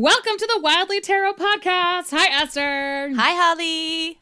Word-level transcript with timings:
Welcome 0.00 0.38
to 0.38 0.46
the 0.54 0.60
Wildly 0.62 1.02
Tarot 1.02 1.34
podcast. 1.34 2.08
Hi, 2.12 2.40
Esther. 2.40 3.12
Hi, 3.14 3.34
Holly. 3.34 4.18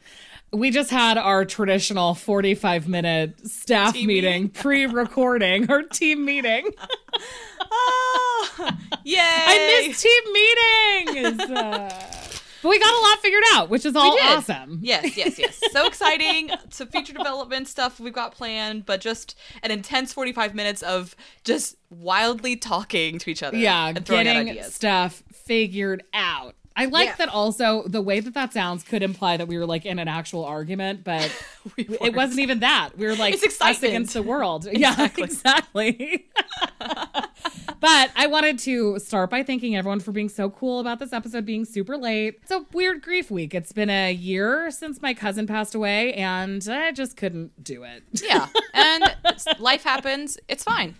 We 0.51 0.71
just 0.71 0.89
had 0.89 1.17
our 1.17 1.45
traditional 1.45 2.15
45 2.15 2.89
minute 2.89 3.47
staff 3.47 3.93
Team 3.93 4.07
meeting, 4.07 4.49
pre 4.49 4.87
recording, 4.87 5.71
our 5.71 5.83
team 5.83 6.25
meeting. 6.25 6.71
Oh, 7.71 8.71
yay! 9.03 9.19
I 9.21 9.85
miss 9.87 10.01
team 10.01 10.23
meetings. 10.33 12.15
But 12.61 12.69
we 12.69 12.79
got 12.79 12.93
a 12.93 13.01
lot 13.01 13.19
figured 13.19 13.43
out, 13.53 13.69
which 13.69 13.85
is 13.85 13.95
all 13.95 14.17
awesome. 14.21 14.79
Yes, 14.81 15.15
yes, 15.17 15.39
yes. 15.39 15.59
So 15.71 15.85
exciting. 15.85 16.49
Some 16.69 16.87
future 16.87 17.13
development 17.13 17.67
stuff 17.67 17.99
we've 17.99 18.13
got 18.13 18.33
planned, 18.33 18.85
but 18.85 19.01
just 19.01 19.35
an 19.63 19.71
intense 19.71 20.11
45 20.13 20.55
minutes 20.55 20.81
of 20.81 21.15
just 21.43 21.75
wildly 21.89 22.55
talking 22.55 23.19
to 23.19 23.29
each 23.29 23.43
other. 23.43 23.57
Yeah, 23.57 23.87
and 23.89 24.05
throwing 24.05 24.27
out 24.27 24.33
getting 24.33 24.49
ideas. 24.49 24.73
stuff 24.73 25.23
figured 25.31 26.03
out. 26.13 26.55
I 26.81 26.85
like 26.85 27.07
Yeah. 27.09 27.15
that 27.17 27.29
also 27.29 27.83
the 27.87 28.01
way 28.01 28.21
that 28.21 28.33
that 28.35 28.53
sounds 28.53 28.83
could 28.83 29.03
imply 29.03 29.35
that 29.37 29.47
we 29.47 29.57
were 29.57 29.65
like 29.65 29.85
in 29.85 29.99
an 29.99 30.07
actual 30.07 30.45
argument, 30.45 31.03
but 31.03 31.29
We 31.77 31.87
it 32.01 32.15
wasn't 32.15 32.39
even 32.39 32.59
that. 32.61 32.91
We 32.97 33.05
were 33.05 33.15
like 33.15 33.33
It's 33.33 33.61
us 33.61 33.83
against 33.83 34.13
the 34.13 34.23
world. 34.23 34.65
Yeah, 34.73 35.09
exactly. 35.17 36.27
but 36.79 38.11
I 38.15 38.27
wanted 38.27 38.59
to 38.59 38.97
start 38.99 39.29
by 39.29 39.43
thanking 39.43 39.75
everyone 39.75 39.99
for 39.99 40.11
being 40.11 40.29
so 40.29 40.49
cool 40.49 40.79
about 40.79 40.99
this 40.99 41.11
episode 41.13 41.45
being 41.45 41.65
super 41.65 41.97
late. 41.97 42.39
It's 42.43 42.51
a 42.51 42.65
weird 42.73 43.01
grief 43.01 43.29
week. 43.29 43.53
It's 43.53 43.71
been 43.73 43.89
a 43.89 44.11
year 44.13 44.71
since 44.71 45.01
my 45.01 45.13
cousin 45.13 45.47
passed 45.47 45.75
away, 45.75 46.13
and 46.13 46.65
I 46.69 46.91
just 46.91 47.17
couldn't 47.17 47.61
do 47.63 47.83
it. 47.83 48.03
Yeah, 48.23 48.47
and 48.73 49.03
life 49.59 49.83
happens. 49.83 50.37
It's 50.47 50.63
fine. 50.63 50.95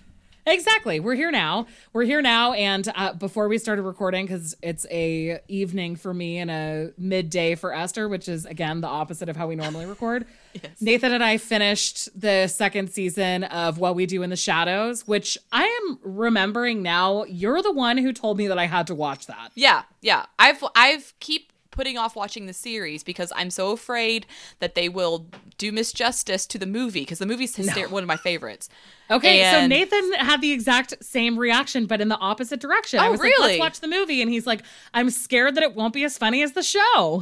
Exactly. 0.45 0.99
We're 0.99 1.15
here 1.15 1.31
now. 1.31 1.67
We're 1.93 2.03
here 2.03 2.21
now. 2.21 2.53
And 2.53 2.87
uh, 2.95 3.13
before 3.13 3.47
we 3.47 3.57
started 3.57 3.83
recording, 3.83 4.25
because 4.25 4.55
it's 4.61 4.85
a 4.89 5.39
evening 5.47 5.95
for 5.95 6.13
me 6.13 6.37
and 6.37 6.49
a 6.49 6.91
midday 6.97 7.55
for 7.55 7.73
Esther, 7.73 8.07
which 8.07 8.27
is 8.27 8.45
again 8.45 8.81
the 8.81 8.87
opposite 8.87 9.29
of 9.29 9.35
how 9.35 9.47
we 9.47 9.55
normally 9.55 9.85
record. 9.87 10.25
Yes. 10.53 10.81
Nathan 10.81 11.13
and 11.13 11.23
I 11.23 11.37
finished 11.37 12.09
the 12.19 12.47
second 12.47 12.89
season 12.91 13.43
of 13.43 13.77
What 13.77 13.95
We 13.95 14.05
Do 14.05 14.23
in 14.23 14.29
the 14.29 14.35
Shadows, 14.35 15.07
which 15.07 15.37
I 15.51 15.65
am 15.65 15.99
remembering 16.01 16.81
now. 16.81 17.23
You're 17.25 17.61
the 17.61 17.73
one 17.73 17.97
who 17.97 18.11
told 18.11 18.37
me 18.37 18.47
that 18.47 18.57
I 18.57 18.65
had 18.65 18.87
to 18.87 18.95
watch 18.95 19.27
that. 19.27 19.51
Yeah, 19.55 19.83
yeah. 20.01 20.25
I've 20.39 20.63
I've 20.75 21.13
keep 21.19 21.51
putting 21.71 21.97
off 21.97 22.15
watching 22.15 22.45
the 22.45 22.53
series 22.53 23.03
because 23.03 23.31
I'm 23.35 23.49
so 23.49 23.71
afraid 23.71 24.25
that 24.59 24.75
they 24.75 24.89
will 24.89 25.27
do 25.57 25.71
misjustice 25.71 26.47
to 26.49 26.57
the 26.57 26.65
movie 26.65 27.01
because 27.01 27.19
the 27.19 27.25
movie's 27.25 27.55
hyster- 27.55 27.89
one 27.89 28.03
of 28.03 28.07
my 28.07 28.17
favorites. 28.17 28.69
Okay, 29.11 29.49
so 29.51 29.65
Nathan 29.65 30.13
had 30.13 30.39
the 30.41 30.51
exact 30.51 30.93
same 31.03 31.37
reaction, 31.37 31.85
but 31.87 31.99
in 32.01 32.09
the 32.09 32.17
opposite 32.17 32.59
direction. 32.59 32.99
Oh, 32.99 33.03
I 33.03 33.07
Oh, 33.07 33.11
was 33.11 33.19
like, 33.19 33.25
really? 33.31 33.47
let's 33.53 33.59
watch 33.59 33.79
the 33.79 33.87
movie. 33.87 34.21
And 34.21 34.29
he's 34.29 34.45
like, 34.45 34.61
I'm 34.93 35.09
scared 35.09 35.55
that 35.55 35.63
it 35.63 35.73
won't 35.73 35.93
be 35.93 36.03
as 36.03 36.17
funny 36.17 36.43
as 36.43 36.51
the 36.51 36.61
show. 36.63 36.79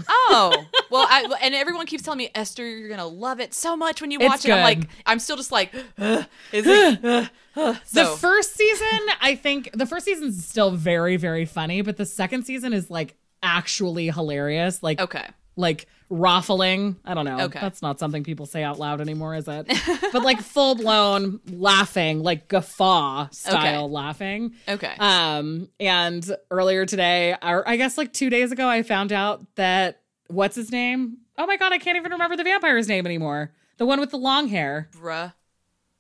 Oh 0.10 0.66
well, 0.90 1.06
I, 1.10 1.34
and 1.42 1.56
everyone 1.56 1.86
keeps 1.86 2.04
telling 2.04 2.18
me, 2.18 2.30
Esther, 2.36 2.68
you're 2.68 2.90
gonna 2.90 3.06
love 3.08 3.40
it 3.40 3.54
so 3.54 3.76
much 3.78 4.02
when 4.02 4.12
you 4.12 4.20
It's 4.20 4.28
watch 4.30 4.46
it. 4.46 4.52
I'm 4.52 4.64
like, 4.64 4.90
I'm 5.06 5.20
still 5.20 5.38
just 5.38 5.52
like, 5.52 5.74
"Ugh, 5.98 6.26
is 6.52 6.66
it? 6.68 7.00
Ugh." 7.56 7.78
The 7.94 8.06
first 8.06 8.56
season, 8.56 9.00
I 9.22 9.36
think 9.36 9.72
the 9.74 9.86
first 9.86 10.06
season's 10.06 10.46
still 10.46 10.72
very, 10.72 11.16
very 11.18 11.46
funny, 11.46 11.82
but 11.82 11.98
the 11.98 12.06
second 12.06 12.44
season 12.46 12.72
is 12.74 12.90
like 12.92 13.16
actually 13.44 14.10
hilarious. 14.10 14.82
Like 14.84 15.00
okay, 15.02 15.26
like 15.56 15.88
ruffling. 16.10 16.96
I 17.04 17.14
don't 17.14 17.26
know. 17.26 17.42
Okay. 17.42 17.60
That's 17.60 17.82
not 17.82 18.00
something 18.00 18.24
people 18.24 18.46
say 18.46 18.64
out 18.64 18.80
loud 18.80 19.02
anymore, 19.02 19.36
is 19.36 19.48
it? 19.48 19.68
but 20.14 20.24
like 20.24 20.40
full 20.42 20.76
blown 20.76 21.40
laughing, 21.52 22.24
like 22.24 22.48
guffaw 22.48 23.28
style 23.32 23.86
Okay. 23.86 23.94
laughing. 23.94 24.54
okay. 24.70 24.94
Um, 25.00 25.70
and 25.80 26.30
earlier 26.50 26.86
today, 26.86 27.36
or 27.42 27.68
I 27.68 27.76
guess 27.76 27.98
like 27.98 28.14
two 28.14 28.30
days 28.30 28.52
ago, 28.52 28.68
I 28.70 28.84
found 28.84 29.12
out 29.12 29.46
that 29.56 30.02
what's 30.28 30.56
his 30.56 30.72
name? 30.72 31.18
Oh 31.38 31.46
my 31.46 31.58
god, 31.58 31.72
I 31.74 31.78
can't 31.78 31.98
even 31.98 32.12
remember 32.14 32.36
the 32.38 32.44
vampire's 32.44 32.88
name 32.88 33.06
anymore. 33.06 33.52
The 33.78 33.86
one 33.86 34.00
with 34.00 34.12
the 34.12 34.18
long 34.18 34.48
hair. 34.48 34.90
Bruh, 34.98 35.34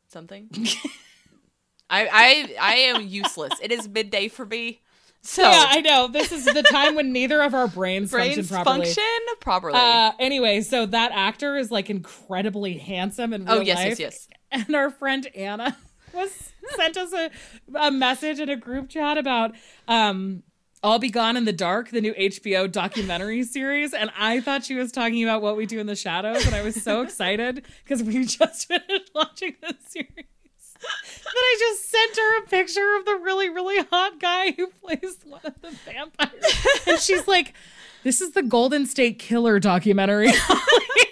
something. 0.07 0.49
I 1.89 2.07
I 2.07 2.55
I 2.59 2.75
am 2.75 3.07
useless. 3.07 3.53
It 3.61 3.71
is 3.71 3.87
midday 3.87 4.27
for 4.27 4.45
me. 4.45 4.81
So 5.27 5.41
Yeah, 5.41 5.65
I 5.67 5.81
know. 5.81 6.07
This 6.07 6.31
is 6.31 6.45
the 6.45 6.63
time 6.63 6.95
when 6.95 7.11
neither 7.11 7.41
of 7.41 7.53
our 7.53 7.67
brains, 7.67 8.11
brains 8.11 8.35
function 8.35 8.47
properly. 8.47 8.85
function 8.85 9.19
properly. 9.41 9.77
Uh, 9.77 10.13
anyway, 10.19 10.61
so 10.61 10.85
that 10.85 11.11
actor 11.13 11.57
is 11.57 11.69
like 11.69 11.89
incredibly 11.89 12.77
handsome 12.77 13.33
in 13.33 13.43
real 13.43 13.55
oh 13.55 13.59
yes, 13.59 13.75
life. 13.77 13.99
yes, 13.99 13.99
yes. 13.99 14.27
And 14.67 14.73
our 14.73 14.89
friend 14.89 15.27
Anna 15.35 15.77
was 16.13 16.53
sent 16.77 16.95
us 16.95 17.11
a, 17.11 17.29
a 17.75 17.91
message 17.91 18.39
in 18.39 18.47
a 18.49 18.55
group 18.55 18.87
chat 18.87 19.17
about 19.17 19.53
um 19.89 20.43
I'll 20.81 20.99
Be 20.99 21.09
Gone 21.09 21.35
in 21.35 21.43
the 21.43 21.51
Dark, 21.51 21.89
the 21.89 21.99
new 21.99 22.13
HBO 22.13 22.71
documentary 22.71 23.43
series. 23.57 23.93
And 23.93 24.09
I 24.17 24.39
thought 24.39 24.63
she 24.63 24.75
was 24.75 24.93
talking 24.93 25.23
about 25.23 25.41
what 25.41 25.57
we 25.57 25.65
do 25.65 25.79
in 25.79 25.87
the 25.87 25.95
shadows. 25.95 26.45
And 26.45 26.55
I 26.55 26.61
was 26.61 26.81
so 26.81 27.01
excited 27.01 27.65
because 27.83 28.01
we 28.01 28.25
just 28.39 28.67
finished 28.69 29.11
watching 29.13 29.55
this 29.61 29.73
series. 29.87 30.25
That 30.81 31.33
I 31.35 31.55
just 31.59 31.89
sent 31.89 32.15
her 32.17 32.37
a 32.39 32.47
picture 32.47 32.95
of 32.97 33.05
the 33.05 33.15
really, 33.15 33.49
really 33.49 33.83
hot 33.91 34.19
guy 34.19 34.51
who 34.51 34.67
plays 34.67 35.17
one 35.25 35.41
of 35.43 35.61
the 35.61 35.71
vampires. 35.85 36.67
And 36.87 36.99
she's 36.99 37.27
like, 37.27 37.53
This 38.03 38.21
is 38.21 38.31
the 38.31 38.43
Golden 38.43 38.85
State 38.85 39.19
Killer 39.19 39.59
documentary. 39.59 40.31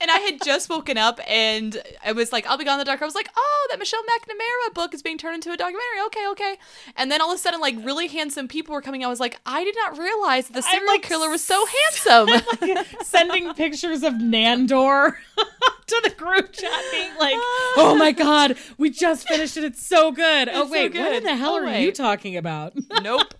And 0.00 0.12
I 0.12 0.18
had 0.18 0.40
just 0.44 0.68
woken 0.70 0.96
up 0.96 1.18
and 1.28 1.76
I 2.04 2.12
was 2.12 2.32
like, 2.32 2.46
I'll 2.46 2.56
be 2.56 2.64
gone 2.64 2.74
in 2.74 2.78
the 2.78 2.84
dark. 2.84 3.02
I 3.02 3.04
was 3.04 3.16
like, 3.16 3.30
oh, 3.36 3.66
that 3.70 3.80
Michelle 3.80 4.02
McNamara 4.04 4.72
book 4.72 4.94
is 4.94 5.02
being 5.02 5.18
turned 5.18 5.34
into 5.34 5.50
a 5.50 5.56
documentary. 5.56 6.00
Okay, 6.06 6.26
okay. 6.28 6.56
And 6.96 7.10
then 7.10 7.20
all 7.20 7.32
of 7.32 7.34
a 7.34 7.38
sudden, 7.38 7.60
like, 7.60 7.74
really 7.84 8.06
handsome 8.06 8.46
people 8.46 8.74
were 8.74 8.80
coming 8.80 9.02
out. 9.02 9.08
I 9.08 9.10
was 9.10 9.18
like, 9.18 9.40
I 9.44 9.64
did 9.64 9.74
not 9.74 9.98
realize 9.98 10.46
that 10.46 10.52
the 10.54 10.62
serial 10.62 10.86
like, 10.86 11.02
killer 11.02 11.28
was 11.28 11.42
so 11.44 11.66
handsome. 12.06 12.28
sending 13.02 13.52
pictures 13.54 14.04
of 14.04 14.14
Nandor 14.14 15.14
to 15.86 16.00
the 16.04 16.10
group 16.16 16.52
chat, 16.52 16.70
being 16.92 17.16
like, 17.18 17.34
"Oh 17.76 17.96
my 17.98 18.12
god, 18.12 18.56
we 18.76 18.90
just 18.90 19.26
finished 19.26 19.56
it. 19.56 19.64
It's 19.64 19.84
so 19.84 20.12
good." 20.12 20.48
oh 20.48 20.66
so 20.66 20.70
wait, 20.72 20.94
what 20.94 21.12
in 21.14 21.24
the 21.24 21.34
hell 21.36 21.54
Oh, 21.54 21.58
are 21.58 21.64
wait. 21.66 21.82
you 21.84 21.90
talking 21.92 22.36
about? 22.36 22.74
nope. 23.02 23.34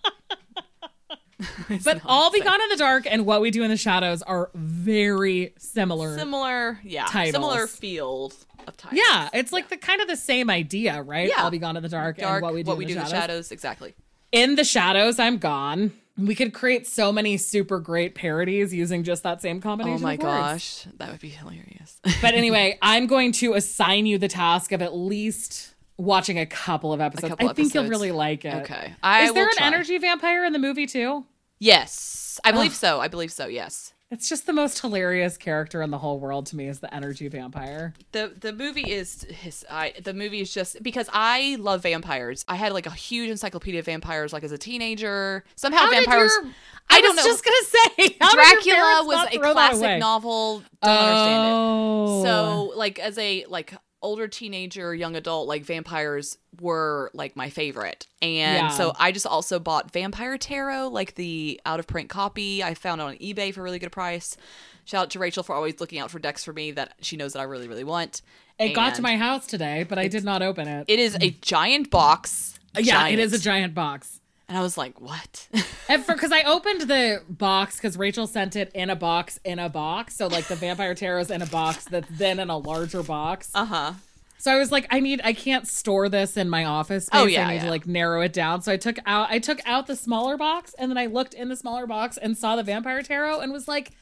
But 1.85 2.01
all 2.05 2.31
the 2.31 2.39
be 2.39 2.45
gone 2.45 2.61
in 2.61 2.69
the 2.69 2.77
dark 2.77 3.07
and 3.09 3.25
what 3.25 3.41
we 3.41 3.51
do 3.51 3.63
in 3.63 3.71
the 3.71 3.77
shadows 3.77 4.23
are 4.23 4.51
very 4.55 5.55
similar. 5.59 6.17
similar, 6.19 6.81
yeah, 6.83 7.07
Titles. 7.07 7.33
similar 7.33 7.67
field 7.67 8.35
of 8.67 8.77
titles. 8.77 9.01
yeah, 9.07 9.29
it's 9.33 9.53
like 9.53 9.69
the 9.69 9.77
kind 9.77 10.01
of 10.01 10.09
the 10.09 10.17
same 10.17 10.51
idea, 10.51 11.01
right? 11.03 11.29
Yeah. 11.29 11.43
All 11.45 11.51
be 11.51 11.59
gone 11.59 11.77
in 11.77 11.83
the 11.83 11.89
dark, 11.89 12.19
Dark, 12.19 12.37
and 12.37 12.43
what 12.43 12.55
we 12.55 12.63
do, 12.63 12.73
in, 12.73 12.79
the 12.79 12.93
in 12.93 12.99
the 12.99 13.07
shadows. 13.07 13.53
exactly. 13.53 13.95
In 14.33 14.57
the 14.57 14.65
shadows, 14.65 15.19
I'm 15.19 15.39
gone. 15.39 15.93
We 16.17 16.35
could 16.35 16.53
create 16.53 16.87
so 16.89 17.13
many 17.13 17.37
super 17.37 17.79
great 17.79 18.17
parodies 18.17 18.75
using 18.75 19.05
just 19.05 19.23
that 19.23 19.41
same 19.41 19.61
combination. 19.61 20.01
Oh 20.01 20.07
my 20.07 20.17
gosh, 20.17 20.87
that 20.97 21.13
would 21.13 21.21
be 21.21 21.29
hilarious. 21.29 22.01
But 22.21 22.35
anyway, 22.35 22.77
I'm 22.83 23.07
going 23.07 23.31
to 23.33 23.55
assign 23.55 24.07
you 24.07 24.19
the 24.19 24.27
task 24.29 24.73
of 24.73 24.83
at 24.83 24.97
least 24.97 25.75
watching 25.99 26.39
a 26.39 26.47
couple 26.47 26.93
of 26.93 27.01
episodes. 27.01 27.29
couple 27.31 27.49
I 27.51 27.53
think 27.53 27.75
you'll 27.75 27.89
really 27.89 28.13
like 28.13 28.45
it. 28.47 28.55
okay, 28.63 28.95
I 29.03 29.25
Is 29.25 29.35
there 29.35 29.45
an 29.49 29.55
try. 29.57 29.67
energy 29.67 29.99
vampire 29.99 30.45
in 30.45 30.53
the 30.55 30.59
movie 30.59 30.87
too? 30.87 31.27
Yes, 31.59 32.41
I 32.45 32.53
believe 32.53 32.75
so. 32.75 33.01
I 33.01 33.09
believe 33.09 33.33
so. 33.33 33.47
Yes. 33.47 33.93
It's 34.11 34.27
just 34.27 34.47
the 34.47 34.55
most 34.55 34.81
hilarious 34.81 35.37
character 35.37 35.83
in 35.83 35.91
the 35.91 35.99
whole 35.99 36.19
world 36.19 36.47
to 36.47 36.57
me 36.57 36.67
is 36.67 36.79
the 36.81 36.93
energy 36.95 37.29
vampire. 37.29 37.93
the 38.13 38.33
the 38.41 38.55
movie 38.55 38.91
is 38.91 39.25
his 39.25 39.67
I 39.71 39.93
the 40.03 40.15
movie 40.15 40.41
is 40.41 40.51
just 40.55 40.83
because 40.83 41.11
I 41.13 41.57
love 41.61 41.83
vampires. 41.83 42.43
I 42.49 42.55
had 42.57 42.73
like 42.73 42.87
a 42.87 42.91
huge 42.91 43.29
encyclopedia 43.29 43.81
of 43.81 43.85
vampires 43.87 44.33
like 44.33 44.45
as 44.45 44.53
a 44.53 44.57
teenager. 44.57 45.45
Somehow 45.57 45.81
How 45.81 45.91
vampires 45.91 46.33
your- 46.43 46.53
I, 46.89 46.97
I 46.97 47.01
don't 47.03 47.17
was 47.17 47.25
know. 47.27 47.31
just 47.31 47.45
gonna 47.45 47.57
say 47.67 48.17
how 48.19 48.35
did 48.35 48.65
your 48.65 48.77
Dracula 48.77 49.03
was 49.07 49.29
a 49.31 49.39
classic 49.53 49.99
novel. 50.01 50.63
Don't 50.83 50.91
understand 50.91 51.45
it. 51.45 51.53
Oh. 51.53 52.25
So 52.25 52.73
like 52.79 52.99
as 52.99 53.19
a 53.19 53.45
like 53.51 53.75
older 54.01 54.29
teenager, 54.29 54.95
young 54.95 55.17
adult, 55.17 55.49
like 55.49 55.65
vampires 55.65 56.39
were 56.61 57.11
like 57.15 57.35
my 57.37 57.51
favorite. 57.51 58.07
And 58.23 58.69
Yeah. 58.69 58.69
so 58.69 58.93
I 58.99 59.11
just 59.13 59.27
also 59.27 59.59
bought 59.59 59.91
Vampire 59.93 60.39
Tarot, 60.39 60.89
like 60.89 61.15
the 61.17 61.61
out 61.67 61.81
of 61.81 61.87
print 61.87 62.09
copy. 62.09 62.63
I 62.63 62.75
found 62.75 63.01
it 63.01 63.05
on 63.05 63.17
eBay 63.17 63.53
for 63.53 63.61
a 63.61 63.65
really 63.65 63.79
good 63.79 63.93
price. 63.93 64.37
Shout 64.85 65.03
out 65.03 65.11
to 65.11 65.19
Rachel 65.19 65.43
for 65.43 65.55
always 65.55 65.81
looking 65.81 65.99
out 65.99 66.11
for 66.11 66.19
decks 66.19 66.45
for 66.45 66.53
me 66.53 66.71
that 66.73 66.95
she 67.03 67.17
knows 67.17 67.33
that 67.35 67.41
I 67.41 67.43
really, 67.45 67.69
really 67.69 67.85
want. 67.85 68.23
it 68.59 68.73
got 68.75 68.95
to 68.97 69.03
my 69.03 69.17
house 69.17 69.47
today, 69.47 69.85
but 69.89 69.99
I 69.99 70.09
did 70.09 70.25
not 70.25 70.43
open 70.43 70.67
it. 70.67 70.85
It 70.89 70.99
is 70.99 71.17
a 71.21 71.31
giant 71.43 71.91
box. 71.91 72.59
yeah, 72.79 73.09
it 73.09 73.19
is 73.19 73.33
a 73.33 73.39
Giant. 73.39 73.45
giant 73.45 73.75
box. 73.75 74.18
And 74.49 74.57
I 74.57 74.63
was 74.63 74.79
like, 74.79 75.01
what? 75.01 75.49
Because 76.07 76.33
I 76.33 76.43
opened 76.43 76.83
the 76.83 77.23
box 77.31 77.77
because 77.77 77.97
Rachel 77.97 78.27
sent 78.27 78.57
it 78.57 78.71
in 78.75 78.91
a 78.91 78.97
box 78.97 79.41
in 79.43 79.59
a 79.59 79.71
box. 79.71 80.17
So 80.17 80.27
like 80.27 80.45
the 80.45 80.55
Vampire 80.55 80.95
Tarot's 80.95 81.31
in 81.31 81.41
a 81.41 81.47
box 81.47 81.85
that's 81.85 82.09
then 82.11 82.39
in 82.41 82.51
a 82.51 82.59
larger 82.59 83.03
box. 83.03 83.51
uh 83.55 83.65
huh. 83.65 83.93
So 84.39 84.53
I 84.53 84.59
was 84.59 84.71
like, 84.71 84.87
I 84.91 85.01
need, 85.01 85.21
I 85.25 85.33
can't 85.33 85.67
store 85.67 86.09
this 86.09 86.37
in 86.37 86.49
my 86.49 86.65
office 86.65 87.07
space. 87.07 87.21
Oh, 87.21 87.27
yeah, 87.27 87.47
I 87.47 87.51
need 87.51 87.57
yeah. 87.57 87.65
to 87.65 87.71
like 87.71 87.87
narrow 87.87 88.21
it 88.21 88.33
down. 88.33 88.63
So 88.63 88.71
I 88.71 88.77
took 88.77 88.99
out, 89.05 89.31
I 89.31 89.41
took 89.41 89.61
out 89.67 89.89
the 89.89 89.97
smaller 89.97 90.37
box, 90.37 90.75
and 90.79 90.91
then 90.91 90.97
I 90.97 91.07
looked 91.07 91.35
in 91.35 91.49
the 91.49 91.57
smaller 91.57 91.87
box 91.87 92.17
and 92.17 92.39
saw 92.39 92.55
the 92.55 92.63
Vampire 92.63 93.03
Tarot, 93.03 93.41
and 93.41 93.53
was 93.53 93.67
like, 93.67 93.93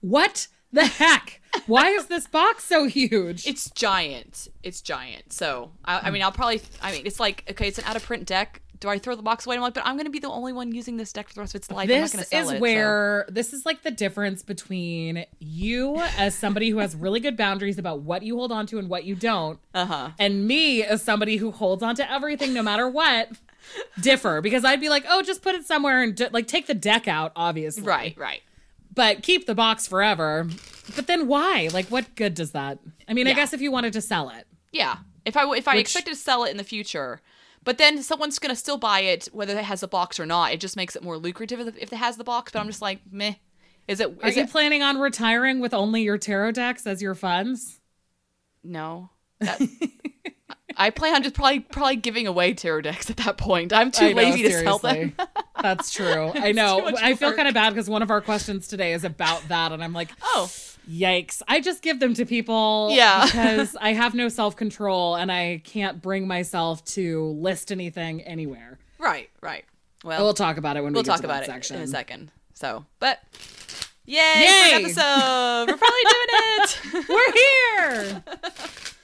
what 0.00 0.48
the 0.72 0.86
heck? 0.86 1.42
Why 1.66 1.90
is 1.90 2.06
this 2.06 2.26
box 2.26 2.64
so 2.64 2.86
huge? 2.86 3.46
It's 3.46 3.70
giant. 3.70 4.48
It's 4.62 4.80
giant. 4.80 5.32
So 5.32 5.72
I, 5.84 6.08
I 6.08 6.10
mean, 6.10 6.22
I'll 6.22 6.32
probably. 6.32 6.62
I 6.80 6.92
mean, 6.92 7.02
it's 7.04 7.20
like 7.20 7.44
okay, 7.50 7.68
it's 7.68 7.78
an 7.78 7.84
out 7.84 7.96
of 7.96 8.02
print 8.02 8.24
deck. 8.24 8.61
Do 8.82 8.88
I 8.90 8.98
throw 8.98 9.14
the 9.16 9.22
box 9.22 9.46
away? 9.46 9.56
I'm 9.56 9.62
like, 9.62 9.72
but 9.72 9.86
I'm 9.86 9.94
going 9.94 10.04
to 10.04 10.10
be 10.10 10.18
the 10.18 10.28
only 10.28 10.52
one 10.52 10.72
using 10.74 10.98
this 10.98 11.10
deck 11.12 11.28
for 11.28 11.34
the 11.34 11.40
rest 11.40 11.54
of 11.54 11.60
its 11.60 11.70
life. 11.70 11.88
I'm 11.88 12.00
not 12.00 12.10
This 12.12 12.28
sell 12.28 12.44
is 12.46 12.50
it, 12.52 12.54
so- 12.56 12.60
where 12.60 13.26
this 13.30 13.52
is 13.54 13.64
like 13.64 13.82
the 13.82 13.90
difference 13.90 14.42
between 14.42 15.24
you 15.38 15.96
as 16.18 16.34
somebody 16.34 16.68
who 16.68 16.78
has 16.78 16.94
really 16.94 17.20
good 17.20 17.36
boundaries 17.38 17.78
about 17.78 18.00
what 18.00 18.22
you 18.22 18.36
hold 18.36 18.52
on 18.52 18.66
to 18.66 18.78
and 18.78 18.90
what 18.90 19.04
you 19.04 19.14
don't, 19.14 19.58
Uh-huh. 19.72 20.10
and 20.18 20.46
me 20.46 20.82
as 20.82 21.00
somebody 21.02 21.38
who 21.38 21.50
holds 21.50 21.82
on 21.82 21.94
to 21.96 22.12
everything 22.12 22.52
no 22.52 22.62
matter 22.62 22.86
what 22.88 23.30
differ 24.00 24.40
because 24.40 24.64
I'd 24.64 24.80
be 24.80 24.88
like, 24.88 25.04
oh, 25.08 25.22
just 25.22 25.42
put 25.42 25.54
it 25.54 25.64
somewhere 25.64 26.02
and 26.02 26.16
ju- 26.16 26.28
like 26.32 26.46
take 26.46 26.66
the 26.66 26.74
deck 26.74 27.08
out, 27.08 27.32
obviously, 27.36 27.84
Right, 27.84 28.16
right. 28.18 28.42
But 28.94 29.22
keep 29.22 29.46
the 29.46 29.54
box 29.54 29.86
forever. 29.86 30.46
But 30.94 31.06
then 31.06 31.26
why? 31.26 31.70
Like, 31.72 31.86
what 31.86 32.14
good 32.14 32.34
does 32.34 32.50
that? 32.52 32.78
I 33.08 33.14
mean, 33.14 33.26
I 33.26 33.32
guess 33.32 33.54
if 33.54 33.60
you 33.62 33.70
wanted 33.72 33.92
to 33.94 34.00
sell 34.02 34.28
it, 34.30 34.46
Yeah. 34.72 34.96
If 35.24 35.36
I 35.36 35.44
if 35.54 35.68
I 35.68 35.76
Which- 35.76 35.82
expected 35.82 36.10
to 36.10 36.16
sell 36.16 36.42
it 36.44 36.50
in 36.50 36.56
the 36.56 36.64
future, 36.64 37.20
but 37.64 37.78
then 37.78 38.02
someone's 38.02 38.38
gonna 38.38 38.56
still 38.56 38.78
buy 38.78 39.00
it 39.00 39.28
whether 39.32 39.56
it 39.56 39.64
has 39.64 39.82
a 39.82 39.88
box 39.88 40.18
or 40.20 40.26
not. 40.26 40.52
It 40.52 40.60
just 40.60 40.76
makes 40.76 40.96
it 40.96 41.02
more 41.02 41.16
lucrative 41.18 41.60
if 41.78 41.92
it 41.92 41.96
has 41.96 42.16
the 42.16 42.24
box. 42.24 42.52
But 42.52 42.60
I'm 42.60 42.66
just 42.66 42.82
like, 42.82 43.00
meh. 43.10 43.34
Is 43.88 44.00
it? 44.00 44.16
are 44.22 44.28
Is 44.28 44.36
you 44.36 44.42
it? 44.44 44.50
planning 44.50 44.82
on 44.82 44.98
retiring 44.98 45.58
with 45.60 45.74
only 45.74 46.02
your 46.02 46.18
tarot 46.18 46.52
decks 46.52 46.86
as 46.86 47.02
your 47.02 47.14
funds? 47.14 47.80
no. 48.62 49.10
That, 49.40 49.60
I 50.76 50.90
plan 50.90 51.16
on 51.16 51.22
just 51.22 51.34
probably 51.34 51.60
probably 51.60 51.96
giving 51.96 52.26
away 52.26 52.54
tarot 52.54 52.82
decks 52.82 53.10
at 53.10 53.16
that 53.18 53.36
point. 53.36 53.72
I'm 53.72 53.90
too 53.90 54.10
know, 54.10 54.14
lazy 54.22 54.44
to 54.44 54.52
sell 54.62 54.78
them. 54.78 55.14
That's 55.60 55.90
true. 55.92 56.30
I 56.34 56.52
know. 56.52 56.90
I 56.96 57.14
feel 57.14 57.34
kind 57.34 57.48
of 57.48 57.54
bad 57.54 57.70
because 57.70 57.90
one 57.90 58.02
of 58.02 58.10
our 58.10 58.20
questions 58.20 58.68
today 58.68 58.92
is 58.92 59.04
about 59.04 59.48
that, 59.48 59.72
and 59.72 59.82
I'm 59.82 59.92
like, 59.92 60.10
Oh, 60.22 60.48
yikes! 60.88 61.42
I 61.48 61.60
just 61.60 61.82
give 61.82 62.00
them 62.00 62.14
to 62.14 62.24
people, 62.26 62.88
Yeah. 62.92 63.24
because 63.26 63.76
I 63.80 63.92
have 63.92 64.14
no 64.14 64.28
self 64.28 64.56
control 64.56 65.14
and 65.16 65.30
I 65.30 65.60
can't 65.64 66.00
bring 66.02 66.26
myself 66.26 66.84
to 66.86 67.24
list 67.38 67.70
anything 67.72 68.22
anywhere. 68.22 68.78
right, 68.98 69.30
right. 69.40 69.64
Well, 70.04 70.24
We'll 70.24 70.34
talk 70.34 70.56
about 70.56 70.76
it 70.76 70.82
when 70.82 70.92
we'll 70.92 71.02
we 71.02 71.04
get 71.06 71.12
talk 71.12 71.20
to 71.20 71.26
about 71.26 71.42
it 71.44 71.46
section. 71.46 71.76
in 71.76 71.82
a 71.82 71.86
second. 71.86 72.32
So, 72.54 72.84
but 72.98 73.20
yay, 74.04 74.16
Yay! 74.18 74.70
episode. 74.74 75.66
We're 75.68 75.76
finally 75.76 76.04
doing 76.10 76.28
it. 76.58 77.08
We're 77.08 77.32
here. 77.32 78.24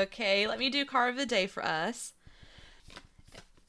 Okay, 0.00 0.46
let 0.46 0.58
me 0.58 0.70
do 0.70 0.84
card 0.84 1.10
of 1.10 1.16
the 1.16 1.26
day 1.26 1.46
for 1.46 1.64
us. 1.64 2.12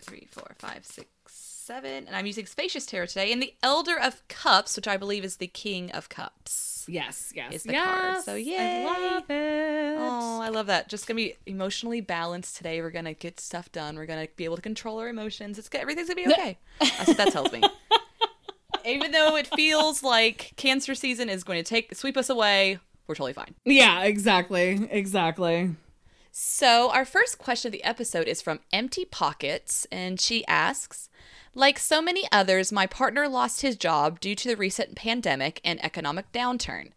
Three, 0.01 0.28
four, 0.31 0.56
five, 0.57 0.86
six, 0.86 1.10
seven. 1.28 2.06
And 2.07 2.16
I'm 2.16 2.25
using 2.25 2.45
Spacious 2.45 2.86
Tarot 2.86 3.07
today. 3.07 3.31
And 3.31 3.42
the 3.42 3.54
Elder 3.62 3.98
of 4.00 4.28
Cups, 4.28 4.75
which 4.75 4.88
I 4.88 4.98
believe 4.98 5.24
is 5.24 5.38
the 5.38 5.48
King 5.48 5.92
of 5.92 6.10
Cups. 6.10 6.86
Yes, 6.88 7.31
yes, 7.36 7.54
Is 7.54 7.63
the 7.63 7.74
yes. 7.74 7.86
card. 7.86 8.24
So, 8.24 8.36
yay. 8.36 8.86
I 8.88 9.13
love 9.13 9.24
it. 9.30 9.95
Oh, 10.00 10.42
I 10.42 10.50
love 10.50 10.66
that. 10.68 10.89
Just 10.89 11.07
gonna 11.07 11.18
be 11.18 11.36
emotionally 11.45 12.01
balanced 12.01 12.57
today. 12.57 12.81
We're 12.81 12.89
gonna 12.89 13.13
get 13.13 13.39
stuff 13.39 13.72
done. 13.72 13.95
We're 13.98 14.07
gonna 14.07 14.28
be 14.36 14.45
able 14.45 14.56
to 14.56 14.62
control 14.62 15.00
our 15.00 15.07
emotions. 15.07 15.60
It's 15.60 15.69
good. 15.69 15.81
Everything's 15.81 16.07
gonna 16.10 16.28
be 16.28 16.31
okay. 16.33 16.57
That's 16.80 17.07
what 17.10 17.18
that 17.18 17.31
tells 17.31 17.51
me. 17.51 17.62
Even 18.86 19.12
though 19.12 19.36
it 19.36 19.48
feels 19.56 20.01
like 20.01 20.54
cancer 20.56 20.95
season 20.95 21.30
is 21.30 21.44
going 21.44 21.63
to 21.63 21.69
take 21.69 21.94
sweep 21.95 22.18
us 22.18 22.31
away, 22.31 22.80
we're 23.06 23.13
totally 23.13 23.33
fine. 23.33 23.54
Yeah, 23.63 24.01
exactly, 24.04 24.88
exactly. 24.89 25.75
So, 26.33 26.89
our 26.92 27.04
first 27.04 27.38
question 27.38 27.68
of 27.68 27.74
the 27.74 27.83
episode 27.83 28.25
is 28.25 28.42
from 28.42 28.62
Empty 28.72 29.04
Pockets, 29.04 29.86
and 29.92 30.18
she 30.18 30.48
asks 30.48 31.10
Like 31.54 31.78
so 31.78 32.01
many 32.01 32.25
others, 32.31 32.72
my 32.72 32.88
partner 32.88 33.28
lost 33.28 33.63
his 33.63 33.75
job 33.75 34.22
due 34.22 34.33
to 34.36 34.48
the 34.48 34.56
recent 34.56 34.95
pandemic 34.95 35.60
and 35.66 35.83
economic 35.83 36.31
downturn. 36.31 36.92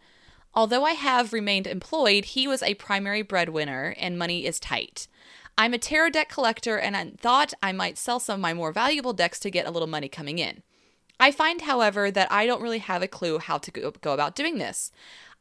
Although 0.54 0.84
I 0.84 0.92
have 0.92 1.32
remained 1.32 1.66
employed, 1.66 2.26
he 2.26 2.46
was 2.46 2.62
a 2.62 2.75
primary 2.75 3.22
breadwinner 3.22 3.96
and 3.98 4.16
money 4.16 4.46
is 4.46 4.60
tight. 4.60 5.08
I'm 5.58 5.75
a 5.75 5.78
tarot 5.78 6.10
deck 6.10 6.28
collector 6.28 6.78
and 6.78 6.96
I 6.96 7.10
thought 7.19 7.54
I 7.60 7.72
might 7.72 7.98
sell 7.98 8.20
some 8.20 8.34
of 8.34 8.40
my 8.40 8.54
more 8.54 8.70
valuable 8.70 9.12
decks 9.12 9.40
to 9.40 9.50
get 9.50 9.66
a 9.66 9.72
little 9.72 9.88
money 9.88 10.08
coming 10.08 10.38
in. 10.38 10.62
I 11.19 11.32
find, 11.32 11.62
however, 11.62 12.10
that 12.10 12.31
I 12.31 12.46
don't 12.46 12.62
really 12.62 12.78
have 12.78 13.02
a 13.02 13.08
clue 13.08 13.38
how 13.38 13.58
to 13.58 13.70
go, 13.70 14.12
about 14.12 14.36
doing 14.36 14.58
this. 14.58 14.92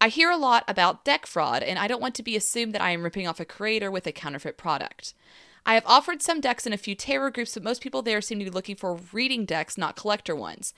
I 0.02 0.10
hear 0.10 0.30
a 0.30 0.38
lot 0.38 0.64
about 0.68 1.06
deck 1.06 1.26
fraud, 1.26 1.64
and 1.64 1.80
I 1.80 1.88
don't 1.88 2.02
want 2.02 2.16
to 2.16 2.24
be 2.24 2.36
assumed 2.36 2.74
that 2.74 2.82
I 2.82 2.92
am 2.92 3.04
ripping 3.04 3.28
off 3.28 3.40
a 3.40 3.46
creator 3.46 3.90
with 3.90 4.06
a 4.06 4.12
counterfeit 4.12 4.58
product. 4.58 5.14
I 5.66 5.76
have 5.76 5.86
offered 5.86 6.22
some 6.22 6.42
decks 6.42 6.68
in 6.68 6.74
a 6.74 6.78
few 6.78 6.94
tarot 6.94 7.32
groups, 7.32 7.54
but 7.54 7.64
most 7.64 7.82
people 7.82 8.02
there 8.02 8.22
seem 8.22 8.40
to 8.40 8.46
be 8.46 8.52
looking 8.52 8.76
for 8.76 9.00
reading 9.14 9.46
decks, 9.46 9.78
not 9.78 9.96
collector 9.96 10.36
ones, 10.36 10.74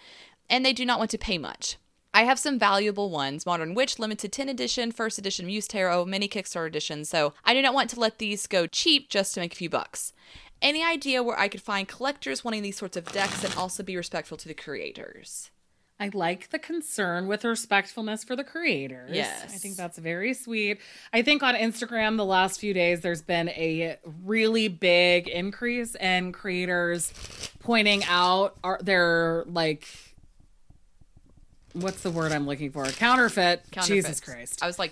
and 0.49 0.63
they 0.63 0.73
do 0.73 0.85
not 0.85 0.99
want 0.99 1.09
to 1.11 1.17
pay 1.17 1.37
much. 1.39 1.77
I 2.13 2.23
have 2.23 2.39
some 2.39 2.57
valuable 2.57 3.09
ones 3.09 3.45
Modern 3.45 3.73
Witch, 3.73 3.99
Limited 3.99 4.31
10 4.31 4.47
Edition, 4.47 4.91
First 4.91 5.17
Edition 5.17 5.47
Muse 5.47 5.67
Tarot, 5.67 6.05
many 6.05 6.29
Kickstarter 6.29 6.67
editions, 6.67 7.09
so 7.09 7.33
I 7.43 7.53
do 7.53 7.61
not 7.61 7.73
want 7.73 7.89
to 7.89 7.99
let 7.99 8.19
these 8.19 8.47
go 8.47 8.67
cheap 8.67 9.09
just 9.09 9.33
to 9.33 9.41
make 9.41 9.53
a 9.53 9.57
few 9.57 9.69
bucks. 9.69 10.13
Any 10.61 10.83
idea 10.83 11.23
where 11.23 11.37
I 11.37 11.47
could 11.47 11.61
find 11.61 11.87
collectors 11.87 12.43
wanting 12.43 12.61
these 12.61 12.77
sorts 12.77 12.95
of 12.95 13.11
decks 13.11 13.43
and 13.43 13.53
also 13.55 13.83
be 13.83 13.97
respectful 13.97 14.37
to 14.37 14.47
the 14.47 14.53
creators? 14.53 15.51
I 15.99 16.09
like 16.13 16.49
the 16.49 16.59
concern 16.59 17.27
with 17.27 17.45
respectfulness 17.45 18.23
for 18.25 18.35
the 18.35 18.43
creators. 18.43 19.11
Yes. 19.13 19.43
I 19.45 19.57
think 19.57 19.77
that's 19.77 19.97
very 19.97 20.33
sweet. 20.33 20.79
I 21.13 21.21
think 21.21 21.41
on 21.41 21.55
Instagram 21.55 22.17
the 22.17 22.25
last 22.25 22.59
few 22.59 22.73
days 22.73 22.99
there's 22.99 23.21
been 23.21 23.47
a 23.49 23.97
really 24.23 24.67
big 24.67 25.29
increase 25.29 25.95
in 25.95 26.33
creators 26.33 27.13
pointing 27.59 28.03
out 28.05 28.57
our, 28.63 28.77
their 28.81 29.45
like 29.47 29.87
what's 31.71 32.01
the 32.01 32.11
word 32.11 32.31
I'm 32.31 32.45
looking 32.45 32.71
for? 32.71 32.85
Counterfeit. 32.85 33.63
Jesus 33.83 34.19
Christ. 34.19 34.61
I 34.61 34.67
was 34.67 34.79
like, 34.79 34.91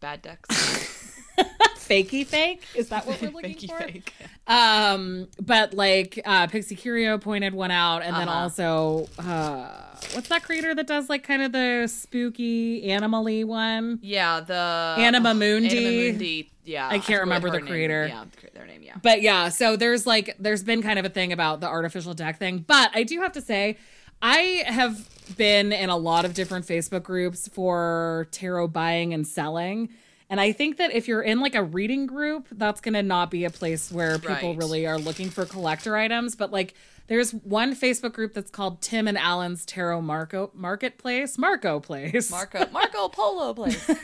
bad 0.00 0.22
decks. 0.22 1.20
Fakey 1.92 2.26
fake? 2.26 2.62
Is 2.74 2.88
that 2.88 3.06
what 3.06 3.20
we're 3.20 3.30
looking 3.36 3.54
Fakey 3.56 3.68
for? 3.68 3.78
fake. 3.78 4.12
Um, 4.46 5.28
but 5.40 5.74
like 5.74 6.20
uh 6.24 6.46
Pixie 6.46 6.74
Curio 6.76 7.18
pointed 7.18 7.54
one 7.54 7.70
out, 7.70 8.02
and 8.02 8.14
then 8.16 8.28
Uh-huh. 8.28 8.38
also 8.42 9.08
uh 9.18 9.68
what's 10.14 10.28
that 10.28 10.42
creator 10.42 10.74
that 10.74 10.86
does 10.86 11.08
like 11.08 11.22
kind 11.22 11.42
of 11.42 11.52
the 11.52 11.86
spooky 11.86 12.90
animal-y 12.90 13.44
one? 13.44 13.98
Yeah, 14.02 14.40
the 14.40 14.96
Anima 14.98 15.34
Mundi. 15.34 16.48
Yeah, 16.64 16.86
I 16.86 16.92
can't 16.92 17.04
forget 17.04 17.20
remember 17.20 17.50
the 17.50 17.58
name. 17.58 17.66
creator. 17.66 18.06
Yeah, 18.08 18.24
their 18.54 18.66
name. 18.66 18.82
Yeah. 18.82 18.94
But 19.02 19.20
yeah, 19.22 19.48
so 19.48 19.76
there's 19.76 20.06
like 20.06 20.36
there's 20.38 20.62
been 20.62 20.82
kind 20.82 20.98
of 20.98 21.04
a 21.04 21.08
thing 21.08 21.32
about 21.32 21.60
the 21.60 21.66
artificial 21.68 22.14
deck 22.14 22.38
thing. 22.38 22.58
But 22.66 22.90
I 22.94 23.02
do 23.02 23.20
have 23.20 23.32
to 23.32 23.40
say, 23.40 23.78
I 24.20 24.62
have 24.66 25.08
been 25.36 25.72
in 25.72 25.88
a 25.90 25.96
lot 25.96 26.24
of 26.24 26.34
different 26.34 26.66
Facebook 26.66 27.02
groups 27.02 27.48
for 27.48 28.28
tarot 28.30 28.68
buying 28.68 29.12
and 29.14 29.26
selling. 29.26 29.88
And 30.32 30.40
I 30.40 30.52
think 30.52 30.78
that 30.78 30.92
if 30.94 31.08
you're 31.08 31.20
in 31.20 31.40
like 31.40 31.54
a 31.54 31.62
reading 31.62 32.06
group, 32.06 32.46
that's 32.52 32.80
going 32.80 32.94
to 32.94 33.02
not 33.02 33.30
be 33.30 33.44
a 33.44 33.50
place 33.50 33.92
where 33.92 34.18
people 34.18 34.48
Right. 34.50 34.56
really 34.56 34.86
are 34.86 34.96
looking 34.98 35.28
for 35.28 35.44
collector 35.44 35.94
items. 35.94 36.34
But 36.34 36.50
like, 36.50 36.72
there's 37.08 37.32
one 37.34 37.76
Facebook 37.76 38.14
group 38.14 38.32
that's 38.32 38.50
called 38.50 38.80
Tim 38.80 39.06
and 39.06 39.18
Allen's 39.18 39.66
Tarot 39.66 40.00
Marco 40.00 40.50
Marketplace, 40.54 41.36
Marco 41.36 41.80
Place. 41.80 42.30
Marco 42.30 42.66
Marco 42.72 43.08
Polo 43.10 43.52
place. 43.52 43.90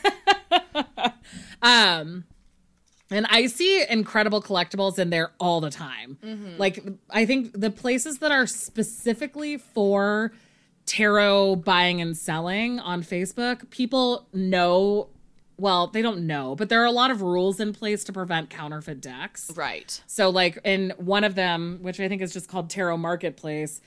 Um, 1.62 2.24
and 3.10 3.26
I 3.30 3.46
see 3.46 3.84
incredible 3.88 4.42
collectibles 4.42 4.98
in 4.98 5.10
there 5.10 5.32
all 5.40 5.60
the 5.60 5.70
time. 5.70 6.18
Like, 6.58 6.84
I 7.10 7.24
think 7.26 7.58
the 7.58 7.70
places 7.70 8.18
that 8.18 8.30
are 8.30 8.46
specifically 8.46 9.56
for 9.56 10.32
tarot 10.86 11.56
buying 11.56 12.00
and 12.00 12.16
selling 12.16 12.80
on 12.80 13.02
Facebook, 13.02 13.70
people 13.70 14.26
know. 14.32 15.08
Well, 15.58 15.88
they 15.88 16.02
don't 16.02 16.26
know, 16.26 16.54
but 16.54 16.68
there 16.68 16.80
are 16.80 16.86
a 16.86 16.92
lot 16.92 17.10
of 17.10 17.20
rules 17.20 17.58
in 17.58 17.72
place 17.72 18.04
to 18.04 18.12
prevent 18.12 18.48
counterfeit 18.48 19.00
decks. 19.00 19.50
right. 19.56 20.00
So, 20.06 20.30
like 20.30 20.58
in 20.64 20.92
one 20.98 21.24
of 21.24 21.34
them, 21.34 21.78
which 21.82 21.98
I 21.98 22.08
think 22.08 22.22
is 22.22 22.32
just 22.32 22.48
called 22.48 22.70
Tarot 22.70 22.96
Marketplace, 22.96 23.80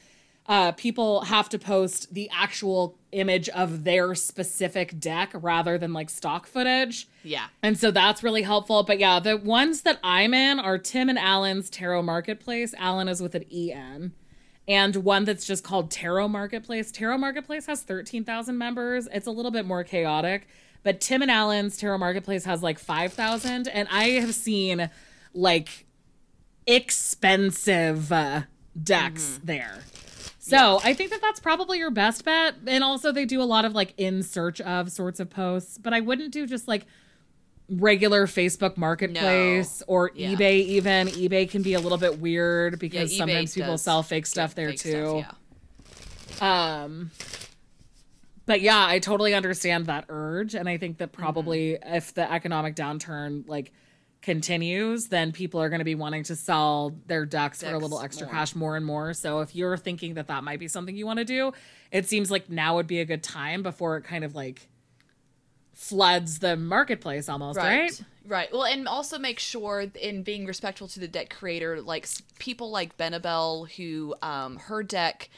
uh, 0.48 0.72
people 0.74 1.22
have 1.22 1.48
to 1.50 1.60
post 1.60 2.14
the 2.14 2.30
actual 2.34 2.98
image 3.12 3.48
of 3.50 3.84
their 3.84 4.16
specific 4.16 5.00
deck 5.00 5.32
rather 5.34 5.78
than 5.78 5.94
like 5.94 6.10
stock 6.10 6.46
footage. 6.46 7.08
Yeah. 7.24 7.48
And 7.62 7.78
so 7.78 7.92
that's 7.92 8.24
really 8.24 8.42
helpful. 8.42 8.84
But 8.84 9.00
yeah, 9.00 9.20
the 9.20 9.38
ones 9.38 9.84
that 9.84 10.00
I'm 10.04 10.34
in 10.34 10.60
are 10.60 10.78
Tim 10.78 11.10
and 11.10 11.20
Allen's 11.20 11.70
Tarot 11.70 12.02
Marketplace. 12.02 12.74
Alan 12.78 13.08
is 13.08 13.22
with 13.22 13.36
an 13.36 13.46
EN. 13.52 14.14
And 14.68 14.96
one 14.98 15.26
that's 15.26 15.46
just 15.46 15.64
called 15.64 15.92
Tarot 15.92 16.28
Marketplace. 16.28 16.92
Tarot 16.92 17.18
Marketplace 17.18 17.66
has 17.68 17.84
13,000 17.84 18.58
members. 18.58 19.08
It's 19.12 19.28
a 19.28 19.32
little 19.32 19.52
bit 19.52 19.66
more 19.66 19.84
chaotic. 19.84 20.48
But 20.84 21.00
Tim 21.02 21.22
and 21.22 21.30
Allen's 21.30 21.78
Tarot 21.78 21.98
Marketplace 22.00 22.46
has 22.46 22.64
like 22.64 22.80
5,000. 22.80 23.68
And 23.68 23.88
I 23.92 24.10
have 24.20 24.34
seen 24.34 24.90
like 25.34 25.86
expensive 26.66 28.12
uh, 28.12 28.42
decks 28.82 29.40
there. 29.44 29.84
So 30.40 30.82
I 30.84 30.94
think 30.94 31.12
that 31.12 31.22
that's 31.22 31.40
probably 31.40 31.78
your 31.78 31.92
best 31.92 32.26
bet. 32.26 32.56
And 32.68 32.84
also, 32.84 33.12
they 33.12 33.26
do 33.26 33.42
a 33.42 33.46
lot 33.46 33.64
of 33.64 33.74
like 33.74 33.94
in 33.98 34.24
search 34.24 34.60
of 34.62 34.92
sorts 34.92 35.20
of 35.20 35.30
posts, 35.30 35.78
but 35.78 35.94
I 35.94 36.00
wouldn't 36.02 36.34
do 36.34 36.46
just 36.48 36.68
like 36.68 36.86
regular 37.70 38.26
Facebook 38.28 38.76
marketplace 38.76 39.82
or 39.88 40.12
Yeah. 40.14 40.32
eBay, 40.34 40.60
even. 40.66 41.08
eBay 41.08 41.50
can 41.50 41.62
be 41.62 41.74
a 41.74 41.80
little 41.80 41.98
bit 41.98 42.20
weird 42.20 42.80
because 42.80 43.14
eBay 43.14 43.18
sometimes 43.18 43.54
people 43.54 43.78
sell 43.78 44.04
fake 44.04 44.26
stuff 44.26 44.56
there 44.56 44.70
Fake 44.72 44.80
too. 44.80 44.92
stuff, 45.22 45.36
yeah. 46.42 46.82
Um, 46.84 47.12
but 48.52 48.60
yeah, 48.60 48.86
I 48.86 49.00
totally 49.00 49.34
understand 49.34 49.86
that 49.86 50.04
urge, 50.10 50.56
and 50.56 50.68
I 50.68 50.78
think 50.78 50.98
that 50.98 51.14
Mm-hmm. 51.14 51.22
probably 51.22 51.78
if 51.86 52.14
the 52.14 52.30
economic 52.30 52.76
downturn 52.76 53.48
like 53.48 53.72
continues, 54.22 55.08
then 55.08 55.32
people 55.32 55.62
are 55.62 55.70
going 55.70 55.80
to 55.80 55.86
be 55.86 55.96
wanting 55.96 56.24
to 56.24 56.36
sell 56.36 56.94
their 57.08 57.26
decks 57.26 57.64
for 57.64 57.74
a 57.74 57.78
little 57.78 58.02
extra 58.02 58.28
more. 58.28 58.36
cash 58.36 58.54
more 58.54 58.76
and 58.76 58.86
more. 58.86 59.14
So 59.14 59.40
if 59.40 59.56
you're 59.56 59.78
thinking 59.78 60.16
that 60.16 60.28
that 60.28 60.44
might 60.44 60.60
be 60.60 60.68
something 60.68 60.98
you 60.98 61.06
want 61.06 61.20
to 61.20 61.26
do, 61.26 61.54
it 61.94 62.10
seems 62.10 62.30
like 62.30 62.50
now 62.50 62.76
would 62.76 62.88
be 62.88 63.00
a 63.00 63.06
good 63.06 63.24
time 63.24 63.64
before 63.64 63.96
it 63.96 64.04
kind 64.04 64.26
of 64.26 64.36
like 64.36 64.68
floods 65.74 66.40
the 66.40 66.58
marketplace 66.58 67.30
almost, 67.30 67.58
right? 67.58 68.04
Right. 68.28 68.52
Well, 68.52 68.66
and 68.66 68.86
also 68.86 69.18
make 69.18 69.40
sure 69.40 69.86
in 69.96 70.24
being 70.24 70.46
respectful 70.46 70.90
to 70.90 71.00
the 71.00 71.08
deck 71.08 71.34
creator, 71.34 71.82
like 71.82 72.06
people 72.38 72.70
like 72.70 72.98
Benebell, 72.98 73.70
who 73.78 74.14
um, 74.22 74.58
her 74.58 74.84
deck, 74.84 75.30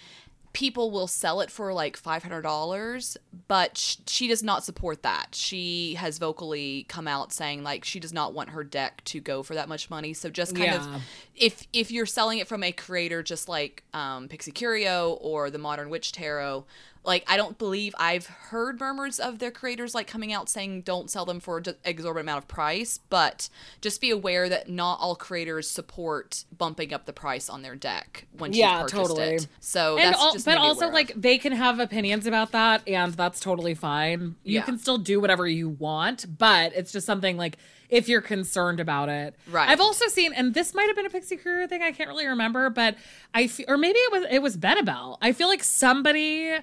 people 0.53 0.91
will 0.91 1.07
sell 1.07 1.41
it 1.41 1.49
for 1.51 1.73
like 1.73 1.97
five 1.97 2.21
hundred 2.23 2.43
dollars, 2.43 3.17
but 3.47 3.77
sh- 3.77 3.97
she 4.07 4.27
does 4.27 4.43
not 4.43 4.63
support 4.63 5.01
that. 5.03 5.29
She 5.33 5.95
has 5.95 6.19
vocally 6.19 6.85
come 6.87 7.07
out 7.07 7.33
saying 7.33 7.63
like 7.63 7.83
she 7.83 7.99
does 7.99 8.13
not 8.13 8.33
want 8.33 8.51
her 8.51 8.63
deck 8.63 9.03
to 9.05 9.19
go 9.19 9.41
for 9.43 9.55
that 9.55 9.67
much 9.67 9.89
money. 9.89 10.13
So 10.13 10.29
just 10.29 10.55
kind 10.55 10.67
Yeah. 10.67 10.95
of 10.95 11.01
if 11.35 11.67
if 11.73 11.91
you're 11.91 12.05
selling 12.05 12.37
it 12.39 12.47
from 12.47 12.63
a 12.63 12.71
creator 12.71 13.23
just 13.23 13.49
like 13.49 13.83
um, 13.93 14.27
Pixie 14.27 14.51
Curio 14.51 15.13
or 15.21 15.49
the 15.49 15.57
Modern 15.57 15.89
Witch 15.89 16.11
Tarot, 16.11 16.65
like 17.03 17.23
I 17.27 17.37
don't 17.37 17.57
believe 17.57 17.93
I've 17.97 18.27
heard 18.27 18.79
murmurs 18.79 19.19
of 19.19 19.39
their 19.39 19.49
creators 19.51 19.93
like 19.95 20.05
coming 20.07 20.31
out 20.31 20.47
saying 20.47 20.81
don't 20.83 21.09
sell 21.09 21.25
them 21.25 21.39
for 21.39 21.57
an 21.57 21.65
exorbitant 21.83 22.25
amount 22.29 22.43
of 22.43 22.47
price, 22.47 22.99
but 23.09 23.49
just 23.81 23.99
be 23.99 24.09
aware 24.11 24.47
that 24.47 24.69
not 24.69 24.99
all 25.01 25.15
creators 25.15 25.69
support 25.69 26.45
bumping 26.57 26.93
up 26.93 27.05
the 27.05 27.13
price 27.13 27.49
on 27.49 27.61
their 27.63 27.75
deck 27.75 28.25
when 28.37 28.53
Yeah, 28.53 28.83
she's 28.83 28.91
purchased 28.91 29.09
totally. 29.09 29.35
it. 29.35 29.47
So 29.59 29.97
and 29.97 30.13
that's 30.13 30.21
al- 30.21 30.33
just 30.33 30.45
but 30.45 30.57
also 30.59 30.81
aware 30.81 30.87
of. 30.89 30.93
like 30.93 31.13
they 31.15 31.37
can 31.39 31.51
have 31.53 31.79
opinions 31.79 32.27
about 32.27 32.51
that 32.51 32.87
and 32.87 33.13
that's 33.15 33.39
totally 33.39 33.73
fine 33.73 34.35
you 34.43 34.55
Yeah. 34.55 34.61
can 34.61 34.77
still 34.77 34.97
do 34.99 35.19
whatever 35.19 35.47
you 35.47 35.69
want 35.69 36.37
but 36.37 36.73
it's 36.75 36.91
just 36.91 37.05
something 37.05 37.37
like 37.37 37.57
if 37.93 38.07
you're 38.09 38.21
concerned 38.21 38.79
about 38.79 39.07
it 39.09 39.35
Right. 39.49 39.69
i've 39.69 39.79
also 39.81 40.07
seen 40.07 40.33
and 40.33 40.53
this 40.53 40.73
might 40.73 40.87
have 40.87 40.95
been 40.95 41.05
a 41.05 41.09
Pixie 41.09 41.37
Curio 41.37 41.67
thing 41.67 41.81
i 41.81 41.91
can't 41.91 42.09
really 42.09 42.27
remember 42.27 42.69
but 42.69 42.95
i 43.33 43.49
or 43.67 43.77
maybe 43.77 43.97
it 43.99 44.11
was 44.11 44.23
it 44.31 44.39
was 44.41 44.57
Benebell 44.57 45.17
i 45.21 45.31
feel 45.31 45.47
like 45.47 45.63
somebody 45.63 46.55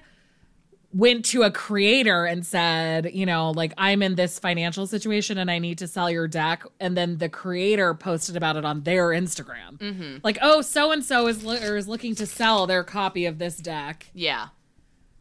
went 0.93 1.23
to 1.23 1.43
a 1.43 1.49
creator 1.51 2.25
and 2.25 2.45
said, 2.45 3.11
you 3.13 3.25
know, 3.25 3.51
like 3.51 3.73
I'm 3.77 4.01
in 4.03 4.15
this 4.15 4.39
financial 4.39 4.85
situation 4.85 5.37
and 5.37 5.49
I 5.49 5.57
need 5.57 5.77
to 5.77 5.87
sell 5.87 6.11
your 6.11 6.27
deck, 6.27 6.65
and 6.81 6.97
then 6.97 7.17
the 7.17 7.29
creator 7.29 7.93
posted 7.93 8.35
about 8.35 8.57
it 8.57 8.65
on 8.65 8.81
their 8.83 9.07
Instagram, 9.07 9.77
Mm-hmm. 9.77 10.17
like, 10.21 10.37
oh, 10.41 10.59
so 10.61 10.91
and 10.91 11.01
so 11.01 11.27
is 11.27 11.45
lo- 11.45 11.55
or 11.65 11.77
is 11.77 11.87
looking 11.87 12.13
to 12.15 12.25
sell 12.25 12.67
their 12.67 12.83
copy 12.83 13.25
of 13.25 13.37
this 13.37 13.55
deck. 13.55 14.07
yeah. 14.13 14.47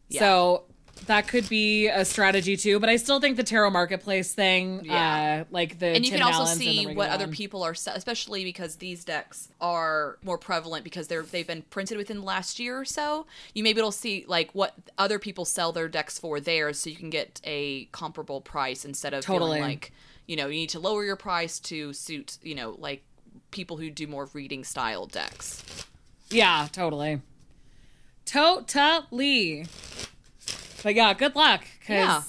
Yeah. 0.09 0.19
So 0.19 0.65
that 1.07 1.27
could 1.29 1.49
be 1.49 1.89
a 1.89 2.05
strategy 2.05 2.57
too. 2.57 2.79
But 2.79 2.89
I 2.89 2.97
still 2.97 3.21
think 3.21 3.37
the 3.37 3.43
tarot 3.43 3.71
marketplace 3.71 4.33
thing, 4.33 4.83
Yeah. 4.85 5.43
uh, 5.43 5.45
like 5.51 5.79
the 5.79 5.87
and 5.89 6.05
you 6.05 6.11
Tim 6.11 6.21
can 6.21 6.27
also 6.29 6.43
Allens 6.45 6.59
see 6.59 6.87
what 6.87 7.11
other 7.11 7.27
people 7.29 7.63
are 7.63 7.73
especially 7.73 8.45
because 8.45 8.77
these 8.77 9.05
decks 9.05 9.49
are 9.61 10.19
more 10.23 10.39
prevalent 10.39 10.85
because 10.85 11.09
they're 11.09 11.23
they've 11.23 11.47
been 11.47 11.63
printed 11.63 11.97
within 11.97 12.19
the 12.19 12.25
last 12.25 12.59
year 12.59 12.79
or 12.79 12.85
so 12.85 13.27
you 13.55 13.63
may 13.63 13.73
be 13.73 13.81
able 13.81 13.93
to 13.93 13.99
see 13.99 14.25
like 14.29 14.51
what 14.55 14.75
other 14.99 15.19
people 15.19 15.45
sell 15.45 15.73
their 15.73 15.89
decks 15.89 16.19
for 16.19 16.41
there 16.41 16.73
so 16.73 16.91
you 16.91 16.97
can 16.97 17.11
get 17.11 17.41
a 17.45 17.85
comparable 17.87 18.41
price 18.41 18.85
instead 18.85 19.15
of 19.15 19.25
Totally. 19.25 19.61
like 19.61 19.93
you 20.27 20.37
know 20.37 20.47
you 20.47 20.55
need 20.61 20.71
to 20.71 20.79
lower 20.81 21.05
your 21.05 21.17
price 21.17 21.59
to 21.61 21.93
suit 21.93 22.39
you 22.43 22.55
know 22.55 22.77
like 22.79 23.03
people 23.51 23.77
who 23.77 23.91
do 23.91 24.07
more 24.07 24.29
reading 24.33 24.63
style 24.65 25.07
decks 25.07 25.65
Yeah, 26.31 26.69
totally. 26.71 27.21
Totally. 28.25 29.67
But 30.83 30.95
yeah, 30.95 31.15
good 31.15 31.35
luck. 31.37 31.63
Cause 31.87 31.89
Yeah. 31.89 32.23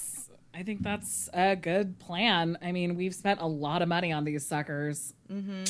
I 0.54 0.62
think 0.62 0.82
that's 0.82 1.30
a 1.32 1.56
good 1.56 1.98
plan. 1.98 2.58
I 2.60 2.72
mean, 2.72 2.96
we've 2.96 3.14
spent 3.14 3.40
a 3.40 3.46
lot 3.46 3.80
of 3.80 3.88
money 3.88 4.12
on 4.12 4.24
these 4.24 4.46
suckers. 4.46 5.14
Mm-hmm. 5.30 5.64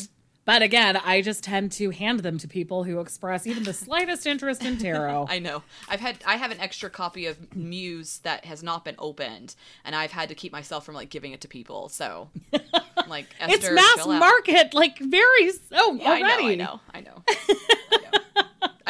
But 0.44 0.60
again, 0.62 0.96
I 0.96 1.22
just 1.22 1.44
tend 1.44 1.70
to 1.72 1.90
hand 1.90 2.20
them 2.20 2.36
to 2.38 2.48
people 2.48 2.82
who 2.82 2.98
express 2.98 3.46
even 3.46 3.62
the 3.62 3.72
slightest 3.72 4.26
interest 4.26 4.64
in 4.64 4.76
tarot. 4.76 5.26
I 5.30 5.38
know. 5.38 5.62
I've 5.88 6.00
had 6.00 6.16
I 6.26 6.34
have 6.34 6.50
an 6.50 6.58
extra 6.58 6.90
copy 6.90 7.26
of 7.26 7.54
Muse 7.54 8.18
that 8.24 8.44
has 8.44 8.60
not 8.60 8.84
been 8.84 8.96
opened, 8.98 9.54
and 9.84 9.94
I've 9.94 10.10
had 10.10 10.28
to 10.30 10.34
keep 10.34 10.50
myself 10.50 10.84
from 10.84 10.96
like 10.96 11.10
giving 11.10 11.30
it 11.30 11.42
to 11.42 11.48
people. 11.48 11.88
So, 11.90 12.30
like, 13.08 13.26
Esther, 13.38 13.54
it's 13.54 13.70
mass 13.70 14.04
market, 14.04 14.74
like 14.74 14.98
very 14.98 15.50
so 15.70 15.94
Yeah, 15.94 16.08
already. 16.08 16.46
I 16.46 16.54
know, 16.56 16.80
I 16.92 17.00
know, 17.02 17.22
I 17.26 17.30
know. 17.30 17.54
I 17.92 17.96
know. 18.12 18.18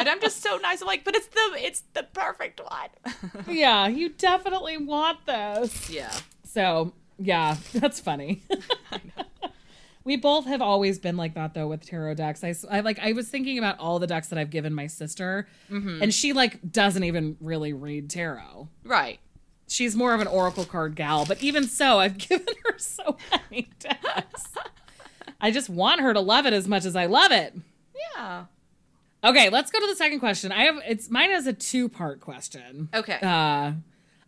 And 0.03 0.09
I'm 0.09 0.19
just 0.19 0.43
so 0.43 0.57
nice. 0.57 0.81
I'm 0.81 0.87
like, 0.87 1.05
but 1.05 1.15
it's 1.15 1.27
the 1.27 1.53
it's 1.55 1.83
the 1.93 2.03
perfect 2.03 2.59
one. 2.59 3.45
Yeah, 3.55 3.87
you 3.87 4.09
definitely 4.09 4.75
want 4.75 5.25
this. 5.25 5.89
yeah, 5.89 6.13
So 6.43 6.91
yeah, 7.17 7.55
that's 7.73 8.01
funny. 8.01 8.43
we 10.03 10.17
both 10.17 10.45
have 10.45 10.61
always 10.61 10.99
been 10.99 11.15
like 11.15 11.35
that 11.35 11.53
though 11.53 11.67
with 11.67 11.85
tarot 11.85 12.15
decks. 12.15 12.43
I, 12.43 12.53
I 12.69 12.81
like 12.81 12.99
I 12.99 13.13
was 13.13 13.29
thinking 13.29 13.57
about 13.57 13.79
all 13.79 13.97
the 13.97 14.07
decks 14.07 14.27
that 14.27 14.37
I've 14.37 14.49
given 14.49 14.73
my 14.73 14.87
sister, 14.87 15.47
mm-hmm. 15.71 16.03
and 16.03 16.13
she 16.13 16.33
like 16.33 16.59
doesn't 16.69 17.05
even 17.05 17.37
really 17.39 17.71
read 17.71 18.09
tarot. 18.09 18.67
right. 18.83 19.19
She's 19.69 19.95
more 19.95 20.13
of 20.13 20.19
an 20.19 20.27
oracle 20.27 20.65
card 20.65 20.95
gal, 20.95 21.25
but 21.25 21.41
even 21.41 21.63
so, 21.63 21.97
I've 21.97 22.17
given 22.17 22.53
her 22.65 22.77
so 22.77 23.17
many 23.31 23.69
decks. 23.79 24.49
I 25.39 25.51
just 25.51 25.69
want 25.69 26.01
her 26.01 26.13
to 26.13 26.19
love 26.19 26.45
it 26.45 26.53
as 26.53 26.67
much 26.67 26.83
as 26.83 26.97
I 26.97 27.05
love 27.05 27.31
it. 27.31 27.55
Yeah. 28.15 28.45
Okay, 29.23 29.49
let's 29.49 29.71
go 29.71 29.79
to 29.79 29.87
the 29.87 29.95
second 29.95 30.19
question. 30.19 30.51
I 30.51 30.63
have 30.63 30.81
it's 30.87 31.09
mine 31.09 31.31
is 31.31 31.47
a 31.47 31.53
two 31.53 31.89
part 31.89 32.19
question. 32.19 32.89
Okay. 32.93 33.19
Uh, 33.21 33.73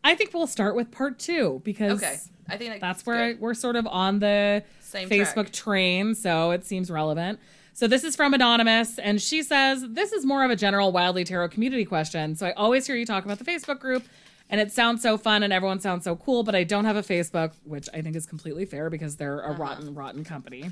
I 0.04 0.16
think 0.16 0.34
we'll 0.34 0.48
start 0.48 0.76
with 0.76 0.92
part 0.92 1.20
two 1.20 1.62
because 1.64 2.04
okay. 2.04 2.18
I 2.48 2.58
think 2.58 2.80
that's 2.80 3.06
where 3.06 3.24
I, 3.24 3.34
we're 3.40 3.56
sort 3.56 3.76
of 3.76 3.88
on 3.88 4.20
the 4.20 4.64
Same 4.82 5.10
Facebook 5.10 5.34
track. 5.34 5.52
train, 5.52 6.16
so 6.16 6.52
it 6.52 6.64
seems 6.64 6.92
relevant. 6.92 7.40
So 7.74 7.88
this 7.88 8.06
is 8.06 8.16
from 8.16 8.34
Anonymous, 8.34 9.00
and 9.00 9.22
she 9.22 9.44
says, 9.44 9.84
This 9.90 10.14
is 10.14 10.26
more 10.26 10.46
of 10.46 10.52
a 10.52 10.56
general 10.56 10.94
Wildly 10.94 11.26
Tarot 11.26 11.50
community 11.50 11.84
question. 11.84 12.36
So 12.36 12.48
I 12.48 12.54
always 12.54 12.88
hear 12.88 12.96
you 12.96 13.06
talk 13.06 13.26
about 13.26 13.38
the 13.38 13.44
Facebook 13.44 13.80
group, 13.80 14.06
and 14.50 14.62
it 14.62 14.72
sounds 14.72 15.02
so 15.02 15.18
fun 15.18 15.44
and 15.44 15.52
everyone 15.52 15.82
sounds 15.82 16.06
so 16.06 16.16
cool, 16.16 16.44
but 16.44 16.56
I 16.56 16.64
don't 16.64 16.86
have 16.86 16.96
a 16.96 17.02
Facebook, 17.02 17.52
which 17.66 17.90
I 17.94 18.02
think 18.02 18.16
is 18.16 18.26
completely 18.26 18.66
fair 18.66 18.90
because 18.90 19.18
they're 19.18 19.42
a 19.42 19.52
rotten, 19.52 19.94
rotten 19.94 20.24
company. 20.24 20.72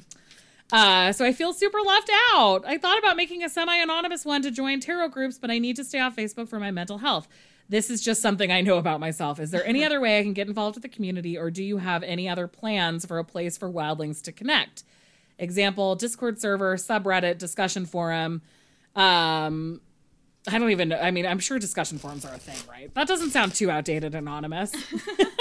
Uh, 0.71 1.11
so 1.11 1.23
I 1.25 1.33
feel 1.33 1.53
super 1.53 1.79
left 1.81 2.09
out. 2.33 2.63
I 2.65 2.77
thought 2.77 2.97
about 2.97 3.15
making 3.15 3.43
a 3.43 3.49
semi 3.49 3.75
anonymous 3.75 4.25
one 4.25 4.41
to 4.41 4.51
join 4.51 4.79
tarot 4.79 5.09
groups, 5.09 5.37
but 5.37 5.51
I 5.51 5.59
need 5.59 5.75
to 5.75 5.83
stay 5.83 5.99
off 5.99 6.15
Facebook 6.15 6.47
for 6.47 6.59
my 6.59 6.71
mental 6.71 6.99
health. 6.99 7.27
This 7.69 7.89
is 7.89 8.01
just 8.01 8.21
something 8.21 8.51
I 8.51 8.61
know 8.61 8.77
about 8.77 8.99
myself. 8.99 9.39
Is 9.39 9.51
there 9.51 9.65
any 9.65 9.83
other 9.85 9.99
way 9.99 10.19
I 10.19 10.23
can 10.23 10.33
get 10.33 10.47
involved 10.47 10.75
with 10.75 10.83
the 10.83 10.89
community, 10.89 11.37
or 11.37 11.51
do 11.51 11.63
you 11.63 11.77
have 11.77 12.03
any 12.03 12.27
other 12.27 12.47
plans 12.47 13.05
for 13.05 13.19
a 13.19 13.23
place 13.23 13.57
for 13.57 13.69
wildlings 13.69 14.21
to 14.23 14.31
connect? 14.31 14.83
Example 15.37 15.95
Discord 15.95 16.39
server, 16.39 16.75
subreddit, 16.75 17.37
discussion 17.37 17.85
forum. 17.85 18.41
Um, 18.95 19.81
I 20.47 20.59
don't 20.59 20.71
even 20.71 20.89
know. 20.89 20.97
I 20.97 21.11
mean, 21.11 21.25
I'm 21.25 21.39
sure 21.39 21.57
discussion 21.57 21.97
forums 21.97 22.25
are 22.25 22.33
a 22.33 22.37
thing, 22.37 22.57
right? 22.69 22.93
That 22.95 23.07
doesn't 23.07 23.31
sound 23.31 23.55
too 23.55 23.71
outdated, 23.71 24.13
anonymous. 24.13 24.73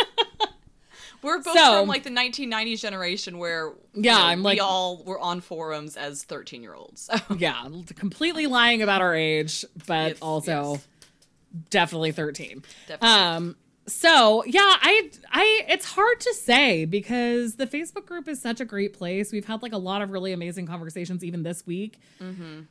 We're 1.22 1.38
both 1.42 1.56
So- 1.56 1.80
from 1.80 1.88
like 1.88 2.02
the 2.02 2.10
1990s 2.10 2.80
generation 2.80 3.38
where 3.38 3.66
you 3.94 4.02
Yeah, 4.02 4.18
know, 4.18 4.24
I'm 4.24 4.42
like- 4.42 4.56
we 4.56 4.60
all 4.60 5.02
were 5.04 5.18
on 5.20 5.40
forums 5.40 5.96
as 5.96 6.24
13 6.24 6.62
year 6.62 6.74
olds. 6.74 7.02
So. 7.02 7.14
yeah, 7.38 7.66
completely 7.96 8.46
lying 8.46 8.82
about 8.82 9.00
our 9.00 9.14
age, 9.14 9.64
but 9.86 10.08
Yes, 10.10 10.18
also 10.20 10.72
yes. 10.72 10.88
definitely 11.70 12.12
13. 12.12 12.62
Definitely. 12.88 13.08
Um 13.08 13.56
so 13.84 14.44
yeah, 14.46 14.60
I 14.80 15.10
I 15.32 15.62
it's 15.68 15.84
hard 15.86 16.20
to 16.20 16.32
say 16.34 16.84
because 16.84 17.56
the 17.56 17.66
Facebook 17.66 18.06
group 18.06 18.28
is 18.28 18.40
such 18.40 18.60
a 18.60 18.64
great 18.64 18.92
place. 18.92 19.32
We've 19.32 19.44
had 19.44 19.60
like 19.60 19.72
a 19.72 19.76
lot 19.78 20.02
of 20.02 20.10
really 20.12 20.32
amazing 20.32 20.66
conversations 20.68 21.24
even 21.24 21.42
this 21.42 21.66
week. 21.66 21.98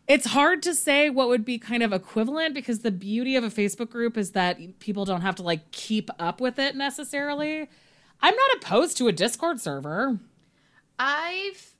It's 0.08 0.28
hard 0.28 0.64
to 0.64 0.74
say 0.74 1.10
what 1.10 1.28
would 1.28 1.44
be 1.44 1.58
kind 1.58 1.84
of 1.84 1.92
equivalent 1.92 2.54
because 2.54 2.80
the 2.80 2.92
beauty 2.92 3.36
of 3.36 3.44
a 3.44 3.50
Facebook 3.50 3.90
group 3.90 4.18
is 4.18 4.32
that 4.32 4.80
people 4.80 5.04
don't 5.04 5.20
have 5.20 5.36
to 5.36 5.44
like 5.44 5.72
keep 5.72 6.10
up 6.18 6.40
with 6.40 6.58
it 6.58 6.78
necessarily. 6.78 7.68
I'm 8.22 8.36
not 8.36 8.56
opposed 8.58 8.98
to 8.98 9.08
a 9.08 9.12
Discord 9.12 9.60
server. 9.60 10.20
I've 11.00 11.74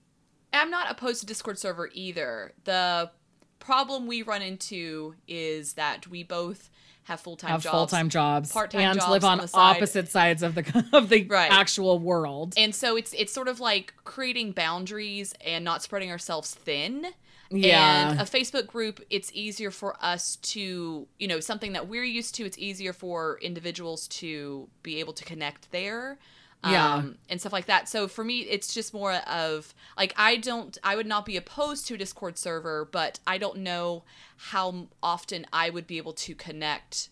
I'm 0.54 0.70
not 0.70 0.90
opposed 0.92 1.22
to 1.22 1.26
Discord 1.26 1.58
server 1.58 1.90
either. 1.94 2.54
The 2.66 3.12
problem 3.60 4.08
we 4.08 4.22
run 4.22 4.42
into 4.42 5.16
is 5.28 5.74
that 5.74 6.08
we 6.08 6.24
both 6.24 6.70
have 7.04 7.20
full 7.20 7.36
time 7.36 7.52
Have 7.52 7.62
jobs. 7.64 7.72
full 7.74 7.88
time 7.88 8.10
jobs, 8.10 8.52
part-time 8.52 8.82
and 8.82 9.00
jobs 9.00 9.12
live 9.12 9.24
on 9.24 9.40
on, 9.40 9.50
opposite 9.54 10.10
sides 10.10 10.44
of 10.44 10.56
the 10.56 10.86
of 10.94 11.10
the 11.10 11.24
Right. 11.26 11.52
actual 11.52 12.00
world. 12.00 12.54
And 12.58 12.74
so 12.76 12.96
it's 12.98 13.14
it's 13.14 13.32
sort 13.34 13.48
of 13.48 13.60
like 13.60 13.94
creating 14.04 14.52
boundaries 14.52 15.34
and 15.46 15.64
not 15.64 15.82
spreading 15.84 16.12
ourselves 16.12 16.54
thin. 16.54 17.08
Yeah. 17.52 18.12
And 18.12 18.22
a 18.22 18.24
Facebook 18.24 18.68
group, 18.68 19.02
it's 19.10 19.32
easier 19.34 19.72
for 19.72 19.96
us 20.02 20.38
to, 20.38 21.08
you 21.20 21.28
know, 21.28 21.40
something 21.40 21.74
that 21.74 21.88
we're 21.88 22.04
used 22.04 22.36
to, 22.36 22.46
it's 22.46 22.58
easier 22.58 22.94
for 22.94 23.38
individuals 23.42 24.08
to 24.08 24.70
be 24.84 25.00
able 25.00 25.14
to 25.14 25.26
connect 25.26 25.72
there. 25.72 26.18
Yeah. 26.64 26.94
Um, 26.94 27.18
and 27.28 27.40
stuff 27.40 27.54
like 27.54 27.66
that. 27.66 27.90
So 27.90 28.08
for 28.08 28.24
me, 28.24 28.42
it's 28.42 28.72
just 28.74 28.94
more 28.94 29.14
of 29.14 29.74
like, 29.98 30.14
I 30.16 30.38
don't, 30.38 30.78
I 30.84 30.96
would 30.96 31.08
not 31.08 31.26
be 31.26 31.36
opposed 31.36 31.88
to 31.88 31.96
a 31.96 31.98
Discord 31.98 32.38
server, 32.38 32.88
but 32.92 33.20
I 33.26 33.40
don't 33.40 33.58
know 33.60 34.04
how 34.38 34.88
often 35.02 35.48
I 35.52 35.72
would 35.72 35.88
be 35.88 35.98
able 35.98 36.14
to 36.14 36.36
connect 36.36 37.10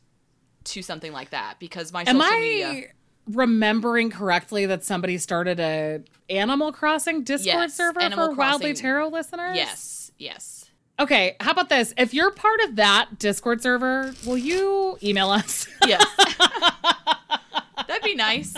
to 0.65 0.83
something 0.83 1.11
like 1.11 1.31
that 1.31 1.55
because 1.59 1.91
my 1.91 2.01
Am 2.01 2.05
social 2.05 2.21
I 2.21 2.39
media. 2.39 2.83
remembering 3.27 4.11
correctly 4.11 4.67
that 4.67 4.83
somebody 4.83 5.17
started 5.17 5.59
a 5.59 6.01
Animal 6.29 6.71
Crossing 6.71 7.23
Discord 7.23 7.45
Yes, 7.45 7.73
server 7.73 8.01
Animal 8.01 8.29
for 8.29 8.35
Wildly 8.35 8.67
Crossing. 8.73 8.83
Tarot 8.83 9.07
listeners? 9.07 9.55
Yes, 9.55 9.98
yes. 10.19 10.65
Okay, 10.99 11.37
how 11.39 11.51
about 11.51 11.69
this? 11.69 11.93
If 11.97 12.13
you're 12.13 12.29
part 12.31 12.59
of 12.61 12.75
that 12.75 13.17
Discord 13.17 13.61
server, 13.61 14.13
will 14.25 14.37
you 14.37 14.97
email 15.01 15.29
us? 15.29 15.65
Yes. 15.87 16.05
That'd 17.87 18.03
be 18.03 18.15
nice. 18.15 18.53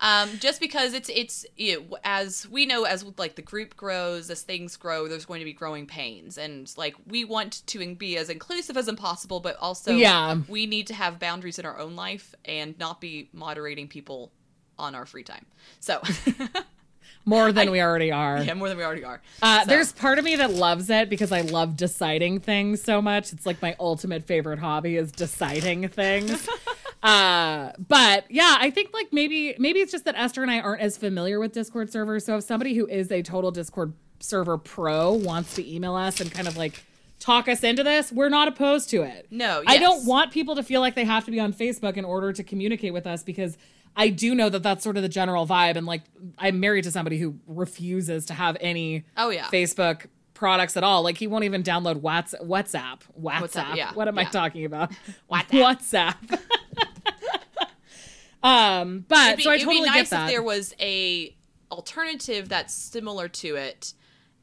Um, 0.00 0.30
just 0.40 0.58
because 0.60 0.92
it's 0.94 1.08
it's 1.08 1.46
you 1.56 1.78
know, 1.88 1.98
as 2.02 2.48
we 2.48 2.66
know 2.66 2.82
as 2.82 3.04
like 3.16 3.36
the 3.36 3.42
group 3.42 3.76
grows, 3.76 4.28
as 4.30 4.42
things 4.42 4.76
grow, 4.76 5.06
there's 5.06 5.24
going 5.24 5.38
to 5.38 5.44
be 5.44 5.52
growing 5.52 5.86
pains, 5.86 6.36
and 6.36 6.70
like 6.76 6.96
we 7.06 7.24
want 7.24 7.64
to 7.68 7.94
be 7.94 8.16
as 8.16 8.28
inclusive 8.28 8.76
as 8.76 8.88
impossible 8.88 9.38
but 9.38 9.56
also 9.60 9.92
Yeah. 9.94 10.38
we 10.48 10.66
need 10.66 10.88
to 10.88 10.94
have 10.94 11.20
boundaries 11.20 11.60
in 11.60 11.64
our 11.64 11.78
own 11.78 11.94
life 11.94 12.34
and 12.44 12.76
not 12.80 13.00
be 13.00 13.28
moderating 13.32 13.86
people 13.86 14.32
on 14.76 14.96
our 14.96 15.06
free 15.06 15.22
time. 15.22 15.46
So 15.78 16.02
More 17.24 17.52
than 17.52 17.70
we 17.72 17.80
already 17.80 18.10
are. 18.12 18.42
yeah, 18.42 18.54
more 18.54 18.68
than 18.68 18.78
we 18.78 18.84
already 18.84 19.04
are. 19.04 19.20
Uh, 19.40 19.60
So, 19.60 19.66
There's 19.66 19.92
part 19.92 20.18
of 20.18 20.24
me 20.24 20.36
that 20.36 20.52
loves 20.52 20.90
it 20.90 21.08
because 21.08 21.32
I 21.32 21.42
love 21.42 21.76
deciding 21.76 22.40
things 22.40 22.82
so 22.82 23.00
much. 23.00 23.32
It's 23.32 23.46
like 23.46 23.60
my 23.62 23.76
ultimate 23.78 24.24
favorite 24.24 24.58
hobby 24.58 24.96
is 24.96 25.12
deciding 25.12 25.88
things. 25.88 26.48
uh, 27.02 27.72
but 27.88 28.24
yeah, 28.30 28.56
I 28.58 28.70
think 28.70 28.90
like 28.92 29.12
maybe 29.12 29.54
maybe 29.58 29.80
it's 29.80 29.92
just 29.92 30.04
that 30.04 30.14
Esther 30.16 30.42
and 30.42 30.50
I 30.50 30.60
aren't 30.60 30.82
as 30.82 30.96
familiar 30.96 31.40
with 31.40 31.52
Discord 31.52 31.90
servers. 31.90 32.24
So 32.24 32.36
if 32.36 32.44
somebody 32.44 32.74
who 32.74 32.86
is 32.86 33.10
a 33.10 33.22
total 33.22 33.50
Discord 33.50 33.92
server 34.20 34.56
pro 34.58 35.12
wants 35.12 35.54
to 35.56 35.68
email 35.74 35.94
us 35.96 36.20
and 36.20 36.30
kind 36.30 36.46
of 36.46 36.56
like 36.56 36.84
talk 37.18 37.48
us 37.48 37.62
into 37.64 37.82
this, 37.82 38.10
we're 38.12 38.28
not 38.28 38.48
opposed 38.48 38.90
to 38.90 39.02
it. 39.02 39.26
No, 39.30 39.62
I 39.66 39.78
don't 39.78 40.04
want 40.06 40.32
people 40.32 40.56
to 40.56 40.62
feel 40.62 40.80
like 40.80 40.94
they 40.94 41.04
have 41.04 41.24
to 41.24 41.30
be 41.30 41.40
on 41.40 41.52
Facebook 41.52 41.96
in 41.96 42.04
order 42.04 42.32
to 42.32 42.42
communicate 42.42 42.92
with 42.92 43.06
us 43.06 43.22
because 43.22 43.56
I 43.96 44.08
do 44.08 44.34
know 44.34 44.48
that 44.48 44.62
that's 44.62 44.82
sort 44.82 44.96
of 44.96 45.02
the 45.02 45.08
general 45.08 45.46
vibe. 45.46 45.76
And 45.76 45.86
like, 45.86 46.02
I'm 46.38 46.60
married 46.60 46.84
to 46.84 46.90
somebody 46.90 47.18
who 47.18 47.38
refuses 47.46 48.26
to 48.26 48.34
have 48.34 48.56
any 48.60 49.04
Oh, 49.16 49.28
yeah. 49.30 49.44
Facebook 49.46 50.06
products 50.34 50.76
at 50.76 50.82
all. 50.84 51.02
Like, 51.02 51.18
he 51.18 51.26
won't 51.26 51.44
even 51.44 51.62
download 51.62 52.00
Whats- 52.00 52.34
WhatsApp. 52.42 53.00
WhatsApp. 53.20 53.76
yeah, 53.76 53.92
What 53.94 54.08
am 54.08 54.18
I 54.18 54.24
talking 54.24 54.64
about? 54.64 54.92
WhatsApp. 55.30 56.16
WhatsApp. 56.24 56.40
um, 58.42 59.04
but 59.08 59.26
it'd 59.28 59.36
be, 59.38 59.42
so 59.44 59.50
I 59.50 59.54
it'd 59.54 59.66
totally 59.66 59.84
be 59.84 59.90
nice 59.90 60.10
get 60.10 60.10
that. 60.10 60.24
if 60.26 60.30
there 60.32 60.42
was 60.42 60.74
a 60.80 61.36
alternative 61.70 62.48
that's 62.48 62.74
similar 62.74 63.28
to 63.28 63.56
it 63.56 63.94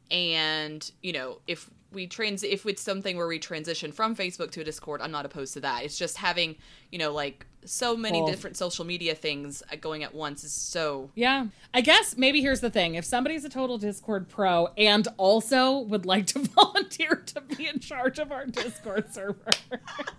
and 0.10 0.92
you 1.04 1.14
know 1.14 1.40
if 1.46 1.70
we 1.92 2.06
trans 2.08 2.44
if 2.44 2.66
it's 2.66 2.82
something 2.82 3.18
where 3.18 3.28
we 3.28 3.40
transition 3.40 3.92
from 3.92 4.16
facebook 4.16 4.52
to 4.52 4.62
a 4.62 4.64
discord 4.64 5.02
i'm 5.02 5.12
not 5.12 5.26
opposed 5.26 5.54
to 5.54 5.60
that 5.60 5.84
it's 5.84 5.98
just 5.98 6.18
having 6.18 6.56
you 6.92 7.00
know 7.00 7.12
like 7.12 7.46
so 7.66 7.98
many 7.98 8.20
Both. 8.22 8.30
different 8.32 8.58
social 8.58 8.86
media 8.86 9.16
things 9.16 9.62
uh, 9.72 9.76
going 9.76 10.04
at 10.04 10.14
once 10.16 10.44
is 10.46 10.54
so 10.54 11.10
Yeah. 11.16 11.48
I 11.74 11.82
guess 11.82 12.16
maybe 12.16 12.40
here's 12.42 12.62
the 12.62 12.70
thing. 12.70 12.96
If 12.96 13.04
somebody's 13.04 13.44
a 13.44 13.50
total 13.50 13.78
Discord 13.78 14.30
pro 14.30 14.68
and 14.78 15.06
also 15.18 15.80
would 15.80 16.06
like 16.06 16.26
to 16.28 16.40
volunteer 16.56 17.22
to 17.34 17.42
be 17.42 17.68
in 17.68 17.80
charge 17.80 18.18
of 18.18 18.32
our 18.32 18.46
Discord 18.46 19.14
server. 19.14 19.44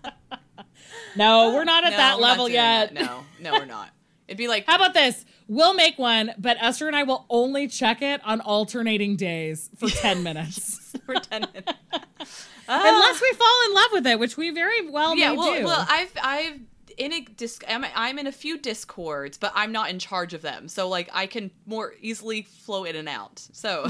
no, 1.16 1.54
we're 1.54 1.64
not 1.64 1.84
at 1.84 1.92
No, 1.92 1.96
that 1.96 2.20
level 2.20 2.48
yet. 2.48 2.94
that. 2.94 3.02
no 3.02 3.24
no 3.40 3.52
we're 3.58 3.64
not 3.64 3.90
it'd 4.28 4.36
be 4.38 4.48
like 4.48 4.66
How 4.66 4.76
about 4.76 4.94
this? 4.94 5.24
We'll 5.50 5.74
make 5.74 5.98
one, 5.98 6.32
but 6.38 6.58
Esther 6.60 6.86
and 6.86 6.94
I 6.94 7.02
will 7.02 7.26
only 7.28 7.66
check 7.66 8.02
it 8.02 8.20
on 8.24 8.40
alternating 8.40 9.16
days 9.16 9.68
for 9.76 9.88
10 9.88 10.22
minutes. 10.22 10.96
for 11.04 11.16
10 11.16 11.40
minutes. 11.40 11.72
Unless 12.68 13.20
we 13.20 13.32
fall 13.32 13.66
in 13.66 13.74
love 13.74 13.88
with 13.90 14.06
it, 14.06 14.20
which 14.20 14.36
we 14.36 14.50
very 14.50 14.88
well 14.88 15.16
yeah 15.16 15.32
may 15.32 15.36
well, 15.36 15.54
do. 15.58 15.64
well 15.64 15.86
i've 15.90 16.12
i've 16.22 16.60
in 16.96 17.12
a 17.12 17.20
disc 17.22 17.64
I'm, 17.66 17.84
I'm 17.96 18.20
in 18.20 18.28
a 18.28 18.32
few 18.32 18.58
discords 18.58 19.38
but 19.38 19.50
i'm 19.56 19.72
not 19.72 19.90
in 19.90 19.98
charge 19.98 20.34
of 20.34 20.42
them. 20.42 20.68
So 20.68 20.88
like 20.88 21.10
i 21.12 21.26
can 21.26 21.50
more 21.66 21.94
easily 22.00 22.42
flow 22.42 22.84
in 22.84 22.94
and 22.94 23.08
out. 23.08 23.40
So 23.52 23.86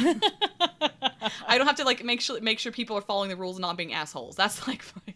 i 1.47 1.59
don't 1.59 1.67
have 1.67 1.77
to 1.77 1.85
like 1.85 2.03
make 2.03 2.23
sure 2.23 2.41
make 2.41 2.59
sure 2.59 2.73
people 2.73 2.97
are 2.97 3.03
following 3.03 3.29
the 3.29 3.37
rules 3.37 3.57
and 3.57 3.63
not 3.63 3.77
being 3.77 3.93
assholes. 3.93 4.35
That's 4.35 4.67
like 4.67 4.81
fine 4.81 5.15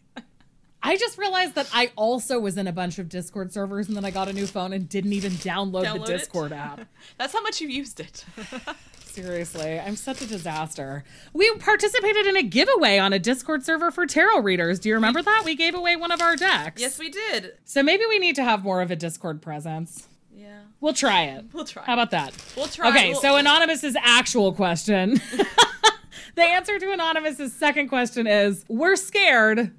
I 0.87 0.97
just 0.99 1.17
realized 1.19 1.55
that 1.55 1.69
I 1.73 1.91
also 1.97 2.39
was 2.39 2.59
in 2.59 2.67
a 2.69 2.73
bunch 2.73 2.99
of 2.99 3.09
Discord 3.09 3.53
servers 3.53 3.89
and 3.89 3.97
then 3.97 4.05
I 4.05 4.11
got 4.11 4.29
a 4.29 4.33
new 4.35 4.47
phone 4.47 4.73
and 4.75 4.87
didn't 4.89 5.15
even 5.15 5.33
download, 5.33 5.85
Download 5.87 6.07
the 6.07 6.15
it? 6.15 6.19
Discord 6.19 6.53
app. 6.53 6.83
that's 7.19 7.33
how 7.33 7.41
much 7.41 7.61
you 7.61 7.69
used 7.69 8.01
it 8.01 8.25
Seriously, 9.05 9.79
I'm 9.79 9.95
such 9.97 10.21
a 10.23 10.27
disaster. 10.27 11.05
We 11.33 11.49
participated 11.59 12.27
in 12.27 12.37
a 12.37 12.43
giveaway 12.43 12.99
on 12.99 13.13
a 13.13 13.19
Discord 13.21 13.65
server 13.65 13.93
for 13.93 14.07
tarot 14.07 14.41
readers. 14.41 14.81
Do 14.81 14.89
you 14.89 14.97
remember 14.97 15.23
that? 15.23 15.43
We 15.45 15.55
gave 15.55 15.75
away 15.77 15.95
one 15.95 16.11
of 16.11 16.21
our 16.21 16.35
decks. 16.37 16.81
yes 16.83 16.99
we 16.99 17.11
did 17.11 17.53
So 17.65 17.83
maybe 17.83 18.05
we 18.09 18.19
need 18.19 18.35
to 18.37 18.45
have 18.45 18.63
more 18.65 18.83
of 18.83 18.91
a 18.91 18.97
Discord 18.97 19.41
presence. 19.41 20.09
yeah 20.35 20.59
We'll 20.81 20.93
try 20.95 21.25
it. 21.25 21.47
We'll 21.53 21.65
try. 21.65 21.85
How 21.85 21.95
about 21.95 22.11
that? 22.11 22.35
We'll 22.57 22.67
try. 22.67 22.89
Okay, 22.91 23.11
We'll- 23.13 23.21
so 23.21 23.37
Anonymous's 23.37 23.97
actual 23.99 24.53
question. 24.53 25.15
the 26.35 26.43
answer 26.43 26.79
to 26.79 26.93
Anonymous's 26.93 27.55
second 27.55 27.89
question 27.89 28.27
is 28.27 28.65
we're 28.69 28.97
scared. 28.97 29.73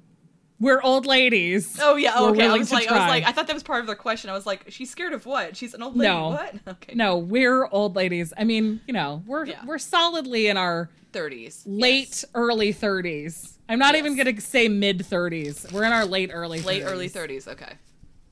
We're 0.58 0.80
old 0.82 1.04
ladies. 1.06 1.78
Oh 1.82 1.96
yeah. 1.96 2.14
Oh, 2.16 2.26
we're 2.32 2.36
Okay. 2.36 2.46
I 2.46 2.56
was 2.56 2.72
like, 2.72 2.88
I 2.88 2.92
was 2.98 3.08
like, 3.10 3.24
I 3.24 3.32
thought 3.32 3.46
that 3.46 3.52
was 3.54 3.62
part 3.62 3.80
of 3.80 3.86
their 3.86 3.94
question. 3.96 4.30
I 4.30 4.32
was 4.32 4.46
like, 4.46 4.64
she's 4.68 4.88
scared 4.90 5.12
of 5.12 5.26
what? 5.26 5.56
She's 5.56 5.74
an 5.74 5.82
old 5.82 5.96
lady. 5.96 6.10
No. 6.12 6.28
What? 6.30 6.54
Okay. 6.68 6.94
No, 6.94 7.18
we're 7.18 7.66
old 7.70 7.94
ladies. 7.96 8.32
I 8.38 8.44
mean, 8.44 8.80
you 8.86 8.94
know, 8.94 9.22
we're 9.26 9.44
Yeah. 9.46 9.64
we're 9.66 9.78
solidly 9.78 10.46
in 10.46 10.56
our 10.56 10.88
Thirties. 11.12 11.62
late 11.66 12.24
early 12.34 12.72
30s. 12.72 13.54
I'm 13.68 13.78
not 13.78 13.94
even 13.96 14.16
going 14.16 14.34
to 14.34 14.40
say 14.40 14.68
mid 14.68 15.00
30s. 15.00 15.72
We're 15.72 15.84
in 15.84 15.92
our 15.92 16.04
late 16.06 16.30
early 16.32 16.60
30s. 16.60 16.64
Late 16.64 16.82
early 16.84 17.08
thirties. 17.08 17.48
Okay. 17.48 17.72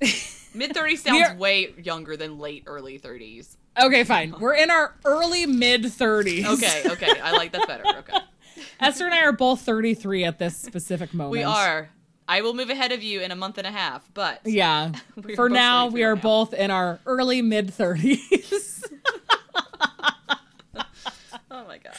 Mid 0.54 0.72
thirties 0.72 1.02
sounds 1.02 1.28
are- 1.30 1.34
way 1.36 1.74
younger 1.82 2.16
than 2.16 2.38
late 2.38 2.62
early 2.66 2.98
thirties. 2.98 3.56
Okay, 3.80 4.04
fine. 4.04 4.34
We're 4.40 4.54
in 4.54 4.70
our 4.70 4.94
early 5.04 5.46
mid 5.46 5.82
30s. 5.82 6.44
Okay. 6.46 6.82
Okay. 6.86 7.20
I 7.20 7.32
like 7.32 7.50
that 7.52 7.66
better. 7.66 7.84
Okay. 7.98 8.18
Esther 8.78 9.06
and 9.06 9.14
I 9.14 9.22
are 9.24 9.32
both 9.32 9.62
33 9.62 10.22
at 10.24 10.38
this 10.38 10.56
specific 10.56 11.12
moment. 11.12 11.32
We 11.32 11.42
are. 11.42 11.88
I 12.26 12.40
will 12.40 12.54
move 12.54 12.70
ahead 12.70 12.92
of 12.92 13.02
you 13.02 13.20
in 13.20 13.30
a 13.30 13.36
month 13.36 13.58
and 13.58 13.66
a 13.66 13.70
half, 13.70 14.08
but 14.14 14.40
Yeah. 14.44 14.92
For 15.36 15.48
now, 15.48 15.88
we 15.88 16.02
are 16.04 16.14
now. 16.16 16.22
both 16.22 16.54
in 16.54 16.70
our 16.70 16.98
early 17.06 17.42
mid 17.42 17.68
30s. 17.68 18.82
oh 20.76 21.64
my 21.66 21.78
god. 21.78 21.94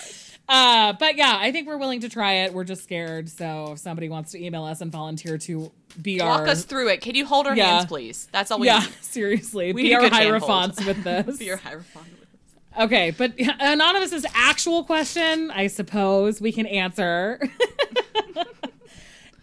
uh, 0.49 0.93
but 0.99 1.15
yeah, 1.17 1.37
I 1.39 1.51
think 1.51 1.67
we're 1.67 1.77
willing 1.77 2.01
to 2.01 2.09
try 2.09 2.33
it. 2.43 2.53
We're 2.53 2.63
just 2.63 2.83
scared. 2.83 3.29
So 3.29 3.73
if 3.73 3.79
somebody 3.79 4.09
wants 4.09 4.31
to 4.31 4.43
email 4.43 4.63
us 4.63 4.81
and 4.81 4.91
volunteer 4.91 5.37
to 5.39 5.71
be 6.01 6.19
Walk 6.19 6.41
our 6.41 6.47
us 6.47 6.65
through 6.65 6.89
it. 6.89 7.01
Can 7.01 7.15
you 7.15 7.25
hold 7.25 7.47
our 7.47 7.55
Yeah. 7.55 7.75
hands, 7.77 7.85
please? 7.85 8.27
That's 8.31 8.51
all 8.51 8.59
we 8.59 8.67
yeah, 8.67 8.79
need. 8.79 8.89
seriously, 9.01 9.73
We 9.73 9.83
be 9.83 9.89
need 9.89 9.95
our 9.95 10.09
hierophants 10.09 10.85
with 10.85 11.03
this. 11.03 11.37
Be 11.37 11.45
your 11.45 11.57
hierophant. 11.57 12.05
Okay, 12.77 13.11
but 13.17 13.31
Anonymous's 13.39 14.25
actual 14.35 14.83
question, 14.83 15.49
I 15.51 15.67
suppose 15.67 16.41
we 16.41 16.51
can 16.51 16.65
answer, 16.65 17.39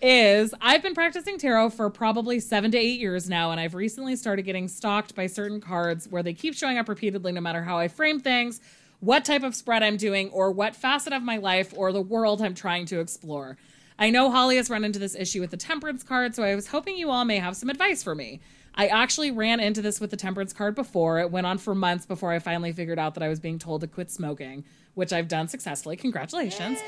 is 0.02 0.52
I've 0.60 0.82
been 0.82 0.94
practicing 0.94 1.38
tarot 1.38 1.70
for 1.70 1.88
probably 1.88 2.40
seven 2.40 2.72
to 2.72 2.78
eight 2.78 2.98
years 2.98 3.30
now, 3.30 3.52
and 3.52 3.60
I've 3.60 3.74
recently 3.74 4.16
started 4.16 4.42
getting 4.42 4.66
stalked 4.66 5.14
by 5.14 5.28
certain 5.28 5.60
cards 5.60 6.08
where 6.10 6.24
they 6.24 6.34
keep 6.34 6.54
showing 6.54 6.76
up 6.76 6.88
repeatedly 6.88 7.30
no 7.30 7.40
matter 7.40 7.62
how 7.62 7.78
I 7.78 7.86
frame 7.86 8.18
things, 8.18 8.60
what 8.98 9.24
type 9.24 9.44
of 9.44 9.54
spread 9.54 9.82
I'm 9.82 9.96
doing, 9.96 10.28
or 10.30 10.50
what 10.50 10.74
facet 10.74 11.12
of 11.12 11.22
my 11.22 11.36
life 11.36 11.72
or 11.76 11.92
the 11.92 12.00
world 12.00 12.42
I'm 12.42 12.54
trying 12.54 12.86
to 12.86 12.98
explore. 12.98 13.56
I 13.98 14.10
know 14.10 14.30
Holly 14.30 14.56
has 14.56 14.70
run 14.70 14.84
into 14.84 14.98
this 14.98 15.14
issue 15.14 15.40
with 15.40 15.52
the 15.52 15.56
temperance 15.56 16.02
card, 16.02 16.34
so 16.34 16.42
I 16.42 16.56
was 16.56 16.66
hoping 16.66 16.96
you 16.96 17.10
all 17.10 17.24
may 17.24 17.38
have 17.38 17.56
some 17.56 17.70
advice 17.70 18.02
for 18.02 18.16
me. 18.16 18.40
I 18.74 18.86
actually 18.86 19.30
ran 19.30 19.60
into 19.60 19.82
this 19.82 20.00
with 20.00 20.10
the 20.10 20.16
temperance 20.16 20.52
card 20.52 20.74
before. 20.74 21.18
It 21.18 21.30
went 21.30 21.46
on 21.46 21.58
for 21.58 21.74
months 21.74 22.06
before 22.06 22.32
I 22.32 22.38
finally 22.38 22.72
figured 22.72 22.98
out 22.98 23.14
that 23.14 23.22
I 23.22 23.28
was 23.28 23.40
being 23.40 23.58
told 23.58 23.82
to 23.82 23.86
quit 23.86 24.10
smoking, 24.10 24.64
which 24.94 25.12
I've 25.12 25.28
done 25.28 25.48
successfully. 25.48 25.96
Congratulations. 25.96 26.78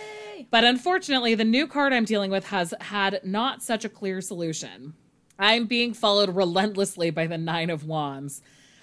But 0.50 0.64
unfortunately, 0.64 1.34
the 1.34 1.44
new 1.44 1.66
card 1.66 1.92
I'm 1.92 2.04
dealing 2.04 2.30
with 2.30 2.46
has 2.46 2.72
had 2.80 3.20
not 3.22 3.62
such 3.62 3.84
a 3.84 3.88
clear 3.88 4.20
solution. 4.20 4.94
I'm 5.38 5.66
being 5.66 5.94
followed 5.94 6.34
relentlessly 6.34 7.10
by 7.10 7.26
the 7.26 7.38
Nine 7.38 7.70
of 7.70 7.86
Wands. 7.86 8.40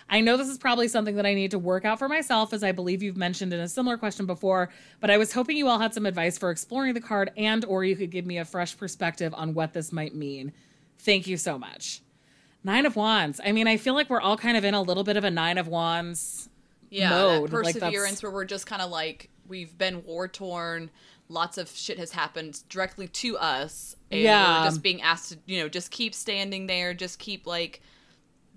I 0.10 0.20
know 0.20 0.36
this 0.36 0.50
is 0.50 0.58
probably 0.58 0.90
something 0.90 1.16
that 1.16 1.26
I 1.26 1.34
need 1.34 1.52
to 1.52 1.60
work 1.60 1.86
out 1.86 1.98
for 1.98 2.10
myself, 2.10 2.52
as 2.52 2.64
I 2.64 2.74
believe 2.74 3.02
you've 3.02 3.16
mentioned 3.16 3.54
in 3.54 3.62
a 3.62 3.70
similar 3.70 3.98
question 3.98 4.26
before, 4.26 4.70
but 5.00 5.10
I 5.10 5.18
was 5.18 5.32
hoping 5.32 5.56
you 5.56 5.70
all 5.70 5.80
had 5.80 5.94
some 5.94 6.06
advice 6.06 6.38
for 6.38 6.52
exploring 6.52 6.94
the 6.94 7.00
card 7.00 7.32
and 7.38 7.64
or 7.64 7.86
you 7.86 7.96
could 7.96 8.12
give 8.12 8.26
me 8.26 8.38
a 8.38 8.44
fresh 8.44 8.78
perspective 8.78 9.34
on 9.34 9.54
what 9.54 9.72
this 9.72 9.94
might 9.94 10.14
mean. 10.14 10.52
Thank 11.00 11.28
you 11.28 11.38
so 11.38 11.58
much. 11.58 12.02
Nine 12.64 12.86
of 12.86 12.96
Wands. 12.96 13.40
I 13.44 13.52
mean, 13.52 13.68
I 13.68 13.78
feel 13.78 13.94
like 13.94 14.10
we're 14.10 14.22
all 14.22 14.38
kind 14.38 14.56
of 14.58 14.64
in 14.64 14.74
a 14.74 14.82
little 14.82 15.04
bit 15.04 15.18
of 15.18 15.24
a 15.24 15.32
Nine 15.32 15.58
of 15.58 15.68
Wands 15.68 16.50
yeah, 16.90 17.10
mode, 17.10 17.50
that 17.52 17.64
like, 17.64 17.76
perseverance 17.76 18.22
where 18.22 18.32
we're 18.32 18.46
just 18.46 18.68
kind 18.68 18.82
of 18.82 18.92
like 18.92 19.30
we've 19.48 19.78
been 19.78 20.04
war 20.06 20.28
torn. 20.28 20.90
lots 21.30 21.58
of 21.58 21.70
shit 21.70 21.98
has 21.98 22.12
happened 22.12 22.62
directly 22.70 23.08
to 23.08 23.38
us 23.38 23.96
and 24.12 24.20
Yeah. 24.22 24.60
we're 24.60 24.66
just 24.68 24.82
being 24.84 25.02
asked 25.02 25.32
to 25.32 25.38
you 25.46 25.62
know 25.62 25.70
just 25.70 25.90
keep 25.92 26.14
standing 26.14 26.68
there 26.68 26.94
just 26.94 27.20
keep 27.20 27.48
like 27.48 27.82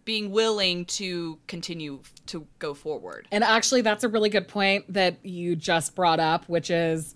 being 0.04 0.32
willing 0.32 0.84
to 0.84 1.38
continue 1.46 2.00
to 2.26 2.46
go 2.58 2.74
forward 2.74 3.26
And 3.32 3.42
actually, 3.44 3.80
that's 3.82 4.02
a 4.04 4.08
really 4.08 4.28
good 4.28 4.48
point 4.48 4.92
that 4.92 5.24
you 5.24 5.56
just 5.56 5.94
brought 5.94 6.20
up, 6.20 6.46
which 6.48 6.68
is 6.70 7.14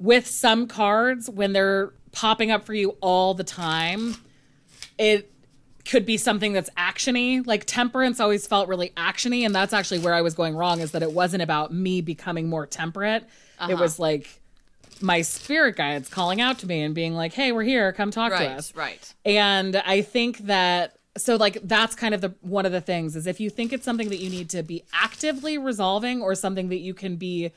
with 0.00 0.26
some 0.26 0.66
cards, 0.66 1.28
when 1.30 1.52
they're 1.52 1.92
popping 2.12 2.50
up 2.50 2.64
for 2.64 2.74
you 2.74 2.96
all 3.00 3.34
the 3.34 3.44
time, 3.44 4.16
it 4.98 5.30
could 5.88 6.06
be 6.06 6.16
something 6.16 6.52
that's 6.52 6.70
actiony. 6.70 7.46
Like 7.46 7.64
temperance 7.64 8.20
always 8.20 8.46
felt 8.46 8.68
really 8.68 8.90
actiony, 8.96 9.44
and 9.44 9.54
that's 9.54 9.72
actually 9.72 10.00
where 10.00 10.14
I 10.14 10.22
was 10.22 10.34
going 10.34 10.56
wrong. 10.56 10.80
Is 10.80 10.92
that 10.92 11.02
it 11.02 11.12
wasn't 11.12 11.42
about 11.42 11.72
me 11.72 12.00
becoming 12.00 12.48
more 12.48 12.66
temperate. 12.66 13.22
It 13.22 13.28
uh-huh. 13.58 13.76
was 13.76 13.98
like 13.98 14.40
my 15.00 15.22
spirit 15.22 15.76
guides 15.76 16.08
calling 16.08 16.40
out 16.40 16.58
to 16.60 16.66
me 16.66 16.82
and 16.82 16.94
being 16.94 17.14
like, 17.14 17.32
"Hey, 17.32 17.52
we're 17.52 17.62
here. 17.62 17.92
Come 17.92 18.10
talk 18.10 18.32
to 18.32 18.48
us." 18.48 18.74
right 18.74 19.14
And 19.24 19.76
I 19.76 20.02
think 20.02 20.38
that 20.46 20.96
so 21.16 21.36
like 21.36 21.58
that's 21.62 21.94
kind 21.94 22.14
of 22.14 22.20
the 22.20 22.34
one 22.40 22.66
of 22.66 22.72
the 22.72 22.80
things 22.80 23.16
is 23.16 23.26
if 23.26 23.40
you 23.40 23.50
think 23.50 23.72
it's 23.72 23.84
something 23.84 24.08
that 24.08 24.18
you 24.18 24.30
need 24.30 24.50
to 24.50 24.62
be 24.62 24.84
actively 24.92 25.58
resolving 25.58 26.22
or 26.22 26.34
something 26.34 26.68
that 26.68 26.78
you 26.78 26.94
can 26.94 27.16
be 27.16 27.52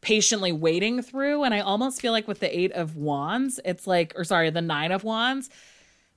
patiently 0.00 0.52
waiting 0.52 1.00
through 1.02 1.44
and 1.44 1.54
I 1.54 1.60
almost 1.60 2.00
feel 2.00 2.12
like 2.12 2.28
with 2.28 2.40
the 2.40 2.58
8 2.58 2.72
of 2.72 2.96
wands 2.96 3.58
it's 3.64 3.86
like 3.86 4.12
or 4.16 4.24
sorry 4.24 4.50
the 4.50 4.60
9 4.60 4.92
of 4.92 5.02
wands 5.02 5.48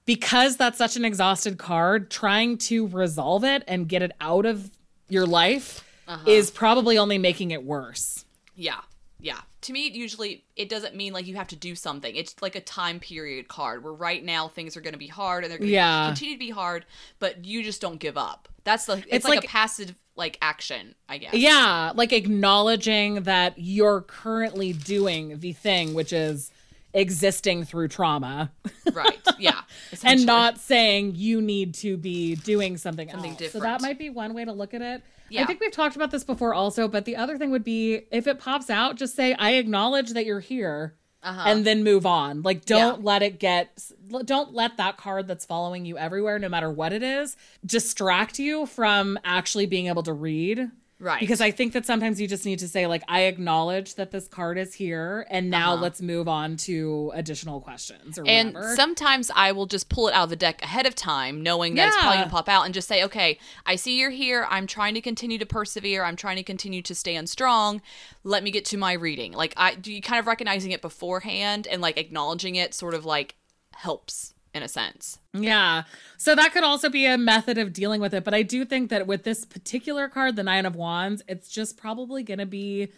because 0.07 0.55
that's 0.55 0.77
such 0.77 0.95
an 0.95 1.05
exhausted 1.05 1.59
card 1.59 2.09
trying 2.09 2.57
to 2.57 2.87
resolve 2.87 3.43
it 3.43 3.63
and 3.67 3.87
get 3.87 4.01
it 4.01 4.13
out 4.19 4.45
of 4.47 4.71
your 5.09 5.27
life 5.27 5.83
uh-huh. 6.07 6.23
is 6.25 6.49
probably 6.49 6.97
only 6.97 7.17
making 7.17 7.51
it 7.51 7.63
worse. 7.63 8.25
Yeah. 8.55 8.79
Yeah. 9.19 9.41
To 9.61 9.73
me, 9.73 9.89
usually 9.89 10.45
it 10.55 10.69
doesn't 10.69 10.95
mean 10.95 11.11
like 11.11 11.27
you 11.27 11.35
have 11.35 11.49
to 11.49 11.57
do 11.57 11.75
something. 11.75 12.15
It's 12.15 12.35
like 12.41 12.55
a 12.55 12.61
time 12.61 13.01
period 13.01 13.49
card 13.49 13.83
where 13.83 13.93
right 13.93 14.23
now 14.23 14.47
things 14.47 14.77
are 14.77 14.81
going 14.81 14.93
to 14.93 14.99
be 14.99 15.07
hard 15.07 15.43
and 15.43 15.51
they're 15.51 15.59
going 15.59 15.67
to 15.67 15.73
Yeah. 15.73 16.07
continue 16.07 16.35
to 16.35 16.39
be 16.39 16.51
hard, 16.51 16.85
but 17.19 17.43
you 17.43 17.61
just 17.61 17.81
don't 17.81 17.99
give 17.99 18.17
up. 18.17 18.47
That's 18.63 18.85
the, 18.85 18.93
it's, 18.93 19.07
It's 19.09 19.25
like, 19.25 19.41
like- 19.41 19.45
a 19.45 19.47
passive 19.47 19.93
like 20.15 20.37
action, 20.41 20.95
I 21.07 21.17
guess. 21.19 21.35
Yeah, 21.35 21.91
like 21.93 22.11
acknowledging 22.11 23.23
that 23.23 23.53
you're 23.57 24.01
currently 24.01 24.73
doing 24.73 25.39
the 25.39 25.53
thing 25.53 25.93
which 25.93 26.11
is 26.11 26.49
existing 26.97 27.63
through 27.63 27.87
trauma. 27.87 28.51
Right. 28.91 29.19
Yeah. 29.37 29.61
and 30.03 30.25
not 30.25 30.57
saying 30.57 31.13
you 31.15 31.41
need 31.41 31.75
to 31.75 31.95
be 31.95 32.35
doing 32.35 32.77
something, 32.77 33.09
Something 33.09 33.37
else. 33.39 33.51
So 33.51 33.59
that 33.59 33.81
might 33.81 33.99
be 33.99 34.09
one 34.09 34.33
way 34.33 34.43
to 34.45 34.51
look 34.51 34.73
at 34.73 34.81
it. 34.81 35.03
I 35.37 35.45
think 35.45 35.59
we've 35.59 35.71
talked 35.71 35.95
about 35.95 36.09
this 36.11 36.23
before 36.23 36.53
also, 36.53 36.87
but 36.87 37.05
the 37.05 37.15
other 37.17 37.37
thing 37.37 37.51
would 37.51 37.63
be 37.63 38.03
if 38.11 38.27
it 38.27 38.39
pops 38.39 38.69
out, 38.69 38.95
just 38.95 39.15
say, 39.15 39.33
I 39.33 39.51
acknowledge 39.51 40.11
that 40.13 40.25
you're 40.25 40.39
here. 40.39 40.95
Uh-huh. 41.23 41.43
And 41.45 41.65
then 41.65 41.83
move 41.83 42.05
on. 42.05 42.43
Like, 42.43 42.63
don't 42.63 42.99
Yeah. 42.99 43.05
let 43.05 43.21
it 43.23 43.39
get, 43.39 43.77
don't 44.23 44.53
let 44.53 44.77
that 44.77 44.97
card 44.97 45.27
that's 45.27 45.45
following 45.45 45.83
you 45.83 45.97
everywhere, 45.97 46.39
no 46.39 46.47
matter 46.47 46.69
what 46.69 46.93
it 46.93 47.03
is, 47.03 47.35
distract 47.65 48.39
you 48.39 48.65
from 48.67 49.19
actually 49.25 49.65
being 49.65 49.87
able 49.87 50.03
to 50.03 50.13
read. 50.13 50.69
Right. 50.99 51.19
Because 51.19 51.41
I 51.41 51.51
think 51.51 51.73
that 51.73 51.85
sometimes 51.85 52.19
you 52.19 52.27
just 52.27 52.43
need 52.43 52.57
to 52.59 52.67
say, 52.67 52.87
like, 52.87 53.03
I 53.07 53.21
acknowledge 53.25 53.95
that 53.95 54.09
this 54.09 54.27
card 54.27 54.57
is 54.57 54.73
here, 54.73 55.27
and 55.29 55.47
now 55.49 55.73
Uh-huh. 55.73 55.83
let's 55.83 56.01
move 56.01 56.27
on 56.27 56.57
to 56.57 57.11
additional 57.13 57.61
questions 57.61 58.17
or 58.17 58.23
And 58.27 58.55
whatever. 58.55 58.75
sometimes 58.75 59.29
I 59.35 59.51
will 59.51 59.67
just 59.67 59.89
pull 59.89 60.07
it 60.07 60.15
out 60.15 60.23
of 60.23 60.29
the 60.31 60.35
deck 60.35 60.63
ahead 60.63 60.87
of 60.87 60.95
time, 60.95 61.43
knowing 61.43 61.75
that 61.75 61.89
it's 61.89 61.97
probably 61.97 62.17
going 62.17 62.29
to 62.29 62.33
pop 62.33 62.49
out, 62.49 62.65
and 62.65 62.73
just 62.73 62.87
say, 62.87 63.03
okay, 63.03 63.37
I 63.63 63.75
see 63.75 63.99
you're 63.99 64.09
here. 64.09 64.47
I'm 64.49 64.65
trying 64.65 64.95
to 64.95 65.01
continue 65.01 65.37
to 65.37 65.45
persevere. 65.45 66.03
I'm 66.03 66.15
trying 66.15 66.37
to 66.37 66.43
continue 66.43 66.81
to 66.81 66.95
stand 66.95 67.29
strong. 67.29 67.81
Let 68.23 68.43
me 68.43 68.49
get 68.49 68.65
to 68.65 68.77
my 68.77 68.93
reading. 68.93 69.33
Like, 69.33 69.53
I 69.55 69.75
do 69.75 69.93
you 69.93 70.01
kind 70.01 70.19
of 70.19 70.25
recognizing 70.25 70.71
it 70.71 70.81
beforehand 70.81 71.67
and 71.69 71.79
like 71.79 71.97
acknowledging 71.99 72.55
it 72.55 72.73
sort 72.73 72.95
of 72.95 73.05
like 73.05 73.35
helps 73.75 74.33
in 74.53 74.63
a 74.63 74.67
sense. 74.67 75.19
Yeah. 75.33 75.83
So 76.17 76.33
that 76.35 76.51
could 76.53 76.63
also 76.63 76.89
be 76.89 77.05
a 77.05 77.17
method 77.17 77.57
of 77.57 77.73
dealing 77.73 78.01
with 78.01 78.13
it. 78.13 78.23
But 78.23 78.33
I 78.33 78.41
do 78.43 78.65
think 78.65 78.89
that 78.89 79.05
with 79.07 79.23
this 79.23 79.45
particular 79.45 80.07
card, 80.07 80.35
the 80.35 80.43
Nine 80.43 80.65
of 80.65 80.75
Wands, 80.75 81.21
it's 81.27 81.49
just 81.49 81.77
probably 81.77 82.23
going 82.23 82.39
to 82.39 82.45
be 82.45 82.89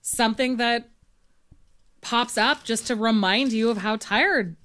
something 0.00 0.56
that 0.58 0.88
pops 2.00 2.38
up 2.38 2.64
just 2.64 2.86
to 2.86 2.94
remind 2.96 3.52
you 3.52 3.68
of 3.70 3.78
how 3.78 3.96
tired 3.96 4.56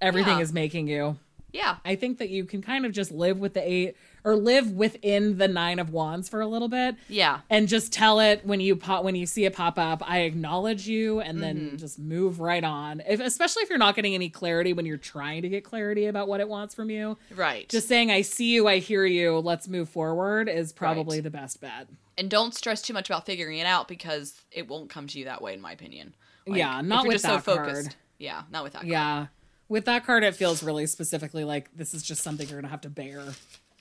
everything 0.00 0.36
Yeah. 0.36 0.42
is 0.42 0.52
making 0.52 0.88
you. 0.88 1.18
Yeah. 1.52 1.76
I 1.84 1.96
think 1.96 2.18
that 2.18 2.30
you 2.30 2.44
can 2.44 2.62
kind 2.62 2.86
of 2.86 2.92
just 2.92 3.10
live 3.10 3.38
with 3.38 3.54
the 3.54 3.68
eight 3.68 3.96
or 4.24 4.36
live 4.36 4.70
within 4.72 5.36
the 5.38 5.46
nine 5.46 5.78
of 5.78 5.90
wands 5.90 6.28
for 6.28 6.40
a 6.40 6.46
little 6.46 6.68
bit 6.68 6.96
Yeah. 7.08 7.40
and 7.50 7.68
just 7.68 7.92
tell 7.92 8.20
it 8.20 8.44
when 8.44 8.60
you 8.60 8.74
pop 8.74 9.04
when 9.04 9.14
you 9.14 9.26
see 9.26 9.44
it 9.44 9.54
pop 9.54 9.78
up 9.78 10.02
i 10.08 10.20
acknowledge 10.20 10.88
you 10.88 11.20
and 11.20 11.42
then 11.42 11.56
mm-hmm. 11.58 11.76
just 11.76 11.98
move 11.98 12.40
right 12.40 12.64
on 12.64 13.02
if, 13.06 13.20
especially 13.20 13.62
if 13.62 13.68
you're 13.68 13.78
not 13.78 13.94
getting 13.96 14.14
any 14.14 14.28
clarity 14.30 14.72
when 14.72 14.86
you're 14.86 14.96
trying 14.96 15.42
to 15.42 15.48
get 15.48 15.62
clarity 15.64 16.06
about 16.06 16.26
what 16.28 16.40
it 16.40 16.48
wants 16.48 16.74
from 16.74 16.90
you 16.90 17.16
Right. 17.34 17.68
just 17.68 17.86
saying 17.88 18.10
i 18.10 18.22
see 18.22 18.52
you 18.54 18.66
i 18.66 18.78
hear 18.78 19.04
you 19.04 19.38
let's 19.38 19.68
move 19.68 19.88
forward 19.88 20.48
is 20.48 20.72
probably 20.72 21.20
the 21.20 21.30
best 21.30 21.60
bet 21.60 21.88
and 22.16 22.30
don't 22.30 22.54
stress 22.54 22.80
too 22.80 22.92
much 22.94 23.10
about 23.10 23.26
figuring 23.26 23.58
it 23.58 23.66
out 23.66 23.88
because 23.88 24.40
it 24.52 24.68
won't 24.68 24.88
come 24.88 25.08
to 25.08 25.18
you 25.18 25.24
that 25.24 25.42
way, 25.42 25.52
in 25.52 25.60
my 25.60 25.72
opinion. 25.72 26.14
Yeah, 26.46 26.78
if 26.78 26.86
not 26.86 27.06
with 27.06 27.14
just 27.14 27.24
so 27.24 27.32
that 27.32 27.42
focused. 27.44 27.86
card. 27.90 27.94
Yeah, 28.18 28.42
not 28.52 28.62
with 28.62 28.74
that. 28.74 28.82
card. 28.82 28.88
yeah 28.92 29.26
with 29.68 29.86
that 29.86 30.04
card 30.06 30.22
it 30.22 30.36
feels 30.36 30.62
really 30.62 30.86
specifically 30.86 31.42
like 31.42 31.74
this 31.76 31.92
is 31.94 32.02
just 32.04 32.22
something 32.22 32.46
you're 32.48 32.60
gonna 32.60 32.70
have 32.70 32.82
to 32.82 32.88
bear 32.90 33.24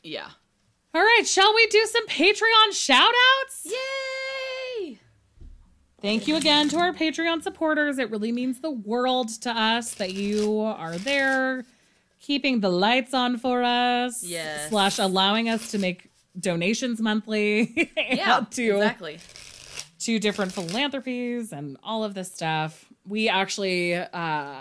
Yeah. 0.03 0.27
all 0.93 1.01
right 1.01 1.23
shall 1.25 1.53
we 1.55 1.65
do 1.67 1.85
some 1.85 2.05
patreon 2.07 2.73
shout 2.73 3.13
outs 3.41 3.65
Yay! 3.65 4.99
Thank 6.01 6.27
you 6.27 6.35
again 6.35 6.67
to 6.67 6.77
our 6.79 6.91
Patreon 6.91 7.43
supporters. 7.43 7.97
It 7.97 8.11
really 8.11 8.33
means 8.33 8.59
the 8.59 8.69
world 8.71 9.29
to 9.43 9.49
us 9.49 9.93
that 9.93 10.13
you 10.13 10.59
are 10.59 10.97
there 10.97 11.63
keeping 12.19 12.59
the 12.59 12.67
lights 12.67 13.13
on 13.13 13.37
for 13.37 13.63
us. 13.63 14.21
Yes. 14.21 14.67
Slash 14.67 14.99
allowing 14.99 15.47
us 15.47 15.71
to 15.71 15.77
make 15.77 16.11
donations 16.37 16.99
monthly 16.99 17.89
Yeah. 17.97 18.41
to 18.51 18.75
exactly. 18.75 19.19
to 19.99 20.19
different 20.19 20.51
philanthropies 20.51 21.53
and 21.53 21.77
all 21.81 22.03
of 22.03 22.15
this 22.15 22.33
stuff. 22.33 22.83
We 23.07 23.29
actually 23.29 23.95
uh, 23.95 24.55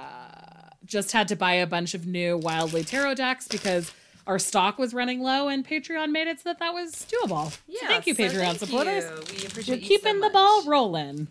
just 0.84 1.10
had 1.10 1.26
to 1.26 1.34
buy 1.34 1.54
a 1.54 1.66
bunch 1.66 1.94
of 1.94 2.06
new 2.06 2.38
Wildly 2.38 2.84
Tarot 2.84 3.14
decks 3.14 3.48
because 3.48 3.90
our 4.26 4.38
stock 4.38 4.78
was 4.78 4.94
running 4.94 5.20
low 5.20 5.48
and 5.48 5.66
Patreon 5.66 6.10
made 6.10 6.28
it 6.28 6.40
so 6.40 6.50
that 6.50 6.58
that 6.60 6.72
was 6.72 7.06
doable. 7.10 7.50
so 7.50 7.86
thank 7.86 8.06
you, 8.06 8.14
so 8.14 8.22
Patreon 8.22 8.38
thank 8.44 8.58
supporters. 8.58 9.04
you. 9.04 9.10
We 9.10 9.46
appreciate 9.46 9.68
We're 9.68 9.82
you 9.82 9.88
keeping 9.88 10.14
so 10.14 10.20
the 10.20 10.30
ball 10.30 10.64
rolling. 10.64 11.28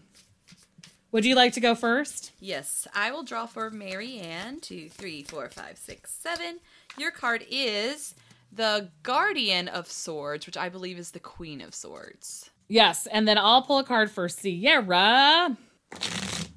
Would 1.12 1.26
you 1.26 1.36
like 1.36 1.54
to 1.54 1.60
go 1.60 1.76
first? 1.76 2.32
Yes, 2.40 2.88
I 2.96 3.12
will 3.12 3.24
draw 3.24 3.46
for 3.46 3.70
Marianne. 3.70 4.62
Two, 4.62 4.88
three, 4.90 5.24
four, 5.24 5.50
five, 5.50 5.78
six, 5.78 6.12
seven. 6.12 6.60
Your 6.98 7.12
card 7.12 7.46
is 7.50 8.16
the 8.52 8.90
Guardian 9.04 9.68
of 9.68 9.92
Swords, 9.92 10.46
which 10.46 10.56
I 10.58 10.70
believe 10.70 10.98
is 10.98 11.12
the 11.12 11.20
Queen 11.20 11.60
of 11.62 11.76
Swords. 11.76 12.50
Yes, 12.70 13.08
and 13.08 13.28
then 13.28 13.38
I'll 13.38 13.62
pull 13.62 13.80
a 13.80 13.84
card 13.84 14.10
for 14.10 14.30
Sierra. 14.30 15.58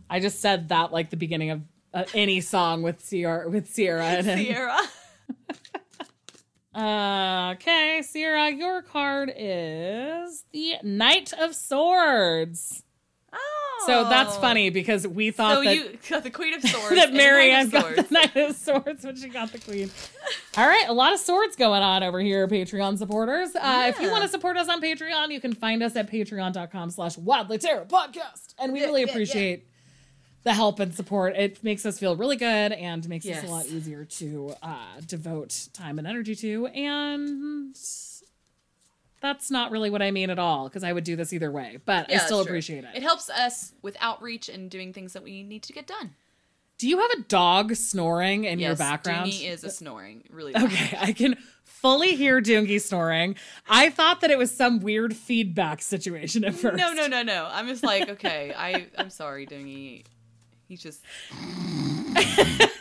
I 0.09 0.21
just 0.21 0.41
said 0.41 0.69
that 0.69 0.93
like 0.93 1.11
the 1.11 1.17
beginning 1.17 1.51
of 1.51 1.63
uh, 1.93 2.05
any 2.15 2.41
song 2.41 2.83
with 2.83 3.01
Sierra 3.05 3.49
with 3.49 3.69
Sierra 3.69 4.15
in 4.19 4.29
it. 4.29 4.39
Sierra. 4.39 4.79
Uh, 6.75 7.53
okay, 7.55 8.03
Sierra, 8.03 8.51
your 8.51 8.83
card 8.83 9.33
is 9.37 10.45
the 10.53 10.75
Knight 10.83 11.33
of 11.33 11.55
Swords. 11.55 12.83
Oh. 13.33 13.85
So 13.87 14.09
that's 14.09 14.37
funny 14.37 14.71
because 14.71 15.07
we 15.07 15.31
thought 15.31 15.57
So 15.59 15.65
that, 15.65 15.75
you 15.77 15.99
got 16.09 16.23
the 16.25 16.31
Queen 16.31 16.55
of 16.55 16.63
Swords. 16.69 16.95
that 16.97 17.13
Marianne 17.13 17.69
got 17.69 17.95
the 17.97 18.07
Knight 18.11 18.37
of 18.37 18.57
Swords 18.57 19.05
when 19.05 19.17
she 19.17 19.29
got 19.29 19.53
the 19.53 19.59
Queen. 19.59 19.91
All 20.57 20.67
right, 20.67 20.87
a 20.89 20.93
lot 20.93 21.13
of 21.13 21.19
swords 21.21 21.57
going 21.57 21.83
on 21.83 22.03
over 22.03 22.21
here, 22.21 22.47
Patreon 22.49 22.97
supporters. 22.99 23.55
Uh, 23.55 23.87
If 23.89 24.01
you 24.01 24.11
want 24.11 24.23
to 24.23 24.29
support 24.29 24.57
us 24.57 24.69
on 24.69 24.81
Patreon, 24.81 25.31
you 25.33 25.41
can 25.41 25.53
find 25.55 25.83
us 25.83 25.97
at 25.97 26.11
patreon.com 26.11 26.91
slash 26.91 27.19
wildly 27.19 27.59
Tarot 27.59 27.87
podcast. 27.87 28.55
And 28.59 28.73
we 28.73 28.81
Yeah, 28.81 28.87
really 28.87 29.01
yeah, 29.03 29.07
yeah. 29.07 29.13
appreciate 29.13 29.69
the 30.45 30.55
help 30.55 30.79
and 30.79 30.95
support. 30.95 31.35
It 31.37 31.65
makes 31.65 31.85
us 31.85 31.99
feel 31.99 32.17
really 32.17 32.37
good 32.37 32.73
and 32.73 33.07
makes 33.09 33.27
us 33.27 33.43
a 33.43 33.47
lot 33.47 33.67
easier 33.67 34.05
to 34.05 34.55
uh, 34.63 35.01
devote 35.07 35.69
time 35.73 35.99
and 35.99 36.07
energy 36.07 36.35
to. 36.37 36.67
And 36.69 37.77
that's 39.21 39.51
not 39.51 39.71
really 39.71 39.89
what 39.89 40.03
I 40.03 40.11
mean 40.11 40.29
at 40.29 40.39
all 40.39 40.69
because 40.69 40.85
I 40.85 40.93
would 40.93 41.05
do 41.05 41.17
this 41.17 41.33
either 41.33 41.51
way, 41.51 41.79
but 41.85 42.13
I 42.13 42.19
still 42.19 42.41
appreciate 42.41 42.85
it. 42.85 42.91
It 42.95 43.03
helps 43.03 43.31
us 43.31 43.73
with 43.81 43.97
outreach 44.01 44.51
and 44.51 44.71
doing 44.71 44.93
things 44.93 45.15
that 45.15 45.23
we 45.23 45.43
need 45.43 45.63
to 45.65 45.73
get 45.73 45.87
done. 45.87 46.11
Do 46.77 46.89
you 46.89 46.99
have 46.99 47.11
a 47.13 47.23
dog 47.23 47.75
snoring 47.77 48.45
in 48.45 48.59
your 48.59 48.71
yes, 48.71 48.79
background? 48.79 49.31
Dooney 49.31 49.49
is 49.49 49.65
a 49.65 49.71
snoring. 49.71 50.25
Really. 50.29 50.53
loud. 50.53 50.65
Okay, 50.65 50.97
I 51.01 51.13
can 51.13 51.39
fully 51.63 52.17
hear 52.17 52.43
Doongie 52.43 52.81
snoring. 52.81 53.37
I 53.69 53.91
thought 53.91 54.21
that 54.21 54.31
it 54.31 54.37
was 54.37 54.55
some 54.55 54.81
weird 54.81 55.15
feedback 55.17 55.81
situation 55.81 56.45
at 56.45 56.55
first. 56.55 56.77
No, 56.77 56.93
no, 56.93 57.07
no, 57.07 57.23
no. 57.23 57.49
I'm 57.51 57.69
just 57.69 57.85
like, 57.85 58.09
okay, 58.11 58.53
I, 58.55 58.89
I'm 58.99 59.09
sorry, 59.09 59.47
Dooney. 59.47 60.05
He's 60.69 60.83
just. 60.83 61.03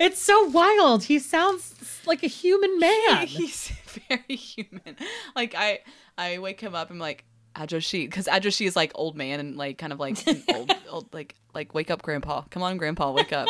It's 0.00 0.20
so 0.20 0.44
wild. 0.44 1.04
He 1.04 1.18
sounds 1.18 2.00
like 2.06 2.22
a 2.22 2.26
human 2.26 2.78
man. 2.78 3.26
He's 3.26 3.68
very 4.08 4.34
human. 4.34 4.96
Like 5.36 5.54
I, 5.54 5.80
I 6.16 6.38
wake 6.38 6.60
him 6.60 6.74
up. 6.74 6.88
And 6.88 6.96
I'm 6.96 7.00
like, 7.00 7.24
Ajoshi 7.54 8.04
because 8.06 8.26
Ajoshi 8.26 8.66
is 8.66 8.76
like 8.76 8.92
old 8.94 9.16
man 9.16 9.40
and 9.40 9.56
like 9.56 9.76
kind 9.76 9.92
of 9.92 10.00
like 10.00 10.16
old, 10.54 10.72
old 10.88 11.12
like 11.12 11.34
like 11.54 11.74
wake 11.74 11.90
up, 11.90 12.00
grandpa. 12.00 12.42
Come 12.50 12.62
on, 12.62 12.78
grandpa, 12.78 13.10
wake 13.12 13.32
up. 13.32 13.48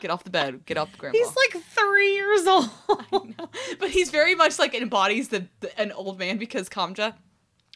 Get 0.00 0.10
off 0.10 0.22
the 0.22 0.30
bed. 0.30 0.66
Get 0.66 0.76
off, 0.76 0.96
grandpa. 0.98 1.16
He's 1.16 1.34
like 1.34 1.64
three 1.64 2.12
years 2.12 2.46
old. 2.46 2.68
but 3.78 3.88
he's 3.88 4.10
very 4.10 4.34
much 4.34 4.58
like 4.58 4.74
embodies 4.74 5.28
the, 5.28 5.46
the 5.60 5.80
an 5.80 5.92
old 5.92 6.18
man 6.18 6.36
because 6.36 6.68
Kamja 6.68 7.14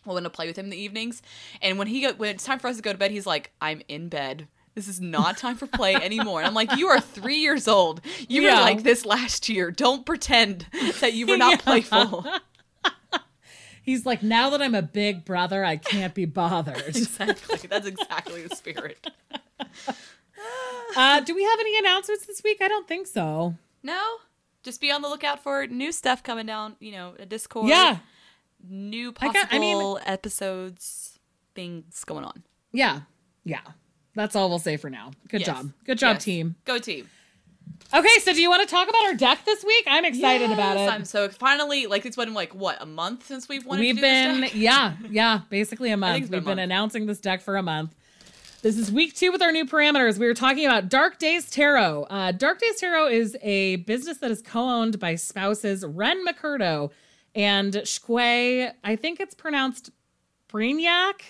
will 0.05 0.15
want 0.15 0.25
to 0.25 0.31
play 0.31 0.47
with 0.47 0.57
him 0.59 0.67
in 0.67 0.71
the 0.71 0.77
evenings, 0.81 1.23
and 1.63 1.79
when 1.79 1.87
he 1.89 2.01
go, 2.03 2.13
when 2.15 2.31
it's 2.31 2.45
time 2.45 2.59
for 2.59 2.69
us 2.69 2.77
to 2.77 2.83
go 2.83 2.93
to 2.93 2.99
bed, 2.99 3.11
he's 3.11 3.27
like, 3.27 3.53
"I'm 3.61 3.83
in 3.89 4.09
bed." 4.09 4.49
This 4.77 4.87
is 4.87 5.01
not 5.01 5.37
time 5.37 5.57
for 5.57 5.67
play 5.67 5.95
anymore. 6.03 6.39
And 6.41 6.47
I'm 6.47 6.55
like, 6.55 6.77
you 6.77 6.87
are 6.87 7.01
three 7.01 7.39
years 7.39 7.67
old. 7.67 8.01
You 8.29 8.43
Yeah. 8.43 8.55
were 8.59 8.61
like 8.63 8.85
this 8.85 9.05
last 9.05 9.49
year. 9.49 9.73
Don't 9.73 10.07
pretend 10.07 10.65
that 11.01 11.13
you 11.13 11.27
were 11.27 11.37
not 11.37 11.51
Yeah. 11.51 11.57
playful. 11.57 12.25
He's 13.83 14.07
like, 14.07 14.23
now 14.23 14.51
that 14.51 14.63
I'm 14.63 14.77
a 14.77 14.81
big 14.83 15.25
brother, 15.25 15.65
I 15.65 15.77
can't 15.77 16.15
be 16.15 16.25
bothered. 16.25 16.87
exactly. 16.87 17.59
That's 17.69 17.87
exactly 17.87 18.47
the 18.47 18.55
spirit. 18.55 19.05
Uh, 20.97 21.21
do 21.21 21.35
we 21.35 21.43
have 21.45 21.59
any 21.59 21.79
announcements 21.79 22.27
this 22.27 22.43
week? 22.45 22.59
I 22.61 22.69
don't 22.69 22.87
think 22.87 23.07
so. 23.07 23.57
No, 23.83 24.01
just 24.63 24.81
be 24.81 24.91
on 24.93 25.03
the 25.03 25.09
lookout 25.09 25.43
for 25.43 25.67
new 25.67 25.93
stuff 25.93 26.23
coming 26.23 26.47
down. 26.47 26.77
You 26.79 26.93
know, 26.93 27.15
a 27.19 27.27
Discord. 27.27 27.69
Yeah, 27.69 27.99
new 28.69 29.11
I 29.11 29.13
possible 29.13 29.33
got- 29.43 29.53
I 29.53 29.59
mean- 29.59 29.99
episodes, 30.07 31.19
things 31.55 32.05
going 32.05 32.25
on. 32.25 32.43
yeah, 32.73 33.01
yeah. 33.45 33.61
That's 34.15 34.35
all 34.35 34.49
we'll 34.49 34.59
say 34.59 34.77
for 34.77 34.91
now. 34.91 35.13
Good 35.29 35.41
Yes. 35.43 35.47
job. 35.47 35.73
Good 35.85 35.99
job, 35.99 36.17
Yes. 36.17 36.25
team. 36.25 36.57
Go 36.65 36.79
team. 36.79 37.09
Okay, 37.95 38.19
so 38.23 38.33
do 38.33 38.43
you 38.43 38.51
want 38.51 38.63
to 38.63 38.69
talk 38.69 38.89
about 38.89 39.03
our 39.07 39.15
deck 39.15 39.45
this 39.45 39.65
week? 39.65 39.85
I'm 39.87 40.05
excited 40.05 40.51
about 40.51 40.77
it. 40.77 40.89
I'm 40.91 41.05
so 41.05 41.29
finally 41.29 41.87
like 41.87 42.05
it's 42.07 42.17
been 42.17 42.35
like 42.35 42.55
what 42.55 42.81
a 42.83 42.87
month 42.87 43.27
since 43.27 43.49
we've 43.49 43.65
wanted 43.65 43.81
We've 43.81 43.95
to 43.97 44.01
do 44.01 44.07
been, 44.07 44.51
yeah, 44.55 44.95
yeah, 45.11 45.41
basically 45.49 45.91
a 45.91 45.97
month. 45.97 46.25
been 46.25 46.31
We've 46.31 46.39
a 46.39 46.41
been 46.41 46.45
month. 46.57 46.61
announcing 46.61 47.07
this 47.07 47.21
deck 47.21 47.41
for 47.41 47.57
a 47.57 47.63
month. 47.63 47.95
This 48.63 48.77
is 48.77 48.93
week 48.93 49.15
two 49.15 49.33
with 49.33 49.41
our 49.43 49.53
new 49.53 49.65
parameters. 49.65 50.19
We 50.19 50.27
were 50.27 50.35
talking 50.35 50.67
about 50.67 50.89
Dark 50.89 51.19
Days 51.19 51.49
Tarot. 51.51 52.03
Uh, 52.11 52.33
Dark 52.33 52.59
Days 52.61 52.77
Tarot 52.79 53.09
is 53.09 53.37
a 53.43 53.77
business 53.77 54.19
that 54.19 54.31
is 54.31 54.43
co-owned 54.43 54.99
by 55.01 55.15
spouses 55.15 55.85
Ren 55.87 56.25
McCurdo 56.27 56.91
and 57.35 57.73
Shque. 57.73 58.73
I 58.83 58.97
think 58.97 59.21
it's 59.21 59.35
pronounced 59.35 59.91
Brignac. 60.49 61.23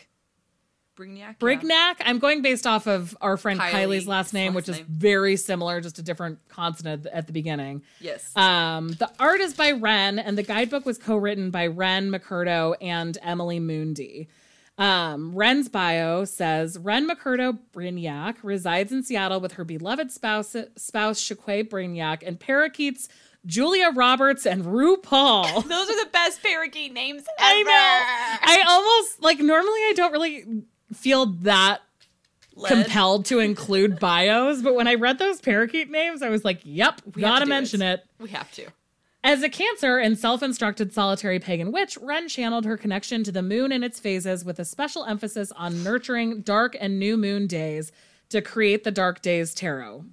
Brignac. 0.97 1.17
yeah. 1.19 1.33
Brignac. 1.41 1.97
I'm 2.01 2.19
going 2.19 2.43
based 2.43 2.67
off 2.67 2.87
of 2.87 3.17
our 3.21 3.37
friend 3.37 3.59
Kylie's 3.59 3.73
Kylie's 3.73 4.07
last 4.07 4.35
name, 4.35 4.55
last 4.55 4.69
which 4.69 4.77
is 4.77 4.85
very 4.87 5.37
similar, 5.37 5.81
just 5.81 5.99
a 5.99 6.03
different 6.03 6.39
consonant 6.49 7.07
at 7.07 7.27
the 7.27 7.33
beginning. 7.33 7.83
Yes. 8.01 8.37
Um, 8.37 8.89
the 8.93 9.11
art 9.19 9.41
is 9.41 9.55
by 9.55 9.73
Ren, 9.73 10.19
and 10.19 10.37
the 10.37 10.43
guidebook 10.43 10.85
was 10.85 10.99
co-written 10.99 11.51
by 11.51 11.69
Ren 11.69 12.11
McCurdo 12.11 12.75
and 12.81 13.17
Emily 13.23 13.61
Moondy. 13.61 14.29
Um, 14.77 15.35
Ren's 15.35 15.69
bio 15.69 16.25
says 16.25 16.79
Ren 16.79 17.09
McCurdo 17.09 17.59
Brignac 17.73 18.37
resides 18.43 18.93
in 18.93 19.03
Seattle 19.03 19.41
with 19.41 19.53
her 19.53 19.65
beloved 19.65 20.11
spouse, 20.11 20.57
spouse 20.77 21.21
Shaquay 21.23 21.69
Brignac, 21.69 22.23
and 22.27 22.41
parakeets 22.41 23.09
Julia 23.47 23.91
Roberts 23.95 24.47
and 24.47 24.65
RuPaul. 24.65 25.65
Those 25.69 25.91
are 25.91 26.05
the 26.05 26.11
best 26.13 26.43
parakeet 26.43 26.93
names 26.93 27.23
ever. 27.23 27.29
I 27.39 27.63
know. 27.63 28.53
I 28.53 28.65
almost 28.69 29.23
like 29.23 29.39
normally 29.41 29.81
I 29.81 29.93
don't 29.97 30.13
really 30.13 30.65
feel 30.93 31.27
that 31.27 31.81
Led. 32.55 32.69
compelled 32.69 33.25
to 33.27 33.39
include 33.39 33.99
bios, 33.99 34.61
but 34.63 34.75
when 34.75 34.87
I 34.89 34.95
read 34.95 35.19
those 35.19 35.41
parakeet 35.41 35.91
names, 35.91 36.23
I 36.23 36.29
was 36.29 36.45
like, 36.45 36.61
"Yep, 36.65 37.03
We 37.15 37.23
gotta 37.23 37.47
mention 37.47 37.81
it." 37.81 38.05
We 38.19 38.29
have 38.31 38.51
to. 38.53 38.67
As 39.23 39.43
a 39.43 39.51
Cancer 39.51 39.99
and 39.99 40.19
self 40.19 40.43
instructed 40.43 40.93
solitary 40.95 41.39
pagan 41.39 41.73
witch, 41.73 41.99
Ren 42.01 42.29
channeled 42.29 42.65
her 42.65 42.77
connection 42.77 43.23
to 43.25 43.33
the 43.33 43.43
moon 43.43 43.71
and 43.71 43.85
its 43.85 44.01
phases 44.01 44.45
with 44.45 44.59
a 44.59 44.65
special 44.65 45.05
emphasis 45.05 45.53
on 45.53 45.83
nurturing 45.85 46.41
dark 46.41 46.75
and 46.81 46.99
new 46.99 47.17
moon 47.17 47.47
days 47.47 47.93
to 48.31 48.41
create 48.41 48.85
the 48.85 48.91
Dark 48.91 49.21
Days 49.21 49.53
Tarot. 49.55 50.05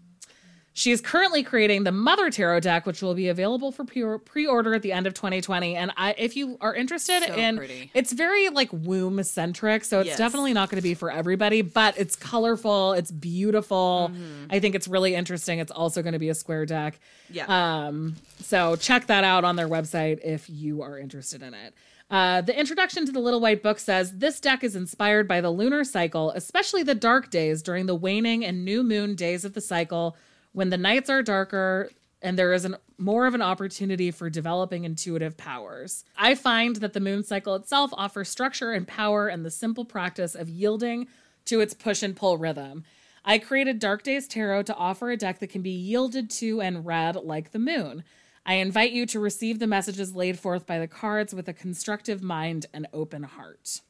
She 0.78 0.92
is 0.92 1.02
currently 1.02 1.42
creating 1.42 1.86
the 1.86 1.92
Mother 1.92 2.30
Tarot 2.30 2.60
deck, 2.60 2.86
which 2.86 3.02
will 3.02 3.16
be 3.16 3.30
available 3.30 3.72
for 3.72 3.84
pre 3.84 4.46
order 4.46 4.76
at 4.76 4.84
the 4.84 4.92
end 4.92 5.08
of 5.08 5.16
2020. 5.16 5.76
And 5.76 5.92
I, 5.98 6.14
if 6.20 6.36
you 6.36 6.56
are 6.62 6.76
interested 6.76 7.24
So 7.26 7.34
in, 7.34 7.58
pretty. 7.58 7.90
it's 7.96 8.14
very 8.14 8.50
like 8.50 8.70
womb 8.72 9.24
centric, 9.24 9.84
so 9.84 10.02
it's 10.02 10.10
Yes. 10.10 10.20
definitely 10.20 10.54
not 10.54 10.70
going 10.70 10.76
to 10.78 10.84
be 10.84 10.94
for 10.94 11.10
everybody. 11.10 11.64
But 11.64 11.98
it's 11.98 12.16
colorful, 12.16 12.94
it's 12.94 13.10
beautiful. 13.10 14.12
Mm-hmm. 14.14 14.52
I 14.52 14.60
think 14.60 14.76
it's 14.76 14.88
really 14.88 15.16
interesting. 15.16 15.58
It's 15.58 15.72
also 15.72 16.04
going 16.04 16.14
to 16.14 16.20
be 16.20 16.30
a 16.30 16.36
square 16.36 16.68
deck. 16.68 17.00
Yeah. 17.32 17.46
Um, 17.88 18.16
so 18.42 18.76
check 18.76 19.08
that 19.08 19.24
out 19.24 19.44
on 19.44 19.56
their 19.56 19.68
website 19.68 20.20
if 20.24 20.48
you 20.48 20.84
are 20.84 21.00
interested 21.00 21.42
in 21.42 21.56
it. 21.56 21.74
Uh, 22.12 22.42
the 22.42 22.58
introduction 22.58 23.04
to 23.08 23.12
the 23.12 23.20
Little 23.20 23.40
White 23.42 23.64
Book 23.64 23.80
says 23.80 24.20
this 24.20 24.40
deck 24.40 24.64
is 24.64 24.76
inspired 24.76 25.28
by 25.28 25.42
the 25.42 25.50
lunar 25.50 25.84
cycle, 25.84 26.30
especially 26.36 26.84
the 26.84 26.94
dark 26.94 27.32
days 27.32 27.64
during 27.64 27.88
the 27.88 27.96
waning 27.96 28.46
and 28.46 28.64
new 28.64 28.84
moon 28.84 29.16
days 29.16 29.44
of 29.44 29.54
the 29.54 29.60
cycle, 29.60 30.16
when 30.58 30.72
the 30.72 30.78
nights 30.78 31.08
are 31.08 31.22
darker 31.22 31.92
and 32.20 32.36
there 32.36 32.52
is 32.52 32.66
an 32.66 32.76
more 32.98 33.28
of 33.28 33.36
an 33.36 33.44
opportunity 33.44 34.10
for 34.10 34.28
developing 34.28 34.86
intuitive 34.86 35.38
powers. 35.38 36.04
I 36.18 36.34
find 36.34 36.78
that 36.78 36.94
the 36.94 37.00
moon 37.00 37.24
cycle 37.24 37.54
itself 37.54 37.92
offers 37.94 38.28
structure 38.28 38.72
and 38.72 38.88
power 38.88 39.28
and 39.28 39.46
the 39.46 39.52
simple 39.52 39.86
practice 39.86 40.34
of 40.34 40.50
yielding 40.50 41.10
to 41.46 41.60
its 41.60 41.76
push 41.76 42.02
and 42.02 42.16
pull 42.16 42.40
rhythm. 42.40 42.86
I 43.24 43.38
created 43.38 43.78
Dark 43.78 44.02
Days 44.02 44.28
Tarot 44.28 44.64
to 44.64 44.76
offer 44.76 45.12
a 45.12 45.16
deck 45.16 45.38
that 45.42 45.52
can 45.52 45.62
be 45.62 45.70
yielded 45.70 46.32
to 46.32 46.60
and 46.60 46.84
read 46.84 47.18
like 47.18 47.52
the 47.52 47.60
moon. 47.60 48.04
I 48.44 48.56
invite 48.56 48.94
you 48.94 49.06
to 49.06 49.20
receive 49.20 49.60
the 49.60 49.68
messages 49.68 50.16
laid 50.16 50.40
forth 50.40 50.66
by 50.66 50.80
the 50.80 50.88
cards 50.88 51.36
with 51.36 51.48
a 51.48 51.54
constructive 51.54 52.24
mind 52.24 52.66
and 52.74 52.88
open 52.94 53.22
heart. 53.22 53.82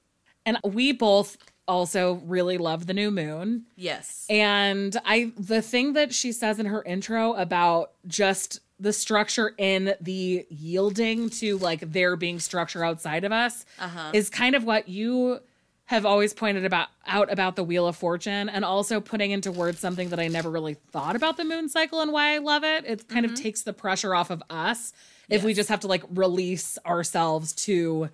And 0.46 0.58
we 0.66 0.92
both 0.92 1.38
also 1.68 2.16
really 2.26 2.58
love 2.58 2.86
the 2.88 2.94
new 2.94 3.12
moon. 3.12 3.66
yes. 3.76 4.26
And 4.30 4.96
I 5.06 5.32
the 5.38 5.62
thing 5.62 5.94
that 5.94 6.14
she 6.14 6.32
says 6.32 6.60
in 6.60 6.66
her 6.68 6.84
intro 6.84 7.34
about 7.34 7.92
just 8.08 8.60
the 8.80 8.94
structure 8.94 9.54
in 9.58 9.96
the 10.00 10.46
yielding 10.50 11.30
to 11.32 11.58
like 11.58 11.80
there 11.92 12.16
being 12.16 12.40
structure 12.40 12.84
outside 12.86 13.24
of 13.24 13.32
us 13.32 13.66
Uh-huh. 13.80 14.12
is 14.14 14.30
kind 14.30 14.56
of 14.56 14.64
what 14.64 14.88
you 14.88 15.40
have 15.86 16.06
always 16.06 16.34
pointed 16.34 16.66
about 16.66 16.90
out 17.08 17.32
about 17.32 17.56
the 17.56 17.64
wheel 17.64 17.88
of 17.88 17.96
fortune 17.96 18.50
and 18.50 18.64
also 18.66 19.00
putting 19.00 19.32
into 19.32 19.52
words 19.52 19.80
something 19.80 20.10
that 20.10 20.20
I 20.20 20.28
never 20.28 20.50
really 20.52 20.76
thought 20.92 21.16
about 21.16 21.38
the 21.38 21.46
moon 21.46 21.70
cycle 21.70 22.02
and 22.02 22.12
why 22.12 22.36
I 22.36 22.38
love 22.40 22.64
it. 22.64 22.84
It 22.86 23.08
kind 23.08 23.26
of 23.26 23.34
takes 23.36 23.64
the 23.64 23.74
pressure 23.74 24.14
off 24.14 24.30
of 24.30 24.44
us 24.50 24.94
if 25.30 25.44
we 25.44 25.54
just 25.54 25.70
have 25.70 25.80
to 25.82 25.88
like 25.88 26.04
release 26.14 26.78
ourselves 26.86 27.54
to 27.54 28.10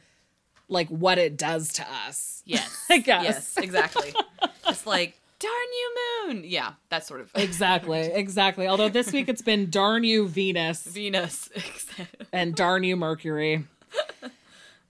like 0.68 0.88
what 0.90 1.18
it 1.18 1.38
does 1.38 1.74
to 1.74 1.86
us. 2.08 2.42
Yes. 2.46 2.86
I 2.90 3.00
guess. 3.00 3.24
Yes. 3.24 3.58
Exactly. 3.58 4.14
it's 4.68 4.86
like 4.86 5.20
darn 5.40 5.52
you, 5.52 5.96
moon. 6.28 6.44
Yeah. 6.46 6.74
That 6.90 7.06
sort 7.06 7.22
of 7.22 7.32
Exactly, 7.36 8.00
exactly. 8.00 8.68
Although 8.68 8.90
this 8.90 9.12
week 9.12 9.30
it's 9.30 9.42
been 9.42 9.70
darn 9.70 10.04
you 10.04 10.28
Venus 10.28 10.84
Venus. 10.86 11.50
and 12.34 12.56
darn 12.56 12.84
you 12.84 12.96
Mercury. 12.96 13.66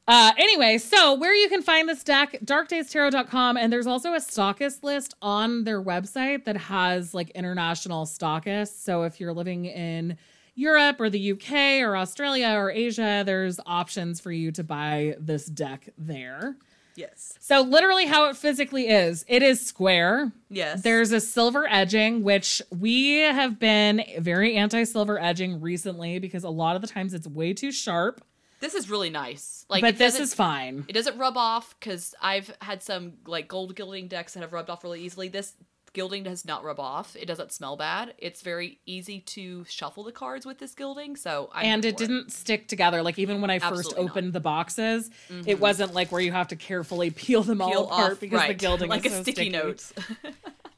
Uh, 0.05 0.33
anyway, 0.37 0.77
so 0.77 1.13
where 1.13 1.33
you 1.33 1.47
can 1.47 1.61
find 1.61 1.87
this 1.87 2.03
deck, 2.03 2.37
darkdaystarot.com, 2.43 3.55
and 3.55 3.71
there's 3.71 3.87
also 3.87 4.13
a 4.13 4.17
stockist 4.17 4.83
list 4.83 5.13
on 5.21 5.63
their 5.63 5.81
website 5.81 6.43
that 6.43 6.57
has 6.57 7.13
like 7.13 7.29
international 7.31 8.05
stockists. 8.05 8.83
So 8.83 9.03
if 9.03 9.21
you're 9.21 9.31
living 9.33 9.65
in 9.65 10.17
Europe 10.55 10.99
or 11.01 11.09
the 11.09 11.31
UK 11.31 11.81
or 11.81 11.97
Australia 11.97 12.53
or 12.55 12.69
Asia, 12.69 13.23
there's 13.25 13.59
options 13.65 14.19
for 14.19 14.31
you 14.31 14.51
to 14.51 14.63
buy 14.63 15.15
this 15.19 15.45
deck 15.45 15.89
there. 15.97 16.57
yes. 16.95 17.33
So 17.39 17.61
literally 17.61 18.05
how 18.05 18.29
it 18.29 18.37
physically 18.37 18.87
is, 18.87 19.25
it 19.27 19.41
is 19.41 19.65
square. 19.65 20.31
Yes. 20.49 20.83
There's 20.83 21.11
a 21.11 21.19
silver 21.19 21.67
edging, 21.67 22.23
which 22.23 22.61
we 22.69 23.17
have 23.17 23.57
been 23.59 24.03
very 24.19 24.55
anti 24.55 24.83
silver 24.83 25.19
edging 25.19 25.59
recently 25.59 26.19
because 26.19 26.43
a 26.43 26.49
lot 26.49 26.75
of 26.75 26.81
the 26.81 26.87
times 26.87 27.13
it's 27.13 27.27
way 27.27 27.53
too 27.53 27.71
sharp. 27.71 28.23
This 28.59 28.75
is 28.75 28.89
really 28.89 29.09
nice. 29.09 29.65
Like, 29.69 29.81
but 29.81 29.97
this 29.97 30.17
is 30.17 30.33
fine. 30.33 30.85
It 30.87 30.93
doesn't 30.93 31.17
rub 31.17 31.35
off 31.35 31.75
because 31.77 32.15
I've 32.21 32.55
had 32.61 32.81
some 32.81 33.13
like 33.25 33.49
gold 33.49 33.75
gilding 33.75 34.07
decks 34.07 34.35
that 34.35 34.39
have 34.39 34.53
rubbed 34.53 34.69
off 34.69 34.85
really 34.85 35.01
easily. 35.01 35.27
This 35.27 35.53
gilding 35.93 36.23
does 36.23 36.43
not 36.45 36.63
rub 36.63 36.79
off. 36.79 37.15
It 37.15 37.25
doesn't 37.25 37.51
smell 37.51 37.77
bad. 37.77 38.13
It's 38.17 38.41
very 38.41 38.79
easy 38.85 39.19
to 39.21 39.63
shuffle 39.69 40.03
the 40.03 40.11
cards 40.11 40.45
with 40.45 40.57
this 40.59 40.73
gilding. 40.75 41.15
So 41.15 41.49
I'm 41.53 41.65
and 41.65 41.85
it 41.85 41.97
didn't 41.97 42.31
stick 42.31 42.67
together. 42.67 43.01
Like 43.03 43.17
even 43.19 43.41
when 43.41 43.49
I 43.49 43.59
first 43.59 43.71
Absolutely 43.73 43.95
not. 43.95 44.09
Mm-hmm. 44.09 44.17
opened 44.17 44.33
the 44.33 44.39
boxes, 44.39 45.09
it 45.45 45.59
wasn't 45.59 45.93
like 45.93 46.11
where 46.11 46.21
you 46.21 46.31
have 46.31 46.47
to 46.49 46.55
carefully 46.55 47.09
peel 47.15 47.43
them 47.43 47.61
all 47.61 47.69
Peel 47.69 47.85
apart 47.85 48.11
off, 48.13 48.19
because 48.19 48.47
the 48.47 48.53
gilding 48.53 48.89
like 48.89 49.05
is 49.05 49.13
a 49.13 49.15
so 49.17 49.21
sticky, 49.23 49.49
sticky. 49.49 49.49
note. 49.51 49.91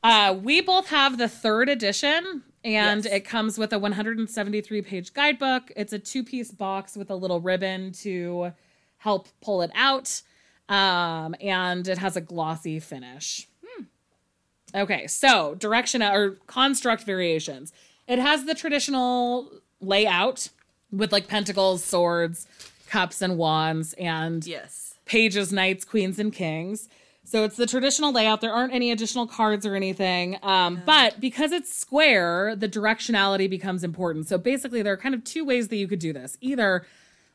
Uh, 0.04 0.34
we 0.44 0.62
both 0.62 0.86
have 0.90 1.18
the 1.18 1.28
third 1.28 1.68
edition, 1.68 2.44
and 2.64 3.06
Yes. 3.06 3.12
it 3.12 3.22
comes 3.22 3.58
with 3.58 3.74
a 3.74 3.80
173 3.80 4.84
page 4.84 5.14
guidebook. 5.14 5.72
It's 5.76 5.94
a 5.94 5.98
two 5.98 6.24
piece 6.24 6.52
box 6.52 6.96
with 6.96 7.10
a 7.10 7.16
little 7.16 7.42
ribbon 7.42 7.92
to 8.04 8.52
help 8.98 9.30
pull 9.42 9.64
it 9.64 9.72
out, 9.74 10.22
um, 10.70 11.34
and 11.42 11.88
it 11.88 11.98
has 11.98 12.16
a 12.16 12.22
glossy 12.22 12.80
finish. 12.80 13.48
Okay, 14.76 15.08
so 15.08 15.56
direction 15.56 16.04
or 16.04 16.32
construct 16.48 17.04
variations. 17.04 17.72
It 18.08 18.20
has 18.20 18.46
the 18.46 18.54
traditional 18.54 19.50
layout 19.80 20.50
with 20.92 21.12
like 21.12 21.28
pentacles, 21.28 21.84
swords, 21.84 22.46
cups, 22.88 23.22
and 23.22 23.38
wands, 23.38 23.94
and 23.94 24.46
yes. 24.46 24.96
pages, 25.06 25.52
knights, 25.52 25.86
queens, 25.86 26.20
and 26.20 26.32
kings. 26.32 26.90
So 27.24 27.44
it's 27.44 27.58
the 27.58 27.66
traditional 27.66 28.14
layout. 28.14 28.42
There 28.42 28.54
aren't 28.54 28.74
any 28.74 28.92
additional 28.92 29.26
cards 29.26 29.66
or 29.66 29.76
anything. 29.76 30.38
Um, 30.44 30.84
But 30.86 31.20
because 31.20 31.52
it's 31.52 31.76
square, 31.76 32.56
the 32.56 32.70
directionality 32.70 33.50
becomes 33.50 33.84
important. 33.84 34.28
So 34.28 34.38
basically, 34.38 34.84
there 34.84 34.94
are 34.94 34.98
kind 34.98 35.16
of 35.16 35.24
two 35.24 35.44
ways 35.44 35.70
that 35.70 35.78
you 35.78 35.88
could 35.88 36.00
do 36.00 36.14
this. 36.14 36.38
Either 36.40 36.86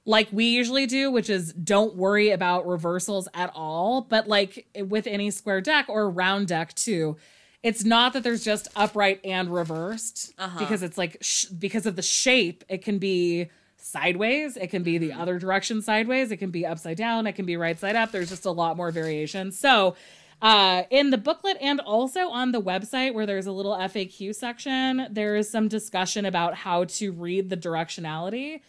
like 0.06 0.28
we 0.32 0.46
usually 0.46 0.86
do, 0.86 1.10
which 1.10 1.28
is 1.30 1.52
don't 1.52 1.94
worry 1.96 2.30
about 2.30 2.66
reversals 2.66 3.28
at 3.34 3.50
all. 3.54 4.02
But 4.02 4.28
like 4.28 4.66
with 4.76 5.06
any 5.06 5.30
square 5.30 5.60
deck 5.60 5.86
or 5.88 6.08
round 6.10 6.48
deck 6.48 6.74
too, 6.74 7.16
it's 7.62 7.84
not 7.84 8.14
that 8.14 8.22
there's 8.22 8.44
just 8.44 8.68
upright 8.74 9.20
and 9.24 9.52
reversed 9.52 10.32
because 10.58 10.82
it's 10.82 10.96
like 10.96 11.18
sh- 11.20 11.44
because 11.46 11.84
of 11.86 11.96
the 11.96 12.02
shape, 12.02 12.64
it 12.68 12.82
can 12.82 12.98
be 12.98 13.50
sideways, 13.76 14.56
it 14.56 14.68
can 14.68 14.82
be 14.82 14.98
the 14.98 15.12
other 15.12 15.38
direction 15.38 15.82
sideways, 15.82 16.30
it 16.30 16.38
can 16.38 16.50
be 16.50 16.64
upside 16.64 16.96
down, 16.96 17.26
it 17.26 17.32
can 17.32 17.44
be 17.46 17.56
right 17.56 17.78
side 17.78 17.96
up. 17.96 18.12
There's 18.12 18.30
just 18.30 18.46
a 18.46 18.50
lot 18.50 18.76
more 18.76 18.90
variation. 18.90 19.52
So 19.52 19.94
uh, 20.42 20.84
in 20.90 21.10
the 21.10 21.18
booklet 21.18 21.58
and 21.60 21.80
also 21.80 22.28
on 22.30 22.52
the 22.52 22.62
website 22.62 23.12
where 23.12 23.26
there's 23.26 23.46
a 23.46 23.52
little 23.52 23.74
FAQ 23.76 24.34
section, 24.34 25.06
there 25.10 25.36
is 25.36 25.50
some 25.50 25.68
discussion 25.68 26.24
about 26.24 26.54
how 26.54 26.84
to 26.84 27.12
read 27.12 27.50
the 27.50 27.56
directionality 27.56 28.60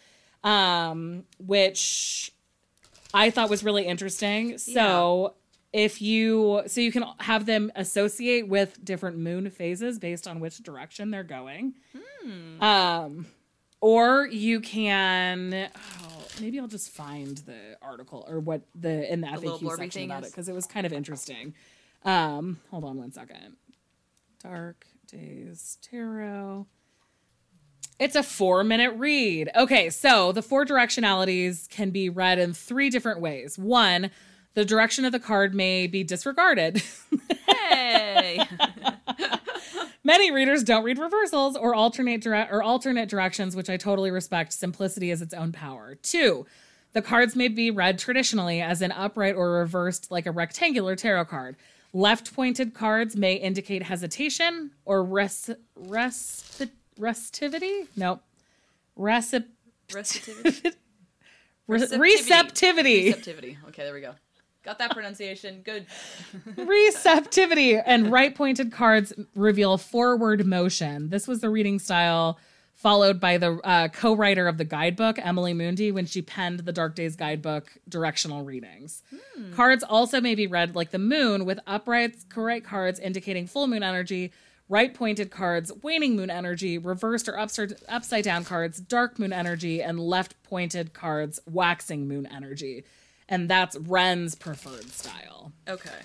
um, 0.44 1.24
which 1.38 2.32
I 3.14 3.30
thought 3.30 3.50
was 3.50 3.64
really 3.64 3.86
interesting. 3.86 4.58
So 4.58 5.34
if 5.72 6.02
you 6.02 6.62
so 6.66 6.80
you 6.80 6.92
can 6.92 7.04
have 7.20 7.46
them 7.46 7.72
associate 7.74 8.46
with 8.48 8.84
different 8.84 9.18
moon 9.18 9.50
phases 9.50 9.98
based 9.98 10.28
on 10.28 10.40
which 10.40 10.58
direction 10.58 11.10
they're 11.10 11.22
going. 11.22 11.74
Um, 12.60 13.26
or 13.80 14.26
you 14.26 14.60
can 14.60 15.70
oh, 15.74 16.22
maybe 16.40 16.60
I'll 16.60 16.68
just 16.68 16.90
find 16.90 17.38
the 17.38 17.76
article 17.80 18.24
or 18.28 18.38
what 18.38 18.62
the 18.74 19.10
in 19.12 19.22
the, 19.22 19.30
little 19.32 19.58
FAQ 19.58 19.76
section 19.76 20.04
about 20.04 20.24
it 20.24 20.30
because 20.30 20.48
it 20.48 20.54
was 20.54 20.66
kind 20.66 20.86
of 20.86 20.92
interesting. 20.92 21.54
Um, 22.04 22.60
hold 22.70 22.84
on 22.84 22.98
one 22.98 23.12
second. 23.12 23.56
Dark 24.42 24.86
Days 25.06 25.78
Tarot. 25.82 26.66
It's 28.02 28.16
a 28.16 28.22
four 28.24 28.64
minute 28.64 28.94
read. 28.96 29.48
Okay, 29.54 29.88
so 29.88 30.32
the 30.32 30.42
four 30.42 30.66
directionalities 30.66 31.68
can 31.70 31.90
be 31.90 32.08
read 32.08 32.40
in 32.40 32.52
three 32.52 32.90
different 32.90 33.20
ways. 33.20 33.56
One, 33.56 34.10
the 34.54 34.64
direction 34.64 35.04
of 35.04 35.12
the 35.12 35.20
card 35.20 35.54
may 35.54 35.86
be 35.86 36.02
disregarded. 36.02 36.82
Hey. 37.46 38.40
Many 40.04 40.32
readers 40.32 40.64
don't 40.64 40.82
read 40.82 40.98
reversals 40.98 41.56
or 41.56 41.76
alternate 41.76 42.22
dire- 42.22 42.48
or 42.50 42.60
alternate 42.60 43.08
directions, 43.08 43.54
which 43.54 43.70
I 43.70 43.76
totally 43.76 44.10
respect. 44.10 44.52
Simplicity 44.52 45.12
is 45.12 45.22
its 45.22 45.32
own 45.32 45.52
power. 45.52 45.94
Two, 46.02 46.44
the 46.94 47.02
cards 47.02 47.36
may 47.36 47.46
be 47.46 47.70
read 47.70 48.00
traditionally 48.00 48.60
as 48.60 48.82
an 48.82 48.90
upright 48.90 49.36
or 49.36 49.52
reversed, 49.52 50.10
like 50.10 50.26
a 50.26 50.32
rectangular 50.32 50.96
tarot 50.96 51.26
card. 51.26 51.54
Left 51.92 52.34
pointed 52.34 52.74
cards 52.74 53.14
may 53.14 53.34
indicate 53.34 53.84
hesitation 53.84 54.72
or 54.84 55.04
res- 55.04 55.50
resp- 55.80 56.70
restivity. 56.98 57.88
Nope. 57.96 58.22
Recip- 58.98 59.46
Receptivity. 59.92 60.60
re- 61.66 61.78
Receptivity. 61.80 62.00
receptivity. 62.00 63.04
Receptivity. 63.06 63.58
Okay, 63.68 63.82
there 63.84 63.94
we 63.94 64.00
go. 64.00 64.14
Got 64.64 64.78
that 64.78 64.92
pronunciation. 64.92 65.62
Good. 65.64 65.86
receptivity 66.56 67.76
and 67.76 68.12
right 68.12 68.34
pointed 68.34 68.70
cards 68.72 69.12
reveal 69.34 69.76
forward 69.78 70.46
motion 70.46 71.08
this 71.10 71.26
was 71.26 71.40
the 71.40 71.50
reading 71.50 71.78
style 71.78 72.38
followed 72.74 73.20
by 73.20 73.38
the 73.38 73.58
uh, 73.64 73.88
co-writer 73.88 74.46
of 74.48 74.58
the 74.58 74.64
guidebook 74.64 75.18
emily 75.18 75.52
mundi 75.52 75.90
when 75.92 76.06
she 76.06 76.22
penned 76.22 76.60
the 76.60 76.72
dark 76.72 76.94
days 76.94 77.16
guidebook 77.16 77.72
directional 77.88 78.44
readings 78.44 79.02
cards 79.54 79.82
also 79.82 80.20
may 80.20 80.34
be 80.34 80.46
read 80.46 80.74
like 80.76 80.90
the 80.90 80.98
moon 80.98 81.44
with 81.44 81.58
upright 81.66 82.14
correct 82.28 82.64
cards 82.66 82.98
indicating 83.00 83.46
full 83.46 83.66
moon 83.66 83.82
energy 83.82 84.32
right 84.72 84.94
pointed 84.94 85.30
cards 85.30 85.70
waning 85.82 86.16
moon 86.16 86.30
energy 86.30 86.78
reversed 86.78 87.28
or 87.28 87.38
upside, 87.38 87.74
upside 87.88 88.24
down 88.24 88.42
cards 88.42 88.78
dark 88.80 89.18
moon 89.18 89.32
energy 89.32 89.82
and 89.82 90.00
left 90.00 90.32
pointed 90.42 90.94
cards 90.94 91.38
waxing 91.46 92.08
moon 92.08 92.26
energy 92.26 92.82
and 93.28 93.48
that's 93.48 93.76
ren's 93.76 94.34
preferred 94.34 94.90
style 94.90 95.52
Okay. 95.68 96.00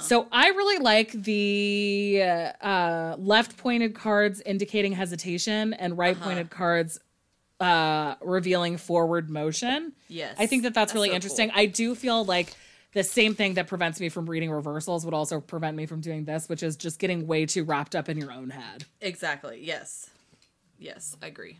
so 0.00 0.26
I 0.32 0.48
really 0.48 0.78
like 0.82 1.10
the 1.12 2.22
uh, 2.60 3.16
left 3.18 3.56
pointed 3.56 3.94
cards 3.94 4.40
indicating 4.46 4.92
hesitation 4.92 5.74
and 5.74 5.98
right 5.98 6.18
pointed 6.18 6.48
cards 6.48 6.98
uh, 7.60 8.14
revealing 8.22 8.76
forward 8.76 9.28
motion. 9.28 9.92
Yes. 10.08 10.36
I 10.38 10.46
think 10.46 10.62
that 10.62 10.74
that's, 10.74 10.94
really 10.94 11.08
so 11.08 11.14
interesting. 11.16 11.50
cool. 11.50 11.60
I 11.60 11.66
do 11.66 11.94
feel 11.96 12.24
like 12.24 12.54
the 12.92 13.04
same 13.04 13.34
thing 13.34 13.54
that 13.54 13.66
prevents 13.66 14.00
me 14.00 14.08
from 14.08 14.28
reading 14.28 14.50
reversals 14.50 15.04
would 15.04 15.14
also 15.14 15.40
prevent 15.40 15.76
me 15.76 15.86
from 15.86 16.00
doing 16.00 16.24
this, 16.24 16.48
which 16.48 16.62
is 16.62 16.76
just 16.76 16.98
getting 16.98 17.26
way 17.26 17.46
too 17.46 17.64
wrapped 17.64 17.94
up 17.94 18.08
in 18.08 18.16
your 18.16 18.32
own 18.32 18.50
head. 18.50 18.84
Exactly. 19.00 19.60
Yes. 19.62 20.10
Yes, 20.78 21.16
I 21.22 21.26
agree. 21.26 21.58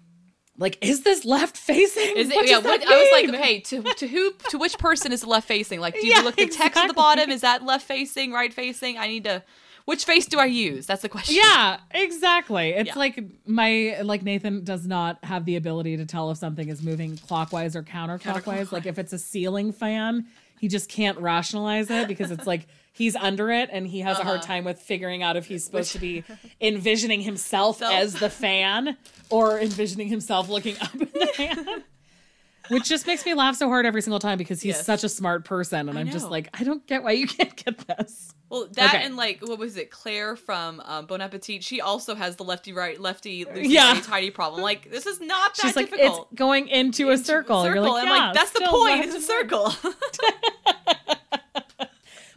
Like, 0.56 0.78
is 0.80 1.02
this 1.02 1.24
left 1.24 1.56
facing? 1.56 2.16
Is 2.16 2.30
it? 2.30 2.34
What 2.34 2.48
yeah. 2.48 2.58
What, 2.58 2.84
I 2.86 2.96
was 2.96 3.08
like, 3.12 3.40
okay, 3.40 3.60
to 3.60 3.82
to 3.82 4.08
who 4.08 4.32
to 4.50 4.58
which 4.58 4.76
person 4.78 5.12
is 5.12 5.24
left 5.24 5.46
facing? 5.46 5.78
Like, 5.80 5.94
do 5.94 6.04
you 6.04 6.12
Yeah, 6.14 6.22
look 6.22 6.36
the 6.36 6.48
text 6.48 6.76
at 6.78 6.88
the 6.88 6.94
bottom? 6.94 7.30
Is 7.30 7.42
that 7.42 7.62
left 7.62 7.86
facing, 7.86 8.32
right 8.32 8.52
facing? 8.52 8.98
I 8.98 9.06
need 9.06 9.24
to. 9.24 9.42
Which 9.84 10.04
face 10.04 10.26
do 10.26 10.38
I 10.38 10.44
use? 10.46 10.84
That's 10.84 11.00
the 11.02 11.08
question. 11.08 11.36
Yeah, 11.36 11.78
exactly. 11.92 12.70
It's 12.70 12.88
Yeah. 12.88 12.98
like 12.98 13.22
my 13.46 13.98
like 14.02 14.22
Nathan 14.22 14.64
does 14.64 14.86
not 14.86 15.24
have 15.24 15.44
the 15.44 15.56
ability 15.56 15.96
to 15.96 16.04
tell 16.04 16.30
if 16.30 16.38
something 16.38 16.68
is 16.68 16.82
moving 16.82 17.16
clockwise 17.16 17.74
or 17.76 17.82
counterclockwise. 17.82 18.72
Like 18.72 18.84
if 18.84 18.98
it's 18.98 19.12
a 19.12 19.18
ceiling 19.18 19.72
fan, 19.72 20.26
he 20.60 20.68
just 20.68 20.88
can't 20.88 21.18
rationalize 21.18 21.90
it 21.90 22.08
because 22.08 22.30
it's 22.30 22.46
like 22.46 22.66
he's 22.92 23.16
under 23.16 23.50
it 23.50 23.68
and 23.72 23.86
he 23.86 24.00
has 24.00 24.18
a 24.18 24.24
hard 24.24 24.38
uh-huh. 24.38 24.46
time 24.46 24.64
with 24.64 24.78
figuring 24.80 25.22
out 25.22 25.36
if 25.36 25.46
he's 25.46 25.64
supposed 25.64 25.92
to 25.92 25.98
be 25.98 26.24
envisioning 26.60 27.20
himself 27.20 27.78
Self. 27.78 27.94
as 27.94 28.14
the 28.14 28.30
fan 28.30 28.96
or 29.30 29.58
envisioning 29.58 30.08
himself 30.08 30.48
looking 30.48 30.76
up 30.80 30.94
in 30.94 31.08
the 31.12 31.32
fan. 31.34 31.84
Which 32.68 32.84
just 32.84 33.06
makes 33.06 33.24
me 33.24 33.32
laugh 33.32 33.56
so 33.56 33.68
hard 33.68 33.86
every 33.86 34.02
single 34.02 34.18
time 34.18 34.36
because 34.36 34.60
he's 34.60 34.76
Yes. 34.76 34.84
such 34.84 35.02
a 35.02 35.08
smart 35.08 35.44
person 35.44 35.88
and 35.88 35.96
I 35.96 36.02
I'm 36.02 36.10
just 36.10 36.28
like, 36.28 36.50
I 36.52 36.64
don't 36.64 36.86
get 36.86 37.02
why 37.02 37.12
you 37.12 37.26
can't 37.26 37.56
get 37.56 37.78
this. 37.78 38.34
Well, 38.50 38.66
that 38.72 38.94
Okay. 38.94 39.04
and 39.04 39.16
like 39.16 39.40
what 39.42 39.58
was 39.58 39.76
it? 39.76 39.90
Claire 39.90 40.34
from 40.36 40.80
um, 40.86 41.06
Bon 41.06 41.20
Appetit. 41.20 41.62
She 41.62 41.80
also 41.80 42.14
has 42.14 42.36
the 42.36 42.44
lefty 42.44 42.72
right, 42.72 42.98
lefty 43.00 43.44
loosey 43.44 43.68
Yeah. 43.68 43.94
yeah. 43.94 44.00
tidy 44.00 44.30
problem. 44.30 44.62
Like 44.62 44.90
this 44.90 45.04
is 45.06 45.20
not 45.20 45.54
that 45.56 45.66
She's 45.66 45.76
like, 45.76 45.90
difficult. 45.90 46.28
it's 46.30 46.38
going 46.38 46.68
into 46.68 47.10
a 47.10 47.18
circle. 47.18 47.64
You're 47.64 47.80
like, 47.80 48.04
I'm 48.04 48.08
like, 48.08 48.34
that's 48.34 48.52
the 48.52 48.66
point. 48.66 49.04
It's 49.04 49.14
a 49.16 49.20
circle. 49.20 49.72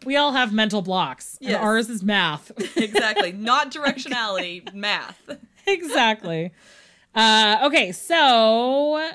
We 0.04 0.16
all 0.16 0.32
have 0.32 0.52
mental 0.52 0.82
blocks, 0.82 1.38
Yes. 1.40 1.54
and 1.54 1.64
ours 1.64 1.88
is 1.88 2.02
math. 2.02 2.52
exactly. 2.76 3.32
Not 3.38 3.72
directionality. 3.72 4.74
Math. 4.74 5.30
exactly. 5.68 6.52
Uh, 7.14 7.60
okay, 7.66 7.92
so 7.92 9.12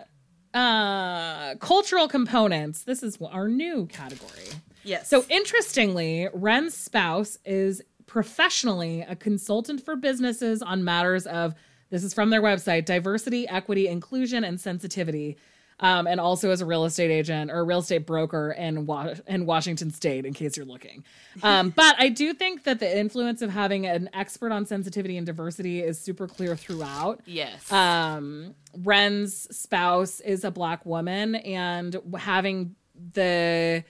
uh, 0.55 1.57
cultural 1.57 2.07
components. 2.07 2.85
This 2.85 3.03
is 3.03 3.19
our 3.21 3.49
new 3.49 3.87
category. 3.87 4.47
Yes. 4.87 5.09
So 5.09 5.25
interestingly, 5.29 6.29
Ren's 6.33 6.75
spouse 6.75 7.39
is 7.45 7.83
professionally 8.07 9.05
a 9.07 9.17
consultant 9.17 9.85
for 9.85 9.97
businesses 9.97 10.63
on 10.63 10.85
matters 10.85 11.27
of 11.27 11.55
this 11.91 12.03
is 12.03 12.15
from 12.15 12.31
their 12.31 12.43
website 12.43 12.85
diversity, 12.85 13.49
equity, 13.49 13.89
inclusion, 13.89 14.45
and 14.45 14.61
sensitivity. 14.61 15.37
Um, 15.79 16.07
and 16.07 16.19
also 16.19 16.51
as 16.51 16.63
a 16.63 16.67
real 16.67 16.87
estate 16.87 17.11
agent 17.11 17.51
or 17.51 17.59
a 17.59 17.63
real 17.63 17.81
estate 17.81 18.07
broker 18.07 18.51
in, 18.51 18.87
Wa- 18.87 19.13
in 19.27 19.45
Washington 19.45 19.91
State, 19.91 20.25
in 20.25 20.33
case 20.33 20.57
you're 20.57 20.65
looking. 20.65 21.05
Um, 21.43 21.69
but 21.77 21.97
I 21.99 22.09
do 22.09 22.33
think 22.33 22.65
that 22.65 22.81
the 22.81 22.99
influence 22.99 23.43
of 23.43 23.51
having 23.51 23.85
an 23.85 24.09
expert 24.15 24.53
on 24.53 24.65
sensitivity 24.65 25.19
and 25.19 25.27
diversity 25.27 25.83
is 25.83 26.01
super 26.01 26.27
clear 26.27 26.57
throughout 26.57 27.21
yes. 27.27 27.71
um 27.71 28.55
ren's 28.75 29.55
spouse 29.55 30.21
is 30.21 30.45
a 30.45 30.51
black 30.51 30.87
woman 30.87 31.35
and 31.35 31.95
having 32.17 32.75
the 33.13 33.85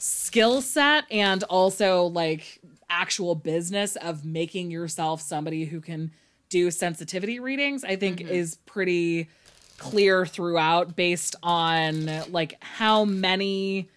skill 0.00 0.60
set 0.60 1.04
and 1.10 1.42
also 1.44 2.04
like 2.06 2.60
actual 2.88 3.34
business 3.34 3.96
of 3.96 4.24
making 4.24 4.70
yourself 4.70 5.20
somebody 5.20 5.64
who 5.64 5.80
can 5.80 6.10
do 6.48 6.70
sensitivity 6.70 7.38
readings 7.38 7.84
i 7.84 7.94
think 7.94 8.18
mm-hmm. 8.18 8.32
is 8.32 8.56
pretty 8.66 9.28
clear 9.78 10.26
throughout 10.26 10.96
based 10.96 11.36
on 11.42 12.10
like 12.30 12.56
how 12.62 13.04
many 13.04 13.88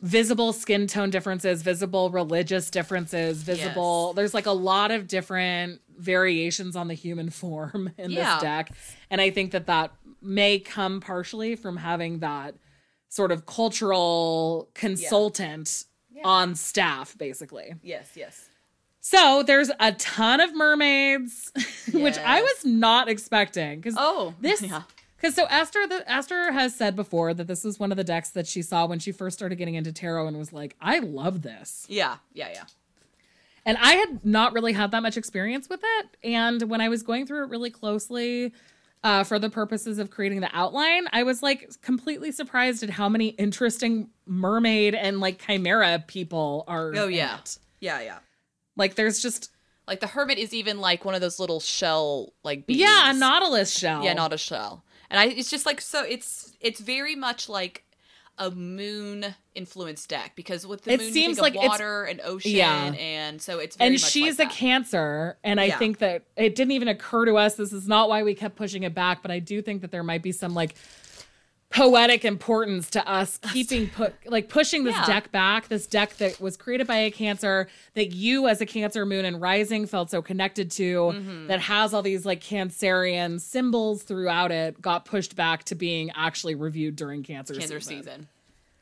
visible 0.00 0.52
skin 0.52 0.86
tone 0.86 1.10
differences, 1.10 1.62
visible 1.62 2.10
religious 2.10 2.70
differences, 2.70 3.42
visible. 3.42 4.12
There's 4.14 4.34
like 4.34 4.46
a 4.46 4.52
lot 4.52 4.90
of 4.90 5.06
different 5.06 5.80
variations 5.98 6.76
on 6.76 6.88
the 6.88 6.94
human 6.94 7.30
form 7.40 7.92
in 7.98 8.10
Yeah. 8.10 8.34
this 8.34 8.42
deck. 8.42 8.72
And 9.10 9.20
I 9.20 9.30
think 9.30 9.52
that 9.52 9.66
that 9.66 9.92
may 10.22 10.58
come 10.58 11.00
partially 11.00 11.56
from 11.56 11.78
having 11.78 12.18
that 12.20 12.54
sort 13.10 13.30
of 13.32 13.44
cultural 13.44 14.70
consultant 14.74 15.84
on 16.24 16.54
staff, 16.54 17.16
basically. 17.18 17.74
yes. 17.82 18.10
Yes. 18.14 18.46
So 19.02 19.42
there's 19.42 19.70
a 19.80 19.92
ton 19.92 20.40
of 20.40 20.54
mermaids, 20.54 21.50
which 21.92 22.18
I 22.18 22.40
was 22.42 22.64
not 22.64 23.08
expecting 23.08 23.80
because 23.80 23.94
Oh. 23.98 24.34
this 24.40 24.62
Yeah. 24.62 24.82
Because 25.16 25.34
so 25.34 25.44
Esther, 25.46 25.86
the 25.86 26.02
Esther 26.10 26.50
has 26.52 26.74
said 26.74 26.96
before 26.96 27.34
that 27.34 27.46
this 27.46 27.62
was 27.64 27.78
one 27.78 27.90
of 27.90 27.96
the 27.98 28.04
decks 28.04 28.30
that 28.30 28.46
she 28.46 28.62
saw 28.62 28.86
when 28.86 28.98
she 28.98 29.12
first 29.12 29.36
started 29.38 29.56
getting 29.56 29.74
into 29.74 29.92
tarot 29.92 30.26
and 30.28 30.38
was 30.38 30.50
like, 30.52 30.76
I 30.80 30.98
love 31.00 31.42
this. 31.42 31.84
Yeah, 31.90 32.16
yeah, 32.32 32.48
yeah. 32.54 32.64
And 33.66 33.76
I 33.78 33.94
had 33.94 34.24
not 34.24 34.54
really 34.54 34.72
had 34.72 34.90
that 34.92 35.02
much 35.02 35.18
experience 35.18 35.68
with 35.68 35.80
it. 35.82 36.06
And 36.24 36.62
when 36.70 36.80
I 36.80 36.88
was 36.88 37.02
going 37.02 37.26
through 37.26 37.44
it 37.44 37.50
really 37.50 37.68
closely 37.70 38.52
uh, 39.02 39.24
for 39.24 39.38
the 39.38 39.48
purposes 39.50 39.98
of 39.98 40.10
creating 40.10 40.40
the 40.40 40.50
outline, 40.52 41.06
I 41.12 41.22
was 41.22 41.42
like 41.42 41.70
completely 41.82 42.32
surprised 42.32 42.82
at 42.82 42.90
how 42.90 43.08
many 43.08 43.28
interesting 43.28 44.10
mermaid 44.26 44.94
and 44.94 45.20
like 45.20 45.40
chimera 45.44 46.04
people 46.06 46.64
are. 46.68 46.92
Oh 46.94 47.06
yeah, 47.08 47.38
it. 47.38 47.58
yeah, 47.80 48.00
yeah. 48.00 48.18
Like 48.76 48.94
there's 48.96 49.20
just 49.20 49.50
Like 49.86 50.00
the 50.00 50.06
hermit 50.06 50.38
is 50.38 50.52
even 50.54 50.80
like 50.80 51.04
one 51.04 51.14
of 51.14 51.20
those 51.20 51.38
little 51.40 51.60
shell 51.60 52.32
like 52.44 52.66
beings. 52.66 52.80
yeah 52.80 53.10
a 53.10 53.14
nautilus 53.14 53.76
shell. 53.76 54.04
yeah, 54.04 54.12
not 54.12 54.32
a 54.32 54.38
shell. 54.38 54.84
And 55.10 55.18
I, 55.18 55.24
it's 55.26 55.50
just 55.50 55.66
like 55.66 55.80
so. 55.80 56.04
It's 56.04 56.52
it's 56.60 56.78
very 56.80 57.16
much 57.16 57.48
like 57.48 57.84
a 58.40 58.50
moon 58.50 59.26
influenced 59.54 60.08
deck 60.08 60.32
because 60.34 60.66
with 60.66 60.82
the 60.84 60.92
It 60.94 61.00
moon 61.00 61.12
seems 61.12 61.38
like 61.38 61.54
water 61.54 62.04
and 62.04 62.20
ocean, 62.22 62.50
Yeah. 62.52 62.92
and 62.94 63.40
so 63.40 63.58
it's 63.58 63.76
very 63.76 63.90
and 63.90 64.00
she's 64.00 64.38
like 64.38 64.48
a 64.48 64.50
that. 64.50 64.56
cancer 64.56 65.36
and 65.44 65.60
i 65.60 65.64
Yeah. 65.64 65.78
think 65.78 65.98
that 65.98 66.24
it 66.36 66.54
didn't 66.56 66.72
even 66.72 66.88
occur 66.88 67.26
to 67.26 67.36
us 67.36 67.54
this 67.56 67.72
is 67.72 67.86
not 67.86 68.08
why 68.08 68.22
we 68.22 68.34
kept 68.34 68.56
pushing 68.56 68.82
it 68.84 68.94
back 68.94 69.20
but 69.22 69.30
i 69.30 69.38
do 69.38 69.60
think 69.60 69.82
that 69.82 69.90
there 69.90 70.02
might 70.02 70.22
be 70.22 70.32
some 70.32 70.54
like 70.54 70.74
poetic 71.70 72.24
importance 72.24 72.90
to 72.90 73.08
us 73.08 73.38
keeping 73.52 73.88
put 73.88 74.12
like 74.26 74.48
pushing 74.48 74.82
this 74.82 74.94
Yeah. 74.96 75.06
deck 75.06 75.30
back 75.30 75.68
this 75.68 75.86
deck 75.86 76.16
that 76.16 76.40
was 76.40 76.56
created 76.56 76.88
by 76.88 76.96
a 76.96 77.10
cancer 77.12 77.68
that 77.94 78.06
you 78.12 78.48
as 78.48 78.60
a 78.60 78.66
cancer 78.66 79.06
moon 79.06 79.24
and 79.24 79.40
rising 79.40 79.86
felt 79.86 80.10
so 80.10 80.20
connected 80.20 80.70
to 80.72 80.96
Mm-hmm. 81.14 81.46
that 81.46 81.60
has 81.60 81.94
all 81.94 82.02
these 82.02 82.26
like 82.26 82.40
cancerian 82.42 83.40
symbols 83.40 84.02
throughout 84.02 84.50
it 84.50 84.82
got 84.82 85.04
pushed 85.04 85.36
back 85.36 85.62
to 85.64 85.76
being 85.76 86.10
actually 86.16 86.56
reviewed 86.56 86.96
during 86.96 87.22
cancer, 87.22 87.54
cancer 87.54 87.78
season. 87.78 88.02
season. 88.04 88.28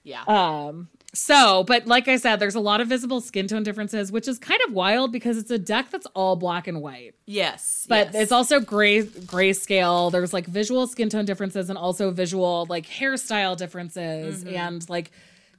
Yeah, 0.05 0.23
Um, 0.27 0.89
so, 1.19 1.65
but 1.65 1.87
like 1.87 2.07
I 2.09 2.17
said, 2.17 2.37
there's 2.37 2.55
a 2.55 2.61
lot 2.61 2.81
of 2.81 2.89
visible 2.89 3.21
skin 3.21 3.49
tone 3.49 3.63
differences, 3.63 4.13
which 4.13 4.29
is 4.29 4.39
kind 4.39 4.61
of 4.67 4.73
wild 4.73 5.11
because 5.13 5.37
it's 5.37 5.51
a 5.51 5.59
deck 5.59 5.91
that's 5.91 6.07
all 6.15 6.37
black 6.37 6.67
and 6.69 6.81
white. 6.81 7.15
yes, 7.27 7.87
But 7.89 8.13
yes. 8.13 8.23
it's 8.23 8.33
also 8.33 8.61
gray 8.61 9.03
grayscale. 9.03 10.13
There's 10.13 10.33
like 10.33 10.47
visual 10.47 10.87
skin 10.87 11.09
tone 11.09 11.25
differences 11.25 11.69
and 11.71 11.79
also 11.79 12.11
visual 12.11 12.67
like 12.69 12.87
hairstyle 12.87 13.57
differences 13.57 14.45
Mm-hmm. 14.45 14.55
and 14.57 14.89
like 14.91 15.11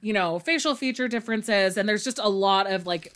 you 0.02 0.12
know 0.12 0.38
facial 0.38 0.74
feature 0.74 1.08
differences. 1.08 1.76
And 1.76 1.88
there's 1.88 2.04
just 2.04 2.18
a 2.18 2.28
lot 2.28 2.66
of 2.70 2.86
like 2.86 3.12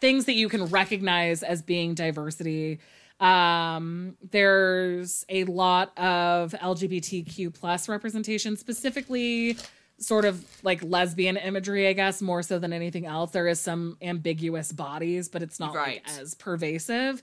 things 0.00 0.24
that 0.24 0.34
you 0.34 0.48
can 0.48 0.66
recognize 0.66 1.42
as 1.42 1.60
being 1.62 1.94
diversity. 1.94 2.78
Um, 3.20 4.16
there's 4.30 5.24
a 5.28 5.44
lot 5.44 5.96
of 5.98 6.52
LGBTQ 6.52 7.54
plus 7.54 7.88
representation, 7.88 8.56
specifically 8.56 9.56
sort 9.98 10.24
of 10.24 10.44
like 10.62 10.82
lesbian 10.82 11.36
imagery, 11.36 11.86
I 11.88 11.92
guess, 11.92 12.20
more 12.20 12.42
so 12.42 12.58
than 12.58 12.72
anything 12.72 13.06
else. 13.06 13.30
There 13.30 13.46
is 13.46 13.60
some 13.60 13.96
ambiguous 14.02 14.72
bodies, 14.72 15.28
but 15.28 15.42
it's 15.42 15.58
not 15.60 15.74
Right. 15.74 16.02
like 16.06 16.18
as 16.20 16.34
pervasive. 16.34 17.22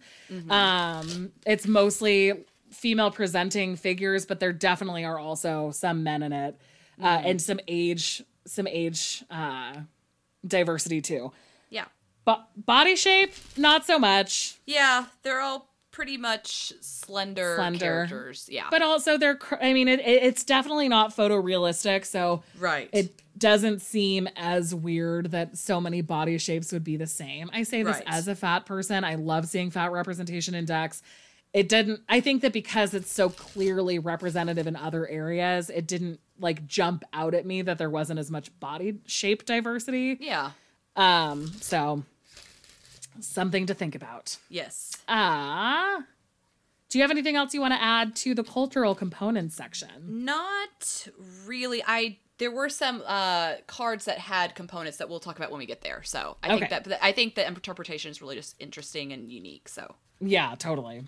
Um, 0.50 1.32
it's 1.46 1.68
mostly 1.68 2.46
female 2.72 3.12
presenting 3.12 3.76
figures, 3.76 4.26
but 4.26 4.40
there 4.40 4.54
definitely 4.54 5.04
are 5.04 5.20
also 5.20 5.72
some 5.72 6.04
men 6.04 6.24
in 6.24 6.32
it, 6.34 6.58
uh, 7.02 7.22
and 7.26 7.42
some 7.42 7.60
age, 7.68 8.24
some 8.46 8.68
age 8.68 9.24
uh, 9.30 9.74
diversity 10.48 11.02
too. 11.02 11.32
yeah, 11.70 11.86
But 12.26 12.48
body 12.56 12.96
shape, 12.96 13.34
not 13.58 13.86
so 13.86 14.00
much. 14.00 14.56
yeah. 14.66 15.06
They're 15.24 15.42
all 15.42 15.68
pretty 15.92 16.18
much 16.18 16.74
slender, 16.82 17.56
Slender. 17.56 17.80
characters. 17.80 18.48
Yeah, 18.52 18.68
But 18.72 18.82
also, 18.82 19.18
they're 19.18 19.38
I 19.62 19.74
mean, 19.74 19.88
it, 19.88 20.00
it, 20.00 20.24
it's 20.24 20.44
definitely 20.44 20.88
not 20.90 21.16
photorealistic, 21.16 22.06
so 22.06 22.44
right. 22.58 22.90
it 22.94 23.22
doesn't 23.38 23.82
seem 23.82 24.28
as 24.36 24.74
weird 24.74 25.32
that 25.32 25.58
so 25.58 25.82
many 25.82 26.02
body 26.02 26.38
shapes 26.38 26.72
would 26.72 26.84
be 26.84 26.96
the 26.98 27.08
same. 27.08 27.50
I 27.54 27.64
say 27.64 27.84
this 27.84 27.98
Right. 27.98 28.04
as 28.08 28.28
a 28.28 28.36
fat 28.36 28.66
person. 28.66 29.04
I 29.04 29.16
love 29.16 29.48
seeing 29.48 29.72
fat 29.72 29.92
representation 29.92 30.54
in 30.56 30.66
decks. 30.66 31.02
It 31.54 31.68
didn't 31.68 32.00
I 32.08 32.22
think 32.22 32.44
that 32.44 32.54
because 32.54 32.94
it's 32.94 33.12
so 33.12 33.30
clearly 33.30 34.00
representative 34.00 34.68
in 34.68 34.76
other 34.78 35.06
areas, 35.08 35.70
it 35.70 35.86
didn't 35.88 36.20
like 36.40 36.66
jump 36.66 37.04
out 37.14 37.34
at 37.34 37.46
me 37.46 37.62
that 37.64 37.78
there 37.78 37.90
wasn't 37.90 38.20
as 38.20 38.32
much 38.32 38.58
body 38.60 39.00
shape 39.06 39.46
diversity. 39.46 40.18
yeah. 40.22 40.52
Um 40.96 41.48
so 41.62 42.04
something 43.20 43.66
to 43.68 43.74
think 43.74 43.96
about. 43.96 44.38
Yes. 44.50 44.98
Ah. 45.08 46.04
do 46.90 46.98
you 46.98 47.04
have 47.04 47.12
anything 47.12 47.36
else 47.36 47.54
you 47.54 47.62
want 47.62 47.74
to 47.74 47.82
add 47.82 48.16
to 48.18 48.34
the 48.36 48.44
cultural 48.44 48.96
components 48.96 49.56
section? 49.56 50.26
Not 50.26 51.08
really. 51.46 51.84
I 51.86 52.18
there 52.38 52.52
were 52.52 52.70
some 52.70 53.04
uh 53.06 53.56
cards 53.68 54.06
that 54.06 54.18
had 54.18 54.56
components 54.56 54.98
that 54.98 55.08
we'll 55.10 55.20
talk 55.20 55.38
about 55.38 55.52
when 55.52 55.60
we 55.60 55.66
get 55.66 55.82
there. 55.82 56.02
So 56.04 56.38
I 56.44 56.48
Okay. 56.56 56.68
think 56.68 56.86
that 56.86 57.04
I 57.06 57.12
think 57.12 57.36
the 57.36 57.46
interpretation 57.48 58.10
is 58.12 58.22
really 58.22 58.36
just 58.36 58.56
interesting 58.60 59.12
and 59.14 59.32
unique. 59.32 59.70
So 59.70 59.96
Yeah, 60.20 60.56
totally. 60.58 61.04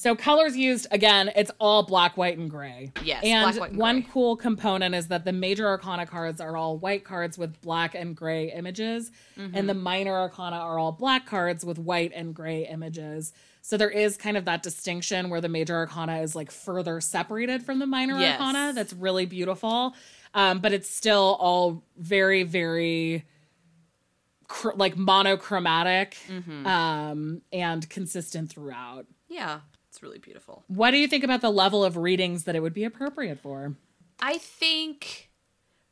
So 0.00 0.14
colors 0.14 0.56
used 0.56 0.86
again, 0.92 1.32
it's 1.34 1.50
all 1.58 1.82
black, 1.82 2.16
white, 2.16 2.38
and 2.38 2.48
gray. 2.48 2.92
Yes, 3.02 3.24
and 3.24 3.56
black, 3.56 3.70
and 3.70 3.78
one 3.78 4.00
gray. 4.02 4.10
cool 4.12 4.36
component 4.36 4.94
is 4.94 5.08
that 5.08 5.24
the 5.24 5.32
major 5.32 5.66
arcana 5.66 6.06
cards 6.06 6.40
are 6.40 6.56
all 6.56 6.78
white 6.78 7.02
cards 7.04 7.36
with 7.36 7.60
black 7.62 7.96
and 7.96 8.14
gray 8.14 8.52
images, 8.52 9.10
Mm-hmm. 9.36 9.56
and 9.56 9.68
the 9.68 9.74
minor 9.74 10.14
arcana 10.14 10.54
are 10.54 10.78
all 10.78 10.92
black 10.92 11.26
cards 11.26 11.64
with 11.64 11.80
white 11.80 12.12
and 12.14 12.32
gray 12.32 12.64
images. 12.66 13.32
So 13.62 13.76
there 13.76 13.90
is 13.90 14.16
kind 14.16 14.36
of 14.36 14.44
that 14.44 14.62
distinction 14.62 15.30
where 15.30 15.40
the 15.40 15.48
major 15.48 15.74
arcana 15.74 16.20
is 16.22 16.36
like 16.36 16.52
further 16.52 17.00
separated 17.00 17.64
from 17.64 17.80
the 17.80 17.86
minor 17.86 18.20
Yes. 18.20 18.38
arcana. 18.40 18.72
That's 18.74 18.92
really 18.92 19.26
beautiful, 19.26 19.94
um, 20.32 20.60
but 20.60 20.72
it's 20.72 20.88
still 20.88 21.36
all 21.40 21.82
very, 21.96 22.44
very 22.44 23.24
cr- 24.46 24.74
like 24.76 24.96
monochromatic 24.96 26.16
Mm-hmm. 26.28 26.66
um, 26.68 27.42
and 27.52 27.88
consistent 27.90 28.48
throughout. 28.50 29.06
yeah, 29.28 29.60
it's 29.98 30.02
really 30.04 30.18
beautiful. 30.20 30.62
What 30.68 30.92
do 30.92 30.96
you 30.96 31.08
think 31.08 31.24
about 31.24 31.40
the 31.40 31.50
level 31.50 31.84
of 31.84 31.96
readings 31.96 32.44
that 32.44 32.54
it 32.54 32.60
would 32.60 32.72
be 32.72 32.84
appropriate 32.84 33.40
for? 33.40 33.74
I 34.20 34.38
think 34.38 35.28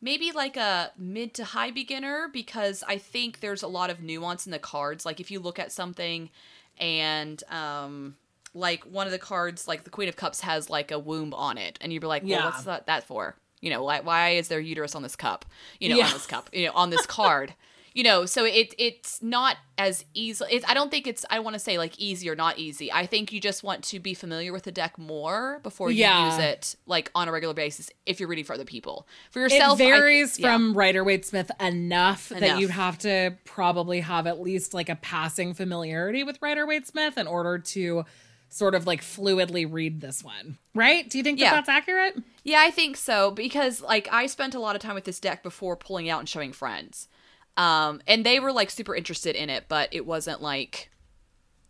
maybe 0.00 0.30
like 0.30 0.56
a 0.56 0.92
mid 0.96 1.34
to 1.34 1.44
high 1.44 1.72
beginner 1.72 2.28
because 2.32 2.84
I 2.86 2.98
think 2.98 3.40
there's 3.40 3.64
a 3.64 3.66
lot 3.66 3.90
of 3.90 4.00
nuance 4.00 4.46
in 4.46 4.52
the 4.52 4.60
cards. 4.60 5.04
Like 5.04 5.18
if 5.18 5.32
you 5.32 5.40
look 5.40 5.58
at 5.58 5.72
something 5.72 6.30
and 6.78 7.42
um 7.50 8.16
like 8.54 8.84
one 8.84 9.06
of 9.06 9.12
the 9.12 9.18
cards 9.18 9.66
like 9.66 9.82
the 9.82 9.90
Queen 9.90 10.08
of 10.08 10.14
Cups 10.14 10.40
has 10.42 10.70
like 10.70 10.92
a 10.92 11.00
womb 11.00 11.34
on 11.34 11.58
it 11.58 11.76
and 11.80 11.92
you'd 11.92 12.00
be 12.00 12.06
like, 12.06 12.22
"Well, 12.22 12.30
Yeah. 12.30 12.44
what's 12.44 12.62
that, 12.62 12.86
that 12.86 13.04
for?" 13.04 13.34
You 13.60 13.70
know, 13.70 13.82
why 13.82 14.00
why 14.00 14.30
is 14.30 14.46
there 14.46 14.60
uterus 14.60 14.94
on 14.94 15.02
this 15.02 15.16
cup? 15.16 15.44
You 15.80 15.88
know, 15.88 15.96
Yeah. 15.96 16.06
on 16.06 16.12
this 16.12 16.26
cup, 16.26 16.48
you 16.52 16.66
know, 16.66 16.72
on 16.76 16.90
this 16.90 17.06
card. 17.06 17.54
You 17.96 18.02
know, 18.02 18.26
so 18.26 18.44
it 18.44 18.74
it's 18.76 19.22
not 19.22 19.56
as 19.78 20.04
easy. 20.12 20.44
It's, 20.50 20.66
I 20.68 20.74
don't 20.74 20.90
think 20.90 21.06
it's. 21.06 21.24
I 21.30 21.38
want 21.38 21.54
to 21.54 21.58
say 21.58 21.78
like 21.78 21.98
easy 21.98 22.28
or 22.28 22.36
not 22.36 22.58
easy. 22.58 22.92
I 22.92 23.06
think 23.06 23.32
you 23.32 23.40
just 23.40 23.62
want 23.64 23.82
to 23.84 23.98
be 23.98 24.12
familiar 24.12 24.52
with 24.52 24.64
the 24.64 24.70
deck 24.70 24.98
more 24.98 25.60
before 25.62 25.90
you 25.90 26.00
Yeah. 26.00 26.26
use 26.26 26.38
it 26.44 26.76
like 26.86 27.10
on 27.14 27.26
a 27.26 27.32
regular 27.32 27.54
basis 27.54 27.90
if 28.04 28.20
you're 28.20 28.28
reading 28.28 28.44
for 28.44 28.52
other 28.52 28.66
people. 28.66 29.08
For 29.30 29.40
It 29.40 29.50
yourself, 29.50 29.80
I- 29.80 29.84
varies 29.84 30.38
yeah. 30.38 30.52
from 30.52 30.74
Rider 30.74 31.02
Waite 31.04 31.24
Smith 31.24 31.50
enough, 31.58 32.28
that 32.28 32.60
you'd 32.60 32.70
have 32.70 32.98
to 32.98 33.34
probably 33.46 34.00
have 34.00 34.26
at 34.26 34.42
least 34.42 34.74
like 34.74 34.90
a 34.90 34.96
passing 34.96 35.54
familiarity 35.54 36.22
with 36.22 36.36
Rider 36.42 36.66
Waite 36.66 36.86
Smith 36.86 37.16
in 37.16 37.26
order 37.26 37.58
to 37.58 38.04
sort 38.50 38.74
of 38.74 38.86
like 38.86 39.00
fluidly 39.00 39.66
read 39.70 40.02
this 40.02 40.22
one. 40.22 40.58
Right? 40.74 41.08
Do 41.08 41.16
you 41.16 41.24
think 41.24 41.38
that 41.38 41.44
Yeah. 41.46 41.54
that's 41.54 41.70
accurate? 41.70 42.22
Yeah, 42.44 42.60
I 42.60 42.70
think 42.70 42.98
so 42.98 43.30
because 43.30 43.80
like 43.80 44.06
I 44.12 44.26
spent 44.26 44.54
a 44.54 44.60
lot 44.60 44.76
of 44.76 44.82
time 44.82 44.94
with 44.94 45.04
this 45.04 45.18
deck 45.18 45.42
before 45.42 45.76
pulling 45.76 46.10
out 46.10 46.20
and 46.20 46.28
showing 46.28 46.52
friends. 46.52 47.08
Um 47.56 48.00
and 48.06 48.24
they 48.24 48.40
were 48.40 48.52
like 48.52 48.70
super 48.70 48.94
interested 48.94 49.34
in 49.36 49.50
it, 49.50 49.64
but 49.68 49.88
it 49.92 50.06
wasn't 50.06 50.42
like 50.42 50.90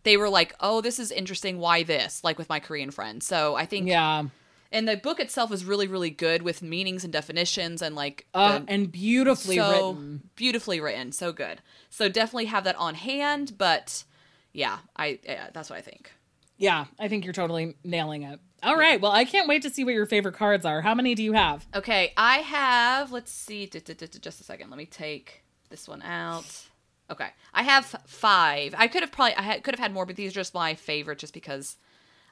they 0.02 0.16
were 0.16 0.28
like, 0.28 0.54
"Oh, 0.60 0.80
this 0.80 0.98
is 0.98 1.10
interesting. 1.10 1.58
Why 1.58 1.82
this?" 1.82 2.22
like 2.22 2.38
with 2.38 2.48
my 2.48 2.60
Korean 2.60 2.90
friends. 2.92 3.26
So, 3.26 3.56
I 3.56 3.66
think 3.66 3.88
Yeah. 3.88 4.24
and 4.72 4.86
the 4.88 4.96
book 4.96 5.18
itself 5.20 5.50
is 5.52 5.64
really 5.64 5.88
really 5.88 6.10
good 6.10 6.42
with 6.42 6.62
meanings 6.62 7.02
and 7.04 7.12
definitions 7.12 7.82
and 7.82 7.94
like 7.96 8.26
Uh, 8.34 8.58
the- 8.60 8.64
and 8.68 8.90
beautifully 8.92 9.56
so 9.56 9.70
written. 9.70 10.30
beautifully 10.36 10.80
written, 10.80 11.12
so 11.12 11.32
good. 11.32 11.60
So 11.90 12.08
definitely 12.08 12.46
have 12.46 12.64
that 12.64 12.76
on 12.76 12.94
hand, 12.94 13.58
but 13.58 14.04
yeah, 14.52 14.78
I 14.96 15.18
yeah, 15.24 15.50
that's 15.52 15.70
what 15.70 15.78
I 15.78 15.82
think. 15.82 16.12
Yeah, 16.58 16.86
I 16.98 17.08
think 17.08 17.24
you're 17.24 17.34
totally 17.34 17.74
nailing 17.84 18.22
it. 18.22 18.40
All 18.62 18.76
right. 18.76 18.98
Well, 19.00 19.12
I 19.12 19.24
can't 19.26 19.46
wait 19.48 19.60
to 19.62 19.70
see 19.70 19.84
what 19.84 19.92
your 19.92 20.06
favorite 20.06 20.34
cards 20.36 20.64
are. 20.64 20.80
How 20.80 20.94
many 20.94 21.14
do 21.14 21.22
you 21.22 21.32
have? 21.34 21.66
Okay, 21.74 22.12
I 22.16 22.38
have. 22.38 23.12
Let's 23.12 23.30
see. 23.30 23.66
Just 23.66 24.40
a 24.40 24.44
second. 24.44 24.70
Let 24.70 24.78
me 24.78 24.86
take 24.86 25.42
this 25.68 25.88
one 25.88 26.02
out. 26.02 26.66
Okay, 27.10 27.28
I 27.54 27.62
have 27.62 27.84
five. 28.06 28.74
I 28.76 28.88
could 28.88 29.02
have 29.02 29.12
probably. 29.12 29.34
I 29.36 29.42
had, 29.42 29.62
could 29.62 29.74
have 29.74 29.80
had 29.80 29.92
more, 29.92 30.06
but 30.06 30.16
these 30.16 30.32
are 30.32 30.34
just 30.34 30.54
my 30.54 30.74
favorite, 30.74 31.18
just 31.18 31.34
because 31.34 31.76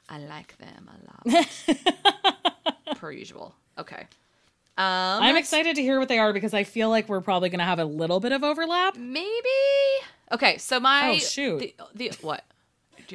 I 0.09 0.19
like 0.19 0.57
them 0.57 0.89
a 0.89 1.33
lot. 1.33 2.97
per 2.97 3.11
usual. 3.11 3.55
Okay. 3.77 4.07
Um, 4.77 5.23
I'm 5.23 5.37
excited 5.37 5.77
to 5.77 5.81
hear 5.81 5.99
what 5.99 6.09
they 6.09 6.19
are 6.19 6.33
because 6.33 6.53
I 6.53 6.65
feel 6.65 6.89
like 6.89 7.07
we're 7.07 7.21
probably 7.21 7.47
going 7.47 7.59
to 7.59 7.65
have 7.65 7.79
a 7.79 7.85
little 7.85 8.19
bit 8.19 8.33
of 8.33 8.43
overlap. 8.43 8.97
Maybe. 8.97 9.49
Okay, 10.33 10.57
so 10.57 10.81
my. 10.81 11.11
Oh, 11.11 11.17
shoot. 11.17 11.59
The, 11.59 12.09
the 12.09 12.17
what? 12.21 12.43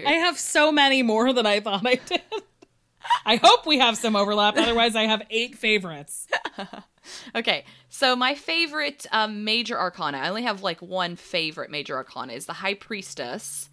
I 0.06 0.12
have 0.12 0.38
so 0.38 0.70
many 0.70 1.02
more 1.02 1.32
than 1.32 1.46
I 1.46 1.60
thought 1.60 1.86
I 1.86 1.96
did. 1.96 2.22
I 3.26 3.36
hope 3.36 3.66
we 3.66 3.78
have 3.78 3.96
some 3.96 4.14
overlap. 4.14 4.56
Otherwise, 4.56 4.94
I 4.94 5.02
have 5.02 5.22
eight 5.30 5.56
favorites. 5.56 6.28
Okay, 7.34 7.64
so 7.88 8.14
my 8.14 8.34
favorite 8.34 9.06
um, 9.12 9.44
major 9.44 9.78
arcana, 9.78 10.18
I 10.18 10.28
only 10.28 10.42
have 10.42 10.62
like 10.62 10.80
one 10.80 11.16
favorite 11.16 11.70
major 11.70 11.96
arcana, 11.96 12.32
is 12.34 12.46
the 12.46 12.54
High 12.54 12.74
Priestess. 12.74 13.68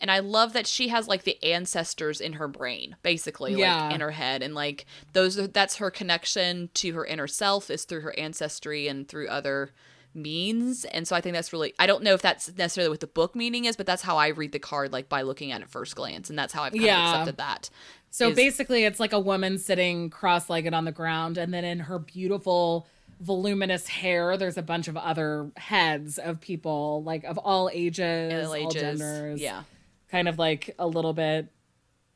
And 0.00 0.10
I 0.10 0.18
love 0.18 0.52
that 0.54 0.66
she 0.66 0.88
has 0.88 1.06
like 1.06 1.22
the 1.22 1.40
ancestors 1.44 2.20
in 2.20 2.32
her 2.34 2.48
brain, 2.48 2.96
basically, 3.04 3.54
Yeah. 3.54 3.84
like 3.84 3.94
in 3.94 4.00
her 4.00 4.10
head. 4.10 4.42
And 4.42 4.52
like 4.52 4.84
those, 5.12 5.38
are, 5.38 5.46
that's 5.46 5.76
her 5.76 5.92
connection 5.92 6.70
to 6.74 6.92
her 6.94 7.06
inner 7.06 7.28
self 7.28 7.70
is 7.70 7.84
through 7.84 8.00
her 8.00 8.18
ancestry 8.18 8.88
and 8.88 9.06
through 9.06 9.28
other 9.28 9.70
means. 10.14 10.84
And 10.86 11.06
so 11.06 11.14
I 11.16 11.20
think 11.20 11.34
that's 11.34 11.52
really, 11.52 11.74
I 11.78 11.86
don't 11.86 12.02
know 12.02 12.14
if 12.14 12.22
that's 12.22 12.54
necessarily 12.56 12.90
what 12.90 13.00
the 13.00 13.06
book 13.06 13.34
meaning 13.34 13.64
is, 13.64 13.76
but 13.76 13.86
that's 13.86 14.02
how 14.02 14.16
I 14.16 14.28
read 14.28 14.52
the 14.52 14.58
card, 14.58 14.92
like 14.92 15.08
by 15.08 15.22
looking 15.22 15.52
at 15.52 15.60
it 15.62 15.68
first 15.68 15.96
glance. 15.96 16.28
And 16.30 16.38
that's 16.38 16.52
how 16.52 16.62
I've 16.62 16.72
kind 16.72 16.84
Yeah. 16.84 17.04
of 17.08 17.14
accepted 17.20 17.36
that. 17.38 17.70
So 18.10 18.28
is- 18.30 18.36
basically, 18.36 18.84
it's 18.84 19.00
like 19.00 19.12
a 19.12 19.20
woman 19.20 19.58
sitting 19.58 20.10
cross 20.10 20.50
legged 20.50 20.74
on 20.74 20.84
the 20.84 20.92
ground, 20.92 21.38
and 21.38 21.52
then 21.54 21.64
in 21.64 21.78
her 21.80 21.98
beautiful, 21.98 22.86
voluminous 23.20 23.86
hair, 23.88 24.36
there's 24.36 24.58
a 24.58 24.62
bunch 24.62 24.88
of 24.88 24.96
other 24.96 25.50
heads 25.56 26.18
of 26.18 26.40
people, 26.40 27.02
like 27.04 27.24
of 27.24 27.38
all 27.38 27.70
ages, 27.72 28.46
All 28.48 28.54
all 28.64 28.70
genders. 28.70 29.40
Yeah. 29.40 29.62
Kind 30.10 30.28
of 30.28 30.38
like 30.38 30.74
a 30.78 30.86
little 30.86 31.12
bit, 31.12 31.46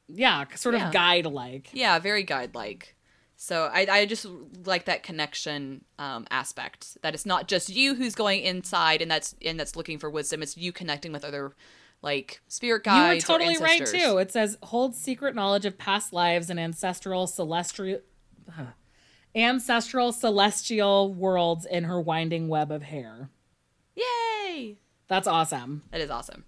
yeah, 0.09 0.45
sort 0.57 0.75
of 0.75 0.93
guide 0.93 1.27
like. 1.27 1.69
Yeah, 1.73 1.99
very 2.01 2.25
guide 2.25 2.55
like. 2.55 2.96
So 3.37 3.71
I, 3.73 3.87
I 3.89 4.07
just 4.07 4.27
like 4.65 4.87
that 4.87 5.03
connection 5.03 5.85
um, 5.99 6.27
aspect. 6.31 6.97
That 7.03 7.15
it's 7.15 7.27
not 7.27 7.49
just 7.49 7.69
you 7.69 7.95
who's 7.95 8.15
going 8.15 8.43
inside 8.43 9.03
and 9.03 9.11
that's 9.11 9.35
and 9.45 9.61
that's 9.61 9.77
looking 9.77 9.99
for 9.99 10.11
wisdom. 10.11 10.43
It's 10.43 10.57
you 10.57 10.73
connecting 10.73 11.13
with 11.13 11.25
other 11.25 11.53
like 12.03 12.41
spirit 12.49 12.85
guides. 12.85 13.29
You 13.29 13.35
were 13.35 13.39
totally 13.39 13.59
right 13.59 13.85
too. 13.85 14.19
It 14.19 14.33
says 14.33 14.57
holds 14.63 14.99
secret 14.99 15.35
knowledge 15.35 15.67
of 15.67 15.77
past 15.77 16.13
lives 16.13 16.49
and 16.49 16.59
ancestral 16.59 17.27
celestial 17.27 18.01
ancestral 19.35 20.13
celestial 20.13 21.13
worlds 21.13 21.67
in 21.67 21.85
her 21.85 22.01
winding 22.01 22.49
web 22.49 22.73
of 22.73 22.85
hair. 22.85 23.29
Yay! 23.95 24.79
That's 25.09 25.29
awesome. 25.29 25.83
That 25.91 26.01
is 26.01 26.11
awesome. 26.11 26.45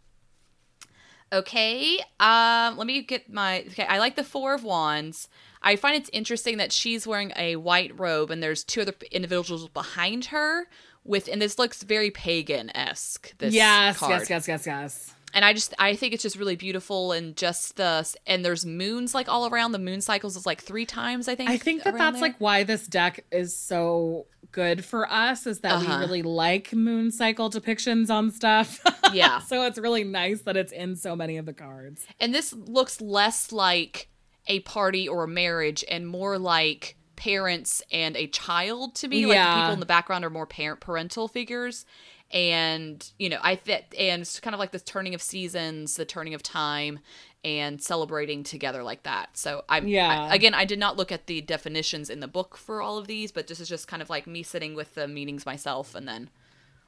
Okay, 1.31 1.99
um, 2.19 2.79
let 2.79 2.87
me 2.87 3.03
get 3.03 3.31
my. 3.31 3.61
Okay, 3.61 3.85
I 3.85 3.99
like 3.99 4.17
the 4.17 4.25
Four 4.25 4.55
of 4.55 4.65
Wands. 4.65 5.29
I 5.63 5.77
find 5.77 5.97
it's 5.97 6.11
interesting 6.13 6.59
that 6.59 6.73
she's 6.73 7.07
wearing 7.07 7.33
a 7.37 7.57
white 7.57 7.99
robe 7.99 8.31
and 8.31 8.43
there's 8.43 8.65
two 8.65 8.81
other 8.83 8.95
individuals 9.11 9.69
behind 9.69 10.27
her 10.27 10.67
with, 11.05 11.29
and 11.29 11.41
this 11.41 11.59
looks 11.59 11.83
very 11.83 12.11
pagan 12.11 12.75
esque. 12.77 13.37
This 13.39 13.55
yes, 13.55 13.99
card. 13.99 14.11
yes, 14.13 14.29
yes, 14.31 14.49
yes, 14.49 14.67
yes. 14.67 15.15
and 15.35 15.45
I 15.45 15.53
just 15.53 15.75
I 15.79 15.95
think 15.97 16.13
it's 16.15 16.23
just 16.23 16.37
really 16.37 16.57
beautiful 16.57 17.13
and 17.13 17.37
just 17.37 17.77
the 17.77 18.15
and 18.27 18.45
there's 18.45 18.65
moons 18.67 19.15
like 19.15 19.29
all 19.29 19.47
around. 19.49 19.73
The 19.73 19.79
moon 19.79 20.01
cycles 20.01 20.37
is 20.37 20.45
like 20.47 20.61
three 20.63 20.87
times 20.87 21.29
I 21.29 21.35
think. 21.35 21.51
I 21.51 21.57
think 21.57 21.83
that 21.85 21.97
that's 21.97 22.15
there. 22.15 22.23
like 22.29 22.37
why 22.39 22.63
this 22.65 22.87
deck 22.87 23.25
is 23.33 23.57
so 23.57 24.27
good 24.53 24.85
for 24.85 25.11
us 25.11 25.47
is 25.47 25.61
that 25.61 25.73
Uh-huh. 25.73 25.97
we 25.99 26.05
really 26.07 26.23
like 26.23 26.73
moon 26.73 27.11
cycle 27.11 27.51
depictions 27.51 28.09
on 28.11 28.31
stuff. 28.31 28.81
Yeah. 29.13 29.39
so 29.51 29.65
it's 29.67 29.79
really 29.79 30.05
nice 30.05 30.43
that 30.43 30.57
it's 30.57 30.73
in 30.73 30.97
so 30.97 31.15
many 31.17 31.37
of 31.37 31.45
the 31.47 31.53
cards. 31.53 32.07
and 32.21 32.35
this 32.35 32.53
looks 32.55 33.01
less 33.01 33.53
like 33.53 34.09
a 34.49 34.61
party 34.61 35.07
or 35.09 35.25
a 35.25 35.29
marriage 35.29 35.85
and 35.89 36.07
more 36.09 36.39
like 36.39 36.97
parents 37.17 37.83
and 37.93 38.17
a 38.17 38.27
child 38.27 38.95
to 38.97 39.09
me. 39.09 39.27
Like 39.27 39.37
the 39.55 39.61
people 39.61 39.73
in 39.75 39.81
the 39.81 39.87
background 39.87 40.25
are 40.25 40.31
more 40.31 40.47
parent 40.47 40.81
parental 40.81 41.29
figures. 41.29 41.85
And 42.31 43.11
you 43.19 43.29
know, 43.29 43.39
I 43.43 43.57
fit 43.57 43.95
and 43.99 44.23
it's 44.23 44.39
kind 44.41 44.55
of 44.55 44.61
like 44.61 44.73
the 44.73 44.81
turning 44.81 45.15
of 45.15 45.23
seasons, 45.23 45.97
the 45.97 46.05
turning 46.05 46.35
of 46.35 46.43
time, 46.43 46.99
and 47.45 47.81
celebrating 47.83 48.43
together 48.43 48.83
like 48.83 49.05
that. 49.05 49.37
So 49.37 49.65
I'm 49.69 49.87
Yeah. 49.89 50.29
I- 50.31 50.35
again, 50.35 50.55
I 50.55 50.65
did 50.65 50.79
not 50.79 50.97
look 50.97 51.11
at 51.13 51.27
the 51.27 51.41
definitions 51.41 52.11
in 52.11 52.21
the 52.21 52.29
book 52.29 52.57
for 52.57 52.83
all 52.83 52.99
of 52.99 53.07
these, 53.07 53.33
but 53.33 53.47
this 53.47 53.61
is 53.61 53.69
just 53.69 53.89
kind 53.89 54.03
of 54.03 54.11
like 54.11 54.27
me 54.27 54.43
sitting 54.43 54.75
with 54.75 54.95
the 54.95 55.09
meanings 55.09 55.47
myself, 55.47 55.95
and 55.95 56.07
then 56.07 56.31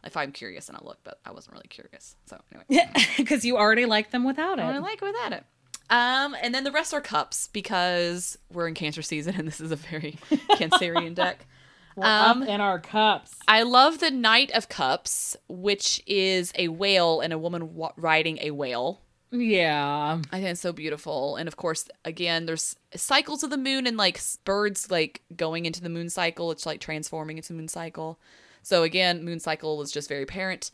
if 0.05 0.17
I'm 0.17 0.33
curious, 0.33 0.69
and 0.69 0.77
I 0.77 0.81
look, 0.85 0.99
but 1.05 1.21
I 1.27 1.31
wasn't 1.31 1.55
really 1.55 1.69
curious. 1.69 2.17
So 2.27 2.41
anyway, 2.53 2.91
Because 3.17 3.45
you 3.45 3.57
already 3.59 3.87
like 3.87 4.11
them 4.11 4.25
without 4.25 4.59
it. 4.59 4.63
I 4.63 4.79
like 4.79 5.01
without 5.01 5.33
it. 5.33 5.45
Um, 5.91 6.37
and 6.41 6.55
then 6.55 6.65
the 6.65 6.71
rest 6.73 6.95
are 6.95 7.01
cups 7.01 7.49
because 7.53 8.39
we're 8.53 8.69
in 8.69 8.75
Cancer 8.75 9.03
season, 9.03 9.35
and 9.37 9.47
this 9.47 9.61
is 9.61 9.73
a 9.73 9.77
very 9.77 10.13
Cancerian 10.53 11.15
deck. 11.15 11.47
We're 11.97 12.07
Um, 12.07 12.43
up 12.43 12.49
in 12.49 12.61
our 12.61 12.79
cups. 12.79 13.35
I 13.49 13.63
love 13.65 13.99
the 13.99 14.11
Knight 14.13 14.53
of 14.53 14.69
Cups, 14.69 15.37
which 15.49 16.01
is 16.07 16.53
a 16.57 16.69
whale 16.69 17.21
and 17.21 17.33
a 17.33 17.39
woman 17.39 17.75
wa- 17.75 17.93
riding 17.97 18.39
a 18.41 18.53
whale. 18.53 19.01
Yeah. 19.33 20.21
I 20.33 20.37
think 20.37 20.47
it's 20.51 20.61
so 20.61 20.73
beautiful. 20.73 21.37
And 21.37 21.47
of 21.49 21.57
course, 21.57 21.89
again, 22.05 22.47
there's 22.47 22.77
cycles 22.97 23.43
of 23.43 23.51
the 23.51 23.57
moon 23.57 23.87
and 23.87 23.97
like 23.97 24.21
birds 24.45 24.91
like 24.91 25.23
going 25.37 25.67
into 25.67 25.81
the 25.81 25.89
moon 25.89 26.09
cycle. 26.11 26.51
It's 26.51 26.67
like 26.67 26.81
transforming 26.81 27.37
into 27.37 27.53
moon 27.53 27.69
cycle. 27.69 28.19
So 28.63 28.83
again, 28.83 29.25
moon 29.25 29.39
cycle 29.41 29.81
is 29.83 29.91
just 29.93 30.09
very 30.09 30.23
apparent 30.23 30.71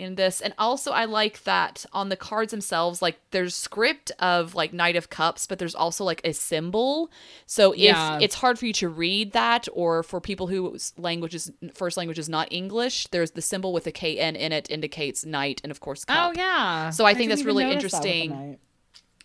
in 0.00 0.14
this. 0.16 0.40
And 0.40 0.54
also 0.58 0.90
I 0.92 1.04
like 1.04 1.44
that 1.44 1.84
on 1.92 2.08
the 2.08 2.16
cards 2.16 2.50
themselves, 2.50 3.00
like 3.02 3.20
there's 3.30 3.54
script 3.54 4.10
of 4.18 4.54
like 4.54 4.72
Knight 4.72 4.96
of 4.96 5.10
Cups, 5.10 5.46
but 5.46 5.58
there's 5.58 5.74
also 5.74 6.02
like 6.04 6.20
a 6.24 6.32
symbol. 6.32 7.10
So 7.46 7.72
if 7.72 7.78
Yeah. 7.78 8.18
it's 8.20 8.36
hard 8.36 8.58
for 8.58 8.66
you 8.66 8.72
to 8.74 8.88
read 8.88 9.32
that, 9.32 9.68
or 9.72 10.02
for 10.02 10.20
people 10.20 10.46
whose 10.48 10.92
language 10.96 11.34
is 11.34 11.52
first 11.74 11.96
language 11.96 12.18
is 12.18 12.28
not 12.28 12.48
English, 12.50 13.06
there's 13.08 13.32
the 13.32 13.42
symbol 13.42 13.72
with 13.72 13.86
a 13.86 13.92
KN 13.92 14.34
in 14.36 14.52
it 14.52 14.70
indicates 14.70 15.24
knight 15.24 15.60
and 15.62 15.70
of 15.70 15.80
course 15.80 16.04
cup. 16.04 16.30
Oh 16.30 16.32
yeah. 16.36 16.90
So 16.90 17.04
I 17.04 17.14
think 17.14 17.28
that's 17.30 17.44
really 17.44 17.64
notice 17.64 17.92
that 17.92 18.04
interesting. 18.04 18.58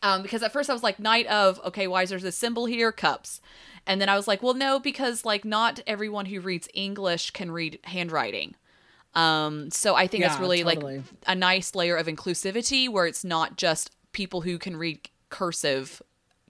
Um, 0.03 0.21
because 0.21 0.43
at 0.43 0.51
first 0.53 0.69
I 0.69 0.73
was 0.73 0.83
like, 0.83 0.99
Knight 0.99 1.25
of, 1.27 1.59
okay, 1.65 1.87
why 1.87 2.03
is 2.03 2.09
there 2.09 2.19
this 2.19 2.35
symbol 2.37 2.65
here? 2.67 2.91
Cups. 2.91 3.41
And 3.87 3.99
then 3.99 4.09
I 4.09 4.15
was 4.15 4.27
like, 4.27 4.43
well, 4.43 4.53
no, 4.53 4.79
because 4.79 5.25
like 5.25 5.45
not 5.45 5.79
everyone 5.87 6.25
who 6.27 6.39
reads 6.41 6.67
English 6.73 7.31
can 7.31 7.49
read 7.51 7.79
handwriting. 7.85 8.55
Um, 9.15 9.71
so 9.71 9.95
I 9.95 10.07
think 10.07 10.23
that's 10.23 10.39
really 10.39 10.63
totally. 10.63 10.97
like 10.97 11.05
a 11.25 11.35
nice 11.35 11.73
layer 11.73 11.95
of 11.95 12.07
inclusivity 12.07 12.89
where 12.89 13.05
it's 13.07 13.23
not 13.23 13.55
just 13.57 13.91
people 14.11 14.41
who 14.41 14.57
can 14.57 14.75
read 14.77 15.09
cursive 15.29 16.01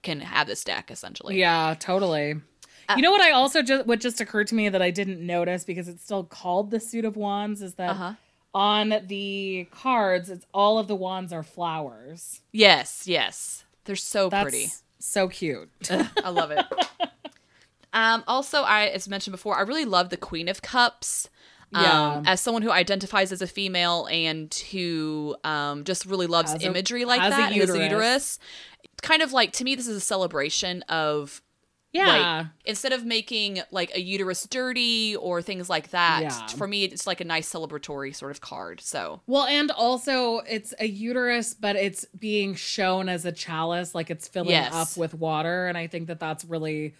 can 0.02 0.20
have 0.20 0.46
this 0.46 0.64
deck 0.64 0.90
essentially. 0.90 1.38
Yeah, 1.38 1.74
totally. 1.78 2.34
Uh, 2.88 2.94
you 2.96 3.02
know 3.02 3.10
what 3.10 3.20
I 3.20 3.30
also 3.32 3.62
just 3.62 3.86
what 3.86 4.00
just 4.00 4.20
occurred 4.20 4.46
to 4.48 4.54
me 4.54 4.68
that 4.68 4.82
I 4.82 4.90
didn't 4.90 5.24
notice 5.24 5.64
because 5.64 5.88
it's 5.88 6.02
still 6.04 6.24
called 6.24 6.70
the 6.70 6.78
suit 6.80 7.04
of 7.04 7.16
wands 7.16 7.62
is 7.62 7.74
that 7.74 7.90
Uh-huh. 7.90 8.12
on 8.54 8.94
the 9.06 9.66
cards 9.72 10.30
it's 10.30 10.46
all 10.54 10.78
of 10.78 10.86
the 10.88 10.94
wands 10.96 11.32
are 11.32 11.42
flowers. 11.42 12.40
Yes, 12.52 13.04
yes. 13.06 13.64
They're 13.84 13.96
so 13.96 14.28
That's 14.28 14.42
pretty. 14.44 14.66
so 14.98 15.28
cute. 15.28 15.70
I 16.24 16.30
love 16.30 16.50
it. 16.50 16.64
um, 17.92 18.24
also, 18.26 18.62
I 18.62 18.86
as 18.86 19.08
mentioned 19.08 19.32
before, 19.32 19.56
I 19.56 19.62
really 19.62 19.84
love 19.84 20.10
the 20.10 20.16
Queen 20.16 20.48
of 20.48 20.62
Cups. 20.62 21.28
Um, 21.74 21.82
Yeah. 21.82 22.22
as 22.26 22.40
someone 22.40 22.62
who 22.62 22.70
identifies 22.70 23.32
as 23.32 23.42
a 23.42 23.46
female 23.46 24.06
and 24.10 24.52
who 24.70 25.36
um, 25.44 25.84
just 25.84 26.06
really 26.06 26.26
loves 26.26 26.54
a- 26.54 26.60
imagery 26.60 27.04
like 27.04 27.20
a 27.20 27.30
that, 27.30 27.52
a 27.52 27.54
uterus. 27.54 27.78
uterus. 27.82 28.38
Kind 29.02 29.20
of 29.22 29.32
like 29.32 29.52
to 29.54 29.64
me, 29.64 29.74
this 29.74 29.88
is 29.88 29.96
a 29.96 30.00
celebration 30.00 30.82
of 30.82 31.42
yeah. 31.92 32.06
like 32.38 32.46
instead 32.66 32.92
of 32.92 33.04
making 33.04 33.60
like 33.70 33.94
a 33.96 34.00
uterus 34.00 34.46
dirty 34.46 35.16
or 35.16 35.42
things 35.42 35.68
like 35.68 35.90
that. 35.90 36.20
Yeah. 36.22 36.46
For 36.48 36.66
me, 36.68 36.84
it's 36.84 37.06
like 37.06 37.20
a 37.20 37.24
nice 37.24 37.50
celebratory 37.52 38.14
sort 38.14 38.30
of 38.30 38.40
card. 38.40 38.80
So 38.80 39.20
well, 39.26 39.44
and 39.44 39.70
also 39.70 40.38
it's 40.48 40.72
a 40.78 40.86
uterus, 40.86 41.52
but 41.54 41.74
it's 41.76 42.04
being 42.18 42.54
shown 42.54 43.08
as 43.08 43.24
a 43.24 43.32
chalice, 43.32 43.94
like 43.94 44.08
it's 44.10 44.28
filling 44.28 44.50
Yes. 44.50 44.72
up 44.72 44.96
with 44.96 45.14
water, 45.14 45.66
and 45.66 45.76
I 45.76 45.86
think 45.88 46.06
that 46.08 46.20
that's 46.20 46.44
really 46.44 46.94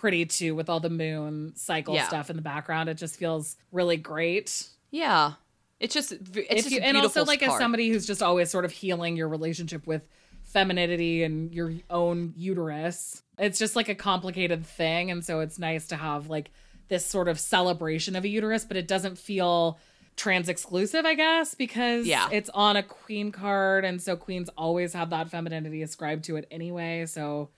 pretty 0.00 0.24
too 0.24 0.54
with 0.54 0.70
all 0.70 0.80
the 0.80 0.88
moon 0.90 1.52
cycle 1.56 1.94
Yeah. 1.94 2.08
stuff 2.08 2.30
in 2.30 2.36
the 2.36 2.42
background. 2.42 2.88
It 2.88 2.94
just 2.96 3.16
feels 3.16 3.56
really 3.70 3.98
great. 3.98 4.66
yeah, 4.90 5.32
it's 5.78 5.92
just 5.94 6.12
it's 6.12 6.28
if 6.34 6.56
just 6.64 6.70
you, 6.70 6.80
and 6.80 6.96
also 6.96 7.24
like 7.24 7.42
as 7.42 7.56
somebody 7.58 7.90
who's 7.90 8.06
just 8.06 8.22
always 8.22 8.50
sort 8.50 8.64
of 8.64 8.72
healing 8.72 9.16
your 9.16 9.28
relationship 9.28 9.86
with 9.86 10.02
femininity 10.44 11.22
and 11.22 11.54
your 11.54 11.72
own 11.90 12.34
uterus 12.36 13.22
it's 13.38 13.56
just 13.58 13.76
like 13.76 13.88
a 13.88 13.94
complicated 13.94 14.66
thing 14.66 15.10
and 15.10 15.24
so 15.24 15.38
it's 15.40 15.58
nice 15.60 15.86
to 15.86 15.94
have 15.96 16.28
like 16.28 16.50
this 16.88 17.06
sort 17.06 17.28
of 17.28 17.38
celebration 17.38 18.16
of 18.16 18.24
a 18.24 18.28
uterus 18.28 18.64
but 18.64 18.76
it 18.76 18.88
doesn't 18.88 19.16
feel 19.16 19.78
trans 20.16 20.48
exclusive 20.48 21.06
i 21.06 21.14
guess 21.14 21.54
because 21.54 22.04
Yeah. 22.04 22.28
it's 22.32 22.50
on 22.50 22.74
a 22.76 22.82
queen 22.82 23.30
card 23.30 23.84
and 23.84 24.02
so 24.02 24.16
queens 24.16 24.50
always 24.58 24.92
have 24.92 25.10
that 25.10 25.30
femininity 25.30 25.82
ascribed 25.82 26.24
to 26.24 26.34
it 26.36 26.48
anyway 26.50 27.06
so 27.06 27.50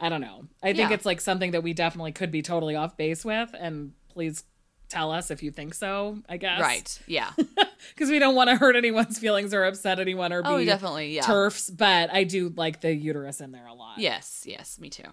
i 0.00 0.08
don't 0.08 0.20
know 0.20 0.46
i 0.62 0.68
think 0.72 0.90
Yeah. 0.90 0.94
it's 0.94 1.06
like 1.06 1.20
something 1.20 1.52
that 1.52 1.62
we 1.62 1.72
definitely 1.72 2.12
could 2.12 2.30
be 2.30 2.42
totally 2.42 2.74
off 2.74 2.96
base 2.96 3.24
with 3.24 3.54
and 3.58 3.92
please 4.08 4.44
tell 4.88 5.12
us 5.12 5.30
if 5.30 5.42
you 5.42 5.50
think 5.50 5.74
so 5.74 6.18
i 6.28 6.36
guess 6.36 6.60
right? 6.60 6.98
Yeah. 7.06 7.30
because 7.94 8.10
we 8.10 8.18
don't 8.18 8.34
want 8.34 8.50
to 8.50 8.56
hurt 8.56 8.76
anyone's 8.76 9.18
feelings 9.18 9.54
or 9.54 9.64
upset 9.64 10.00
anyone 10.00 10.32
or 10.32 10.42
oh, 10.44 10.58
be 10.58 10.62
Oh, 10.62 10.64
definitely. 10.66 11.14
Yeah. 11.14 11.22
turfs. 11.22 11.70
But 11.70 12.12
I 12.12 12.24
do 12.24 12.52
like 12.54 12.80
the 12.80 12.94
uterus 12.94 13.40
in 13.40 13.52
there 13.52 13.66
a 13.66 13.72
lot. 13.74 13.98
Yes, 13.98 14.44
yes, 14.46 14.78
me 14.78 14.90
too. 14.90 15.04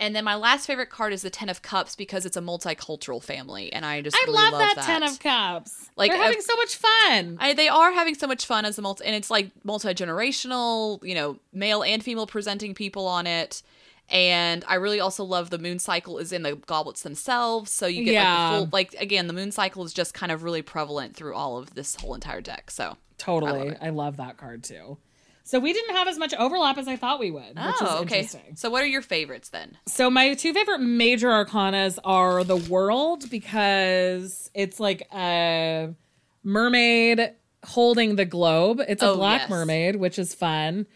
And 0.00 0.16
then 0.16 0.24
my 0.24 0.34
last 0.34 0.66
favorite 0.66 0.88
card 0.88 1.12
is 1.12 1.22
the 1.22 1.30
Ten 1.30 1.48
of 1.50 1.60
Cups 1.60 1.94
because 1.94 2.24
it's 2.24 2.36
a 2.36 2.40
multicultural 2.40 3.22
family, 3.22 3.70
and 3.72 3.84
I 3.84 4.00
just 4.00 4.16
I 4.16 4.24
really 4.26 4.34
love, 4.34 4.52
love 4.54 4.74
that, 4.76 4.84
Ten 4.84 5.02
of 5.02 5.20
Cups. 5.20 5.90
Like, 5.94 6.10
they're 6.10 6.22
having 6.22 6.40
so 6.40 6.56
much 6.56 6.74
fun. 6.76 7.36
I, 7.38 7.52
they 7.54 7.68
are 7.68 7.92
having 7.92 8.14
so 8.14 8.26
much 8.26 8.46
fun 8.46 8.64
as 8.64 8.78
a 8.78 8.82
multi, 8.82 9.04
and 9.04 9.14
it's 9.14 9.30
like 9.30 9.50
multi 9.62 9.88
generational. 9.88 11.04
You 11.04 11.14
know, 11.14 11.38
male 11.52 11.82
and 11.82 12.02
female 12.02 12.26
presenting 12.26 12.74
people 12.74 13.06
on 13.06 13.26
it, 13.26 13.62
And 14.10 14.64
I 14.66 14.74
really 14.74 14.98
also 15.00 15.22
love 15.24 15.50
the 15.50 15.58
moon 15.58 15.78
cycle 15.78 16.18
is 16.18 16.32
in 16.32 16.42
the 16.42 16.56
goblets 16.56 17.02
themselves. 17.02 17.70
So 17.70 17.86
you 17.86 18.04
get 18.04 18.14
like 18.16 18.50
the 18.50 18.56
full 18.58 18.68
like 18.72 18.94
again, 18.98 19.26
the 19.28 19.32
moon 19.32 19.52
cycle 19.52 19.84
is 19.84 19.92
just 19.92 20.14
kind 20.14 20.32
of 20.32 20.42
really 20.42 20.62
prevalent 20.62 21.14
through 21.14 21.34
all 21.34 21.58
of 21.58 21.74
this 21.74 21.94
whole 21.94 22.14
entire 22.14 22.40
deck. 22.40 22.70
So 22.70 22.96
Totally. 23.18 23.76
I 23.80 23.90
love, 23.90 24.16
that 24.16 24.36
card 24.38 24.64
too. 24.64 24.96
So 25.44 25.58
we 25.60 25.72
didn't 25.72 25.94
have 25.96 26.08
as 26.08 26.18
much 26.18 26.32
overlap 26.34 26.78
as 26.78 26.88
I 26.88 26.96
thought 26.96 27.20
we 27.20 27.30
would, 27.30 27.56
which 27.56 27.66
is 27.74 27.74
Oh, 27.82 27.98
okay. 28.02 28.20
interesting. 28.20 28.56
So 28.56 28.70
what 28.70 28.82
are 28.82 28.86
your 28.86 29.02
favorites 29.02 29.50
then? 29.50 29.76
So 29.86 30.08
my 30.10 30.34
two 30.34 30.52
favorite 30.54 30.78
major 30.80 31.28
arcanas 31.28 31.98
are 32.04 32.44
the 32.44 32.56
world 32.56 33.28
because 33.30 34.50
it's 34.54 34.80
like 34.80 35.06
a 35.14 35.94
mermaid 36.42 37.32
holding 37.64 38.16
the 38.16 38.24
globe. 38.24 38.80
It's 38.88 39.02
a 39.02 39.08
Oh, 39.10 39.16
black 39.16 39.42
yes. 39.42 39.50
mermaid, 39.50 39.96
which 39.96 40.18
is 40.18 40.34
fun. 40.34 40.86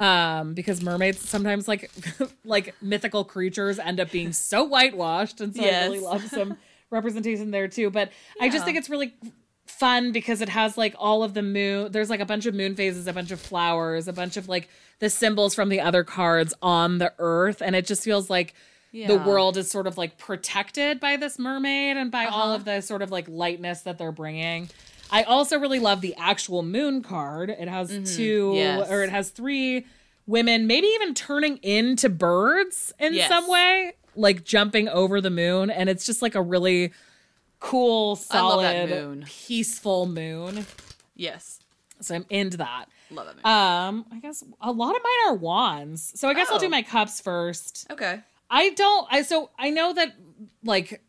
Um, 0.00 0.54
because 0.54 0.82
mermaids 0.82 1.20
sometimes 1.28 1.68
like 1.68 1.88
like 2.44 2.74
mythical 2.82 3.24
creatures 3.24 3.78
end 3.78 4.00
up 4.00 4.10
being 4.10 4.32
so 4.32 4.64
whitewashed, 4.64 5.40
and 5.40 5.54
so 5.54 5.62
I 5.62 5.84
really 5.84 6.00
love 6.00 6.22
some 6.28 6.56
representation 6.90 7.52
there 7.52 7.68
too. 7.68 7.90
But 7.90 8.10
I 8.40 8.48
just 8.48 8.64
think 8.64 8.76
it's 8.76 8.90
really 8.90 9.14
fun 9.66 10.10
because 10.10 10.40
it 10.40 10.48
has 10.48 10.76
like 10.76 10.94
all 10.98 11.22
of 11.22 11.32
the 11.34 11.42
moon 11.42 11.90
there's 11.92 12.10
like 12.10 12.20
a 12.20 12.26
bunch 12.26 12.44
of 12.46 12.54
moon 12.54 12.74
phases 12.76 13.06
a 13.06 13.12
bunch 13.14 13.30
of 13.30 13.40
flowers 13.40 14.06
a 14.06 14.12
bunch 14.12 14.36
of 14.36 14.46
like 14.48 14.68
the 14.98 15.08
symbols 15.08 15.54
from 15.54 15.68
the 15.70 15.80
other 15.80 16.04
cards 16.04 16.52
on 16.60 16.98
the 16.98 17.12
earth 17.18 17.62
and 17.62 17.74
it 17.74 17.86
just 17.86 18.04
feels 18.04 18.28
like 18.28 18.52
the 18.92 19.16
world 19.26 19.56
is 19.56 19.68
sort 19.70 19.86
of 19.88 19.96
like 19.96 20.18
protected 20.18 21.00
by 21.00 21.16
this 21.16 21.38
mermaid 21.38 21.96
and 21.96 22.10
by 22.12 22.26
all 22.26 22.48
Uh-huh. 22.48 22.54
of 22.56 22.64
the 22.66 22.80
sort 22.82 23.00
of 23.02 23.10
like 23.10 23.26
lightness 23.28 23.80
that 23.80 23.96
they're 23.98 24.12
bringing 24.12 24.68
i 25.10 25.22
also 25.22 25.58
really 25.58 25.78
love 25.78 26.00
the 26.00 26.14
actual 26.16 26.62
moon 26.62 27.02
card 27.02 27.50
it 27.50 27.68
has 27.68 27.88
two 28.16 28.46
Mm-hmm. 28.50 28.56
Yes. 28.56 28.90
or 28.90 29.02
it 29.02 29.10
has 29.10 29.30
three 29.30 29.86
women 30.26 30.66
maybe 30.66 30.86
even 30.88 31.14
turning 31.14 31.58
into 31.58 32.08
birds 32.08 32.92
in 32.98 33.12
Yes. 33.14 33.28
some 33.28 33.48
way 33.48 33.92
like 34.16 34.44
jumping 34.44 34.88
over 34.88 35.20
the 35.20 35.30
moon 35.30 35.70
and 35.70 35.88
it's 35.88 36.06
just 36.06 36.22
like 36.22 36.34
a 36.34 36.42
really 36.42 36.92
cool 37.60 38.18
I 38.30 38.40
love 38.40 38.62
that 38.62 38.88
solid 38.88 38.90
moon. 38.90 39.24
peaceful 39.26 40.06
moon 40.06 40.66
Yes. 41.16 41.60
so 42.00 42.14
i'm 42.14 42.26
into 42.30 42.56
that 42.58 42.86
Love 43.10 43.28
it. 43.28 43.44
um 43.46 44.06
i 44.12 44.18
guess 44.20 44.42
a 44.60 44.72
lot 44.72 44.94
of 44.96 45.02
mine 45.02 45.28
are 45.28 45.34
wands 45.34 46.12
so 46.18 46.28
i 46.28 46.34
guess 46.34 46.48
i'll 46.50 46.56
Oh. 46.56 46.60
do 46.60 46.68
my 46.68 46.82
cups 46.82 47.20
first 47.20 47.86
okay. 47.90 48.20
i 48.50 48.70
don't 48.70 49.06
i 49.10 49.22
so 49.22 49.50
i 49.58 49.70
know 49.70 49.92
that 49.92 50.14
like 50.64 51.02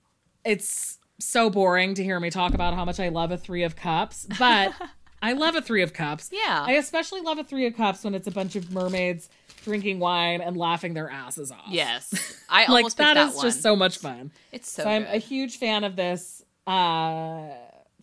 it's 0.43 0.97
so 1.19 1.49
boring 1.49 1.93
to 1.95 2.03
hear 2.03 2.19
me 2.19 2.29
talk 2.29 2.53
about 2.53 2.73
how 2.73 2.83
much 2.85 2.99
i 2.99 3.09
love 3.09 3.31
a 3.31 3.37
three 3.37 3.63
of 3.63 3.75
cups 3.75 4.27
but 4.37 4.73
i 5.21 5.33
love 5.33 5.55
a 5.55 5.61
three 5.61 5.81
of 5.81 5.93
cups 5.93 6.29
Yeah. 6.33 6.63
i 6.67 6.73
especially 6.73 7.21
love 7.21 7.37
a 7.37 7.43
three 7.43 7.65
of 7.67 7.75
cups 7.75 8.03
when 8.03 8.13
it's 8.15 8.27
a 8.27 8.31
bunch 8.31 8.55
of 8.55 8.71
mermaids 8.71 9.29
drinking 9.63 9.99
wine 9.99 10.41
and 10.41 10.55
laughing 10.57 10.93
their 10.93 11.09
asses 11.09 11.51
off 11.51 11.59
Yes. 11.69 12.13
I 12.49 12.61
like 12.71 12.83
almost 12.83 12.97
that 12.97 13.15
picked 13.17 13.29
is 13.29 13.35
that 13.35 13.41
just 13.47 13.61
so 13.63 13.75
much 13.75 13.97
fun 13.97 14.31
It's 14.51 14.69
so, 14.69 14.83
so 14.83 14.89
I'm 14.89 15.05
a 15.05 15.17
huge 15.17 15.57
fan 15.57 15.83
of 15.83 15.95
this 15.95 16.43
uh 16.67 17.47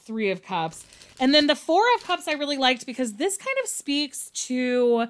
three 0.04 0.32
of 0.32 0.42
cups. 0.42 0.84
And 1.20 1.32
then 1.32 1.46
the 1.46 1.54
four 1.54 1.82
of 1.96 2.02
cups 2.02 2.26
I 2.26 2.32
really 2.32 2.56
liked 2.56 2.86
because 2.86 3.14
this 3.14 3.36
kind 3.36 3.56
of 3.62 3.68
speaks 3.68 4.30
to 4.46 5.06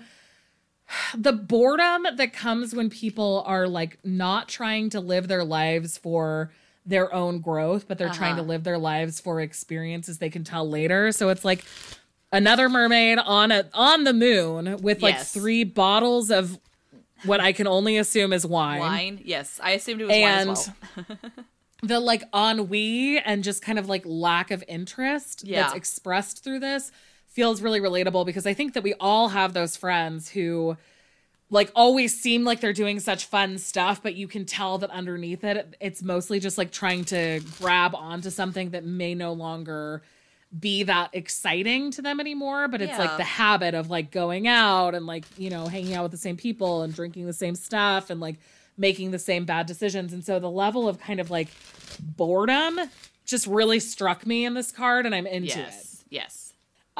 the 1.16 1.32
boredom 1.32 2.06
that 2.16 2.34
comes 2.34 2.74
when 2.74 2.90
people 2.90 3.42
are 3.46 3.66
like 3.66 3.98
not 4.04 4.48
trying 4.50 4.90
to 4.90 5.00
live 5.00 5.28
their 5.28 5.44
lives 5.44 5.96
for 5.96 6.52
their 6.84 7.12
own 7.14 7.40
growth, 7.40 7.86
but 7.88 7.96
they're 7.98 8.08
trying 8.10 8.34
to 8.36 8.42
Uh-huh. 8.42 8.48
live 8.50 8.64
their 8.64 8.78
lives 8.78 9.20
for 9.20 9.40
experiences 9.40 10.18
they 10.18 10.30
can 10.30 10.42
tell 10.44 10.68
later. 10.68 11.12
So 11.12 11.28
it's 11.28 11.44
like 11.44 11.64
another 12.32 12.68
mermaid 12.68 13.18
on 13.18 13.52
a 13.52 13.68
on 13.72 14.04
the 14.04 14.12
moon 14.12 14.78
with 14.82 15.02
like 15.02 15.14
Yes. 15.14 15.32
three 15.32 15.64
bottles 15.64 16.30
of 16.30 16.58
what 17.24 17.40
I 17.40 17.52
can 17.52 17.66
only 17.68 17.96
assume 17.98 18.32
is 18.32 18.44
wine. 18.44 18.80
wine. 18.80 19.20
Yes. 19.24 19.60
I 19.62 19.72
assumed 19.72 20.00
it 20.00 20.04
was 20.06 20.14
and 20.16 20.48
wine 20.48 20.56
as 20.56 20.70
well. 20.96 21.16
the 21.84 22.00
like 22.00 22.24
ennui 22.34 23.18
and 23.18 23.44
just 23.44 23.62
kind 23.62 23.78
of 23.78 23.88
like 23.88 24.02
lack 24.04 24.50
of 24.50 24.64
interest 24.68 25.44
Yeah. 25.44 25.62
that's 25.62 25.74
expressed 25.74 26.42
through 26.42 26.60
this 26.60 26.90
feels 27.28 27.62
really 27.62 27.80
relatable 27.80 28.26
because 28.26 28.46
I 28.46 28.54
think 28.54 28.74
that 28.74 28.82
we 28.82 28.94
all 29.00 29.28
have 29.28 29.52
those 29.52 29.76
friends 29.76 30.30
who 30.30 30.76
like 31.52 31.70
always 31.76 32.18
seem 32.18 32.44
like 32.44 32.60
they're 32.60 32.72
doing 32.72 32.98
such 32.98 33.26
fun 33.26 33.58
stuff, 33.58 34.02
but 34.02 34.14
you 34.14 34.26
can 34.26 34.46
tell 34.46 34.78
that 34.78 34.90
underneath 34.90 35.44
it, 35.44 35.76
it's 35.80 36.02
mostly 36.02 36.40
just 36.40 36.56
like 36.56 36.72
trying 36.72 37.04
to 37.04 37.40
grab 37.58 37.94
onto 37.94 38.30
something 38.30 38.70
that 38.70 38.84
may 38.84 39.14
no 39.14 39.34
longer 39.34 40.02
be 40.58 40.82
that 40.82 41.10
exciting 41.12 41.90
to 41.90 42.00
them 42.00 42.20
anymore. 42.20 42.68
But 42.68 42.80
it's 42.80 42.98
like 42.98 43.18
the 43.18 43.24
habit 43.24 43.74
of 43.74 43.90
like 43.90 44.10
going 44.10 44.48
out 44.48 44.94
and 44.94 45.06
like, 45.06 45.24
you 45.36 45.50
know, 45.50 45.66
hanging 45.66 45.94
out 45.94 46.02
with 46.04 46.12
the 46.12 46.18
same 46.18 46.38
people 46.38 46.82
and 46.82 46.94
drinking 46.94 47.26
the 47.26 47.32
same 47.34 47.54
stuff 47.54 48.08
and 48.08 48.18
like 48.18 48.36
making 48.78 49.10
the 49.10 49.18
same 49.18 49.44
bad 49.44 49.66
decisions. 49.66 50.14
And 50.14 50.24
so 50.24 50.38
the 50.38 50.50
level 50.50 50.88
of 50.88 50.98
kind 50.98 51.20
of 51.20 51.30
like 51.30 51.48
boredom 52.00 52.80
just 53.26 53.46
really 53.46 53.78
struck 53.78 54.26
me 54.26 54.46
in 54.46 54.54
this 54.54 54.72
card 54.72 55.04
and 55.04 55.14
I'm 55.14 55.26
into 55.26 55.48
it. 55.48 56.04
yes. 56.08 56.51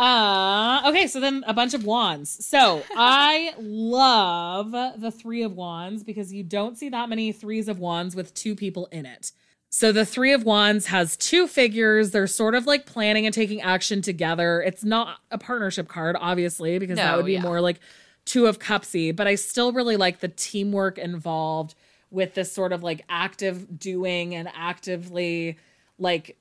Uh 0.03 0.83
okay, 0.87 1.07
so 1.07 1.21
then 1.21 1.45
a 1.47 1.55
bunch 1.55 1.75
of 1.75 1.85
wands. 1.85 2.45
So 2.45 2.83
I 2.97 3.55
love 3.61 4.73
the 4.73 5.13
three 5.13 5.45
of 5.45 5.55
wands 5.55 6.03
because 6.03 6.33
you 6.33 6.43
don't 6.43 6.77
see 6.77 6.89
that 6.89 7.09
many 7.09 7.31
threes 7.31 7.69
of 7.69 7.79
wands 7.79 8.17
with 8.17 8.35
two 8.35 8.57
people 8.57 8.89
in 8.91 9.07
it. 9.07 9.31
So 9.71 9.93
the 9.93 10.05
three 10.05 10.33
of 10.33 10.43
wands 10.43 10.87
has 10.87 11.17
two 11.17 11.47
figures. 11.47 12.11
They're 12.11 12.27
sort 12.27 12.57
of 12.57 12.67
like 12.67 12.85
planning 12.85 13.27
and 13.27 13.33
taking 13.33 13.63
action 13.63 14.03
together. 14.03 14.61
It's 14.61 14.83
not 14.83 15.19
a 15.31 15.39
partnership 15.39 15.87
card, 15.87 16.17
obviously, 16.19 16.81
because 16.81 16.97
that 16.97 17.17
would 17.17 17.25
be 17.25 17.35
yeah. 17.35 17.43
more 17.43 17.61
like 17.61 17.79
two 18.25 18.47
of 18.47 18.59
cupsy, 18.59 19.13
but 19.13 19.29
I 19.29 19.37
still 19.37 19.73
really 19.73 19.97
like 19.97 20.19
the 20.19 20.29
teamwork 20.29 20.99
involved 20.99 21.77
with 22.11 22.35
this 22.35 22.51
sort 22.51 22.73
of 22.73 22.83
like 22.83 23.05
active 23.09 23.79
doing 23.79 24.35
and 24.35 24.49
actively 24.53 25.59
like 25.97 26.37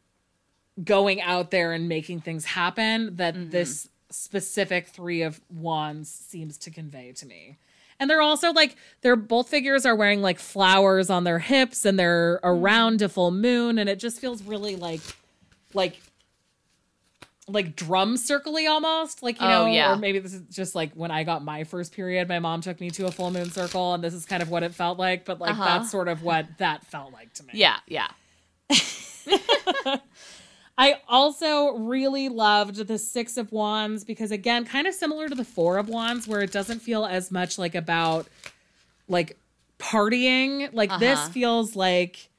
going 0.84 1.22
out 1.22 1.52
there 1.52 1.74
and 1.74 1.88
making 1.90 2.22
things 2.22 2.46
happen 2.46 3.16
that 3.18 3.36
Mm-hmm. 3.36 3.50
this 3.50 3.90
specific 4.10 4.88
three 4.88 5.22
of 5.22 5.40
wands 5.50 6.10
seems 6.10 6.58
to 6.58 6.70
convey 6.72 7.12
to 7.14 7.26
me. 7.26 7.58
And 8.00 8.10
they're 8.10 8.22
also 8.22 8.52
like 8.52 8.76
they're 9.02 9.16
both 9.16 9.48
figures 9.48 9.86
are 9.86 9.96
wearing 9.96 10.22
like 10.22 10.40
flowers 10.40 11.10
on 11.10 11.24
their 11.24 11.40
hips 11.40 11.86
and 11.86 11.98
they're 12.00 12.38
Mm-hmm. 12.44 12.48
around 12.48 13.02
a 13.02 13.10
full 13.10 13.32
moon 13.32 13.78
and 13.78 13.88
it 13.90 14.00
just 14.00 14.20
feels 14.20 14.42
really 14.44 14.76
like 14.76 15.02
like 15.74 16.02
like 17.48 17.76
drum 17.76 18.16
circly 18.16 18.70
almost 18.70 19.24
like 19.24 19.40
you 19.42 19.46
Oh, 19.48 19.50
know 19.50 19.66
yeah. 19.66 19.94
or 19.94 19.98
maybe 19.98 20.20
this 20.20 20.34
is 20.34 20.42
just 20.50 20.74
like 20.76 20.94
when 20.94 21.12
i 21.12 21.24
got 21.24 21.44
my 21.44 21.64
first 21.64 21.92
period 21.94 22.30
my 22.30 22.40
mom 22.40 22.62
took 22.62 22.80
me 22.80 22.90
to 22.92 23.08
a 23.08 23.12
full 23.12 23.32
moon 23.32 23.50
circle 23.50 23.94
and 23.94 24.04
this 24.04 24.14
is 24.14 24.26
kind 24.26 24.42
of 24.44 24.50
what 24.50 24.64
it 24.64 24.74
felt 24.74 24.98
like 25.00 25.26
but 25.26 25.40
like 25.40 25.52
Uh-huh. 25.52 25.64
that's 25.66 25.92
sort 25.92 26.08
of 26.08 26.24
what 26.24 26.46
that 26.60 26.86
felt 26.86 27.12
like 27.14 27.34
to 27.34 27.44
me 27.44 27.52
Yeah. 27.56 27.78
Yeah. 27.88 28.08
I 30.82 30.96
also 31.08 31.78
really 31.78 32.28
loved 32.28 32.76
the 32.88 32.98
Six 32.98 33.38
of 33.38 33.52
Wands 33.52 34.04
because, 34.04 34.32
again, 34.32 34.66
kind 34.66 34.88
of 34.88 34.96
similar 34.96 35.30
to 35.30 35.36
the 35.36 35.44
Four 35.46 35.78
of 35.78 35.90
Wands, 35.90 36.28
where 36.28 36.42
it 36.42 36.52
doesn't 36.52 36.80
feel 36.80 37.06
as 37.06 37.30
much 37.32 37.60
like 37.60 37.76
about 37.76 38.28
like 39.08 39.38
partying. 39.78 40.74
Like 40.74 40.90
this 41.00 41.20
Uh-huh. 41.20 41.30
feels 41.30 41.76
like 41.76 42.30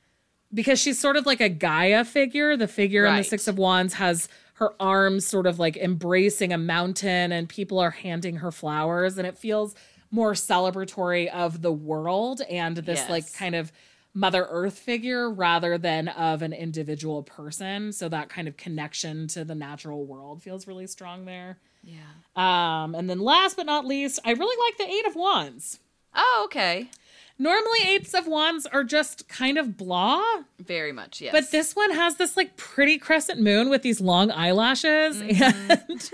because 0.53 0.81
she's 0.81 0.99
sort 0.99 1.17
of 1.17 1.25
like 1.25 1.41
a 1.41 1.49
Gaia 1.49 2.05
figure. 2.05 2.57
The 2.57 2.67
figure 2.69 3.07
in 3.07 3.13
the 3.19 3.25
Six 3.25 3.47
of 3.47 3.59
Wands 3.59 3.95
has 3.95 4.29
her 4.55 4.71
arms 4.81 5.27
sort 5.27 5.47
of 5.47 5.59
like 5.59 5.77
embracing 5.77 6.53
a 6.53 6.59
mountain, 6.59 7.31
and 7.31 7.49
people 7.49 7.79
are 7.79 7.91
handing 7.91 8.37
her 8.37 8.51
flowers, 8.51 9.19
and 9.19 9.27
it 9.27 9.39
feels 9.39 9.75
more 10.11 10.33
celebratory 10.33 11.27
of 11.29 11.63
the 11.63 11.73
world 11.73 12.43
and 12.51 12.77
this 12.79 13.01
like 13.09 13.33
kind 13.35 13.55
of 13.55 13.73
mother 14.15 14.47
earth 14.51 14.79
figure 14.79 15.31
rather 15.31 15.79
than 15.79 16.09
of 16.09 16.43
an 16.43 16.53
individual 16.53 17.23
person 17.23 17.93
so 17.93 18.09
that 18.09 18.29
kind 18.29 18.47
of 18.47 18.57
connection 18.57 19.27
to 19.27 19.45
the 19.45 19.55
natural 19.55 20.05
world 20.05 20.43
feels 20.43 20.67
really 20.67 20.87
strong 20.87 21.25
there 21.25 21.59
Yeah. 21.83 22.01
um 22.37 22.95
and 22.95 23.09
then 23.09 23.21
last 23.21 23.57
but 23.57 23.65
not 23.67 23.87
least 23.87 24.21
i 24.25 24.33
really 24.33 24.57
like 24.67 24.77
the 24.79 24.93
eight 24.95 25.07
of 25.07 25.17
wands 25.17 25.79
Oh, 26.15 26.43
okay. 26.45 26.91
normally 27.39 27.79
eights 27.87 28.13
of 28.13 28.27
wands 28.27 28.67
are 28.67 28.85
just 28.85 29.29
kind 29.29 29.57
of 29.57 29.79
blah 29.79 30.21
Very 30.59 30.93
much. 30.93 31.23
Yes. 31.23 31.33
but 31.33 31.51
this 31.51 31.75
one 31.75 31.91
has 31.93 32.17
this 32.17 32.37
like 32.37 32.59
pretty 32.59 32.99
crescent 32.99 33.41
moon 33.41 33.71
with 33.71 33.81
these 33.81 33.99
long 34.01 34.31
eyelashes 34.31 35.17
Mm-hmm. 35.23 35.71
and 35.91 36.11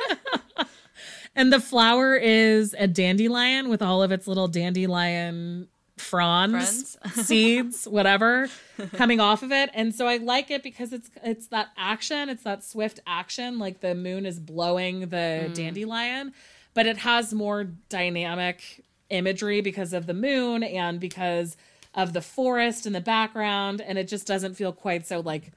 and 1.35 1.53
the 1.53 1.61
flower 1.61 2.15
is 2.17 2.75
a 2.79 2.87
dandelion 2.87 3.69
with 3.69 3.83
all 3.83 4.03
of 4.05 4.13
its 4.13 4.27
little 4.29 4.47
dandelion 4.49 5.67
fronds, 6.01 6.97
Friends. 6.97 7.27
seeds, 7.27 7.85
whatever, 7.89 8.49
coming 8.95 9.21
off 9.21 9.43
of 9.43 9.53
it. 9.53 9.71
And 9.75 9.95
so 9.95 10.07
I 10.07 10.17
like 10.19 10.51
it 10.51 10.63
because 10.63 10.93
it's 10.93 11.11
it's 11.25 11.47
that 11.49 11.69
action, 11.77 12.29
it's 12.29 12.43
that 12.45 12.65
swift 12.65 13.01
action, 13.07 13.59
like 13.59 13.81
the 13.81 13.95
moon 13.95 14.27
is 14.27 14.39
blowing 14.41 15.01
the 15.09 15.17
Mm. 15.49 15.55
dandelion, 15.55 16.33
but 16.75 16.87
it 16.87 16.99
has 16.99 17.33
more 17.35 17.65
dynamic 17.89 18.85
imagery 19.11 19.61
because 19.61 19.93
of 19.93 20.07
the 20.07 20.15
moon 20.15 20.63
and 20.63 21.01
because 21.01 21.57
of 21.95 22.13
the 22.13 22.21
forest 22.21 22.87
in 22.87 22.93
the 22.93 23.01
background, 23.01 23.81
and 23.81 23.99
it 23.99 24.07
just 24.09 24.27
doesn't 24.27 24.55
feel 24.55 24.73
quite 24.73 25.07
so 25.07 25.21
like 25.21 25.51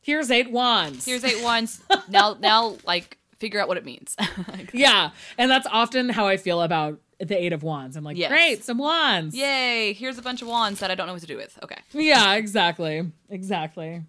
here's 0.00 0.30
eight 0.30 0.50
wands. 0.50 1.04
Here's 1.06 1.24
eight 1.24 1.42
ones. 1.52 1.80
now, 2.08 2.36
now, 2.38 2.76
like, 2.86 3.16
figure 3.38 3.58
out 3.60 3.68
what 3.68 3.76
it 3.78 3.84
means. 3.86 4.14
yeah, 4.72 5.10
and 5.38 5.50
that's 5.50 5.66
often 5.70 6.10
how 6.10 6.26
I 6.28 6.36
feel 6.36 6.60
about 6.62 6.98
the 7.28 7.42
Eight 7.42 7.52
of 7.52 7.62
Wands. 7.62 7.96
I'm 7.96 8.04
like, 8.04 8.16
Yes. 8.16 8.30
great, 8.30 8.64
some 8.64 8.78
wands. 8.78 9.34
Yay! 9.34 9.92
Here's 9.92 10.18
a 10.18 10.22
bunch 10.22 10.42
of 10.42 10.48
wands 10.48 10.80
that 10.80 10.90
I 10.90 10.94
don't 10.94 11.06
know 11.06 11.12
what 11.12 11.22
to 11.22 11.28
do 11.28 11.36
with. 11.36 11.58
Okay. 11.62 11.76
Yeah, 11.92 12.34
exactly. 12.34 13.10
Exactly. 13.30 14.02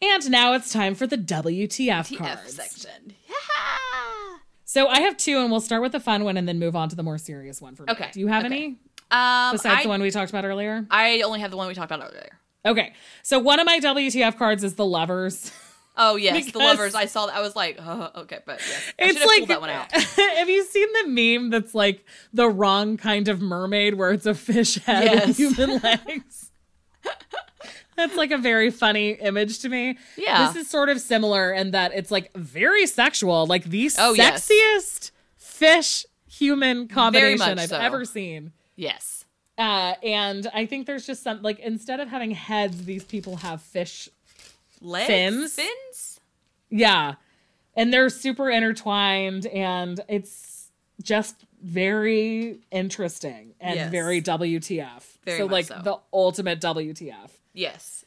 And 0.00 0.30
now 0.30 0.52
it's 0.54 0.72
time 0.72 0.94
for 0.94 1.06
the 1.06 1.16
WTF 1.16 1.68
TF 1.68 2.18
cards. 2.18 2.54
section. 2.54 3.14
Yeah. 3.28 4.38
So 4.64 4.88
I 4.88 5.00
have 5.02 5.16
two, 5.16 5.38
and 5.38 5.50
we'll 5.50 5.60
start 5.60 5.82
with 5.82 5.92
the 5.92 6.00
fun 6.00 6.24
one 6.24 6.36
and 6.36 6.48
then 6.48 6.58
move 6.58 6.74
on 6.74 6.88
to 6.88 6.96
the 6.96 7.02
more 7.02 7.18
serious 7.18 7.60
one 7.60 7.74
for 7.76 7.84
me. 7.84 7.92
Okay, 7.92 8.10
Do 8.12 8.20
you 8.20 8.26
have 8.28 8.44
okay. 8.44 8.54
any 8.54 8.66
Um, 9.10 9.52
besides 9.52 9.80
I, 9.80 9.82
the 9.84 9.88
one 9.88 10.00
we 10.02 10.10
talked 10.10 10.30
about 10.30 10.44
earlier? 10.44 10.86
I 10.90 11.20
only 11.22 11.40
have 11.40 11.50
the 11.50 11.56
one 11.56 11.68
we 11.68 11.74
talked 11.74 11.92
about 11.92 12.08
earlier. 12.08 12.38
Okay. 12.64 12.94
So 13.22 13.38
one 13.38 13.60
of 13.60 13.66
my 13.66 13.78
WTF 13.80 14.36
cards 14.38 14.64
is 14.64 14.74
the 14.74 14.86
lovers. 14.86 15.52
Oh 15.96 16.16
yes, 16.16 16.50
the 16.52 16.58
lovers. 16.58 16.94
I 16.94 17.04
saw 17.04 17.26
that. 17.26 17.34
I 17.36 17.40
was 17.42 17.54
like, 17.54 17.76
oh, 17.80 18.10
okay, 18.22 18.38
but 18.46 18.60
yes, 18.66 18.92
I 18.98 19.02
It's 19.04 19.12
should 19.12 19.18
have 19.20 19.28
like 19.28 19.48
that 19.48 19.60
one 19.60 19.70
out. 19.70 19.92
have 20.36 20.48
you 20.48 20.64
seen 20.64 20.88
the 21.02 21.08
meme 21.08 21.50
that's 21.50 21.74
like 21.74 22.04
the 22.32 22.48
wrong 22.48 22.96
kind 22.96 23.28
of 23.28 23.42
mermaid 23.42 23.94
where 23.94 24.10
it's 24.12 24.24
a 24.26 24.34
fish 24.34 24.76
head 24.76 25.04
Yes. 25.04 25.26
with 25.28 25.36
human 25.36 25.78
legs? 25.82 26.50
That's 27.94 28.16
like 28.16 28.30
a 28.30 28.38
very 28.38 28.70
funny 28.70 29.10
image 29.10 29.58
to 29.60 29.68
me. 29.68 29.98
Yeah. 30.16 30.46
This 30.50 30.62
is 30.64 30.70
sort 30.70 30.88
of 30.88 30.98
similar 30.98 31.52
in 31.52 31.72
that 31.72 31.92
it's 31.94 32.10
like 32.10 32.34
very 32.34 32.86
sexual, 32.86 33.46
like 33.46 33.64
the 33.64 33.90
Oh, 33.98 34.14
yes. 34.14 34.48
sexiest 34.48 35.10
fish 35.36 36.06
human 36.26 36.88
combination 36.88 37.58
I've 37.58 37.68
so. 37.68 37.76
ever 37.78 38.06
seen. 38.06 38.52
Yes. 38.76 39.26
Uh, 39.58 39.94
and 40.02 40.50
I 40.54 40.64
think 40.64 40.86
there's 40.86 41.06
just 41.06 41.22
some 41.22 41.42
like 41.42 41.58
instead 41.58 42.00
of 42.00 42.08
having 42.08 42.30
heads, 42.30 42.86
these 42.86 43.04
people 43.04 43.36
have 43.36 43.60
fish 43.60 44.08
Legs? 44.82 45.06
Fins? 45.06 45.54
Fins? 45.54 46.20
Yeah. 46.70 47.14
And 47.74 47.92
they're 47.92 48.10
super 48.10 48.50
intertwined 48.50 49.46
and 49.46 50.00
it's 50.08 50.70
just 51.02 51.36
very 51.62 52.58
interesting 52.70 53.54
and 53.60 53.76
Yes. 53.76 53.90
very 53.90 54.20
WTF. 54.20 55.02
Very 55.24 55.38
so 55.38 55.46
like 55.46 55.66
so. 55.66 55.80
the 55.82 55.98
ultimate 56.12 56.60
WTF. 56.60 57.30
Yes. 57.54 58.04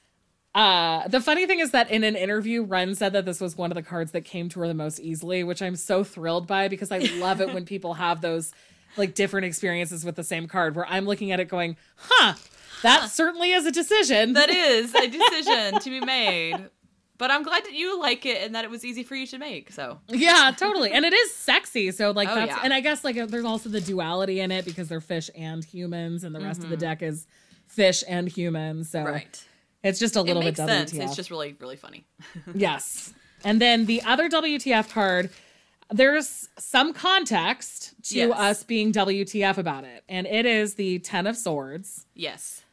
Uh 0.53 1.07
the 1.07 1.19
funny 1.21 1.45
thing 1.47 1.59
is 1.59 1.71
that 1.71 1.89
in 1.89 2.03
an 2.03 2.15
interview 2.15 2.63
Ren 2.63 2.95
said 2.95 3.13
that 3.13 3.25
this 3.25 3.41
was 3.41 3.57
one 3.57 3.71
of 3.71 3.75
the 3.75 3.83
cards 3.83 4.11
that 4.11 4.21
came 4.25 4.49
to 4.49 4.59
her 4.61 4.67
the 4.67 4.73
most 4.73 4.99
easily, 4.99 5.43
which 5.43 5.61
I'm 5.61 5.75
so 5.75 6.03
thrilled 6.03 6.47
by 6.47 6.67
because 6.67 6.91
I 6.91 6.99
love 6.99 7.41
it 7.41 7.53
when 7.53 7.65
people 7.73 7.95
have 7.95 8.21
those 8.21 8.51
like 8.97 9.13
different 9.15 9.45
experiences 9.45 10.05
with 10.05 10.15
the 10.15 10.23
same 10.23 10.47
card 10.47 10.75
where 10.75 10.85
I'm 10.87 11.05
looking 11.05 11.31
at 11.31 11.39
it 11.41 11.49
going, 11.49 11.75
"Huh, 11.97 12.35
that 12.85 13.09
certainly 13.11 13.51
is 13.51 13.65
a 13.65 13.71
decision." 13.71 14.33
That 14.33 14.49
is 14.49 14.93
a 14.95 15.07
decision 15.07 15.79
to 15.81 15.89
be 15.89 15.99
made. 16.05 16.69
But 17.17 17.31
I'm 17.31 17.43
glad 17.43 17.63
that 17.63 17.71
you 17.73 17.97
like 17.99 18.25
it 18.25 18.43
and 18.43 18.55
that 18.55 18.65
it 18.65 18.69
was 18.69 18.83
easy 18.83 19.03
for 19.03 19.15
you 19.15 19.25
to 19.27 19.37
make. 19.37 19.71
So 19.71 19.99
Yeah, 20.09 20.51
totally. 20.57 20.91
And 20.91 21.05
it 21.05 21.13
is 21.13 21.33
sexy. 21.33 21.91
So 21.91 22.11
like 22.11 22.27
Oh, 22.27 22.35
that's 22.35 22.51
yeah. 22.51 22.59
and 22.61 22.73
I 22.73 22.81
guess 22.81 23.05
like 23.05 23.15
there's 23.15 23.45
also 23.45 23.69
the 23.69 23.79
duality 23.79 24.41
in 24.41 24.51
it 24.51 24.65
because 24.65 24.89
they're 24.89 24.99
fish 24.99 25.29
and 25.33 25.63
humans 25.63 26.25
and 26.25 26.35
the 26.35 26.41
rest 26.41 26.61
of 26.63 26.69
the 26.69 26.75
deck 26.75 27.01
is 27.01 27.25
fish 27.67 28.03
and 28.07 28.27
humans. 28.27 28.89
So 28.89 28.99
Mm-hmm. 28.99 29.13
right, 29.13 29.43
it's 29.81 29.97
just 29.97 30.17
a 30.17 30.19
it 30.19 30.23
little 30.23 30.43
makes 30.43 30.59
bit 30.59 30.67
sense. 30.67 30.91
WTF. 30.91 31.03
It's 31.05 31.15
just 31.15 31.31
really, 31.31 31.55
really 31.57 31.77
funny. 31.77 32.05
yes. 32.53 33.13
And 33.45 33.61
then 33.61 33.85
the 33.85 34.01
other 34.01 34.27
WTF 34.27 34.89
card 34.91 35.29
there's 35.91 36.49
some 36.57 36.91
context 36.93 37.93
to 38.09 38.15
Yes. 38.17 38.31
us 38.37 38.63
being 38.63 38.91
WTF 38.91 39.57
about 39.57 39.83
it. 39.85 40.03
And 40.09 40.27
it 40.27 40.45
is 40.45 40.73
the 40.75 40.99
10 40.99 41.27
of 41.27 41.37
swords. 41.37 42.07
Yes. 42.13 42.63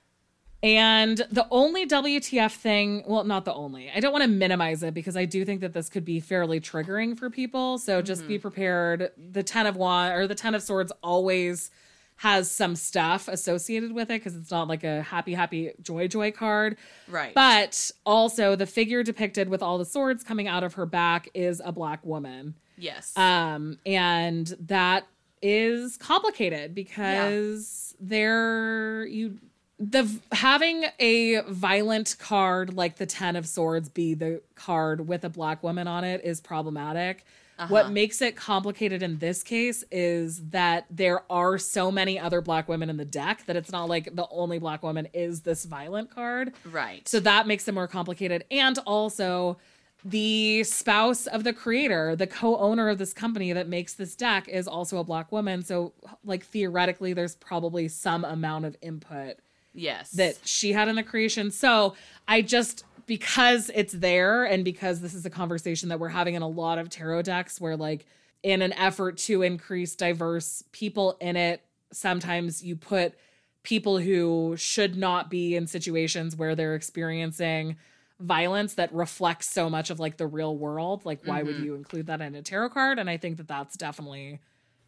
And 0.62 1.18
the 1.30 1.46
only 1.50 1.86
WTF 1.86 2.52
thing, 2.52 3.02
well, 3.06 3.24
not 3.24 3.44
the 3.44 3.52
only. 3.52 3.90
I 3.90 3.98
don't 3.98 4.12
want 4.12 4.22
to 4.22 4.30
minimize 4.30 4.84
it 4.84 4.94
because 4.94 5.16
I 5.16 5.24
do 5.24 5.44
think 5.44 5.60
that 5.60 5.72
this 5.72 5.88
could 5.88 6.04
be 6.04 6.20
fairly 6.20 6.60
triggering 6.60 7.18
for 7.18 7.30
people. 7.30 7.78
So 7.78 8.00
just 8.00 8.28
be 8.28 8.38
prepared. 8.38 9.10
The 9.32 9.42
10 9.42 9.66
of 9.66 9.76
wand 9.76 10.14
or 10.14 10.28
the 10.28 10.36
10 10.36 10.54
of 10.54 10.62
swords 10.62 10.92
always 11.02 11.70
has 12.16 12.48
some 12.48 12.76
stuff 12.76 13.26
associated 13.26 13.92
with 13.92 14.08
it 14.08 14.20
because 14.20 14.36
it's 14.36 14.52
not 14.52 14.68
like 14.68 14.84
a 14.84 15.02
happy 15.02 15.34
happy 15.34 15.72
joy 15.82 16.06
joy 16.06 16.30
card. 16.30 16.76
Right. 17.08 17.34
But 17.34 17.90
also 18.06 18.54
the 18.54 18.66
figure 18.66 19.02
depicted 19.02 19.48
with 19.48 19.62
all 19.62 19.78
the 19.78 19.84
swords 19.84 20.22
coming 20.22 20.46
out 20.46 20.62
of 20.62 20.74
her 20.74 20.86
back 20.86 21.28
is 21.34 21.60
a 21.64 21.72
black 21.72 22.04
woman. 22.04 22.54
yes. 22.78 23.16
Um, 23.18 23.78
and 23.84 24.46
that 24.60 25.08
is 25.40 25.96
complicated 25.96 26.72
because 26.72 27.96
there 27.98 29.04
you 29.06 29.38
the 29.82 30.08
having 30.30 30.84
a 31.00 31.40
violent 31.48 32.14
card 32.20 32.74
like 32.74 32.96
the 32.96 33.06
10 33.06 33.34
of 33.34 33.48
swords 33.48 33.88
be 33.88 34.14
the 34.14 34.40
card 34.54 35.08
with 35.08 35.24
a 35.24 35.28
black 35.28 35.62
woman 35.62 35.88
on 35.88 36.04
it 36.04 36.24
is 36.24 36.40
problematic. 36.40 37.24
What 37.68 37.84
uh-huh. 37.84 37.92
makes 37.92 38.20
it 38.22 38.34
complicated 38.34 39.02
in 39.02 39.18
this 39.18 39.42
case 39.42 39.84
is 39.92 40.48
that 40.50 40.86
there 40.90 41.22
are 41.30 41.58
so 41.58 41.92
many 41.92 42.18
other 42.18 42.40
black 42.40 42.68
women 42.68 42.90
in 42.90 42.96
the 42.96 43.04
deck 43.04 43.44
that 43.46 43.54
it's 43.54 43.70
not 43.70 43.88
like 43.88 44.16
the 44.16 44.26
only 44.30 44.58
black 44.58 44.82
woman 44.82 45.06
is 45.12 45.42
this 45.42 45.64
violent 45.64 46.10
card. 46.10 46.52
right. 46.64 47.06
So 47.06 47.20
that 47.20 47.46
makes 47.46 47.68
it 47.68 47.74
more 47.74 47.86
complicated. 47.86 48.44
And 48.50 48.78
also, 48.78 49.58
the 50.04 50.64
spouse 50.64 51.28
of 51.28 51.44
the 51.44 51.52
creator, 51.52 52.16
the 52.16 52.26
co 52.26 52.56
owner 52.56 52.88
of 52.88 52.98
this 52.98 53.12
company 53.12 53.52
that 53.52 53.68
makes 53.68 53.94
this 53.94 54.16
deck, 54.16 54.48
is 54.48 54.66
also 54.66 54.98
a 54.98 55.04
black 55.04 55.30
woman. 55.30 55.62
So, 55.62 55.92
like, 56.24 56.44
theoretically, 56.44 57.12
there's 57.12 57.36
probably 57.36 57.86
some 57.86 58.24
amount 58.24 58.64
of 58.64 58.76
input 58.82 59.36
yes. 59.74 60.10
that 60.12 60.38
she 60.44 60.72
had 60.72 60.88
in 60.88 60.96
the 60.96 61.02
creation. 61.02 61.50
So, 61.50 61.94
I 62.26 62.42
just, 62.42 62.84
because 63.06 63.70
it's 63.74 63.92
there 63.92 64.44
and 64.44 64.64
because 64.64 65.00
this 65.00 65.14
is 65.14 65.26
a 65.26 65.30
conversation 65.30 65.88
that 65.88 66.00
we're 66.00 66.08
having 66.08 66.34
in 66.34 66.42
a 66.42 66.48
lot 66.48 66.78
of 66.78 66.88
tarot 66.88 67.22
decks 67.22 67.60
where, 67.60 67.76
like, 67.76 68.06
in 68.42 68.62
an 68.62 68.72
effort 68.72 69.18
to 69.18 69.42
increase 69.42 69.94
diverse 69.94 70.64
people 70.72 71.16
in 71.20 71.36
it, 71.36 71.62
sometimes 71.92 72.62
you 72.62 72.76
put 72.76 73.14
people 73.62 73.98
who 73.98 74.54
should 74.56 74.96
not 74.96 75.30
be 75.30 75.54
in 75.54 75.66
situations 75.66 76.36
where 76.36 76.54
they're 76.54 76.74
experiencing 76.74 77.76
violence 78.18 78.74
that 78.74 78.92
reflects 78.92 79.48
so 79.48 79.68
much 79.68 79.90
of 79.90 79.98
like 79.98 80.16
the 80.16 80.26
real 80.26 80.56
world 80.56 81.04
like 81.04 81.20
why 81.24 81.42
would 81.42 81.56
mm-hmm. 81.56 81.64
you 81.64 81.74
include 81.74 82.06
that 82.06 82.20
in 82.20 82.34
a 82.36 82.42
tarot 82.42 82.68
card 82.68 82.98
and 82.98 83.10
i 83.10 83.16
think 83.16 83.36
that 83.36 83.48
that's 83.48 83.76
definitely 83.76 84.38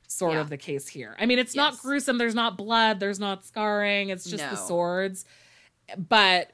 sort 0.06 0.34
Yeah. 0.34 0.40
of 0.40 0.50
the 0.50 0.56
case 0.56 0.86
here. 0.88 1.16
I 1.18 1.26
mean 1.26 1.38
it's 1.38 1.54
not 1.54 1.78
gruesome 1.78 2.18
there's 2.18 2.34
not 2.34 2.56
blood 2.56 3.00
there's 3.00 3.18
not 3.20 3.44
scarring 3.44 4.10
it's 4.10 4.24
just 4.24 4.48
the 4.50 4.56
swords 4.56 5.24
but 5.96 6.52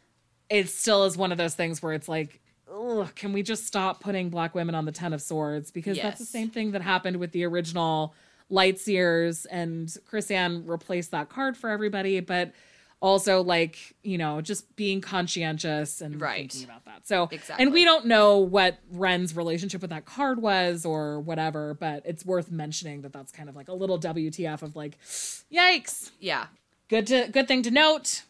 it 0.48 0.68
still 0.68 1.04
is 1.04 1.16
one 1.16 1.30
of 1.32 1.38
those 1.38 1.54
things 1.54 1.82
where 1.82 1.92
it's 1.92 2.08
like 2.08 2.40
ugh, 2.72 3.12
can 3.14 3.32
we 3.32 3.42
just 3.42 3.66
stop 3.66 4.00
putting 4.00 4.30
black 4.30 4.54
women 4.54 4.74
on 4.74 4.84
the 4.84 4.92
ten 4.92 5.12
of 5.12 5.20
swords? 5.20 5.70
Because 5.72 5.98
that's 5.98 6.20
the 6.20 6.24
same 6.24 6.50
thing 6.50 6.70
that 6.70 6.82
happened 6.82 7.16
with 7.16 7.32
the 7.32 7.44
original 7.44 8.14
Light 8.48 8.78
Seer's 8.78 9.44
and 9.46 9.92
Chris-Anne 10.06 10.66
replaced 10.66 11.10
that 11.10 11.28
card 11.28 11.56
for 11.56 11.68
everybody, 11.70 12.20
but 12.20 12.52
also 13.00 13.42
like 13.42 13.94
you 14.02 14.18
know 14.18 14.40
just 14.40 14.76
being 14.76 15.00
conscientious 15.00 16.00
and 16.00 16.20
Right. 16.20 16.50
thinking 16.52 16.68
about 16.68 16.84
that. 16.84 17.06
So 17.08 17.28
Exactly. 17.32 17.64
and 17.64 17.72
we 17.72 17.84
don't 17.84 18.06
know 18.06 18.38
what 18.38 18.78
Ren's 18.90 19.34
relationship 19.34 19.80
with 19.80 19.90
that 19.90 20.04
card 20.04 20.40
was 20.42 20.84
or 20.84 21.20
whatever, 21.20 21.74
but 21.74 22.02
it's 22.04 22.24
worth 22.26 22.50
mentioning 22.50 23.02
that 23.02 23.12
that's 23.12 23.32
kind 23.32 23.48
of 23.48 23.56
like 23.56 23.68
a 23.68 23.72
little 23.74 23.98
WTF 23.98 24.62
of 24.62 24.76
like, 24.76 24.98
yikes. 25.52 26.10
yeah. 26.20 26.46
Good 26.88 27.06
to 27.08 27.28
good 27.28 27.46
thing 27.48 27.62
to 27.62 27.70
note, 27.70 28.22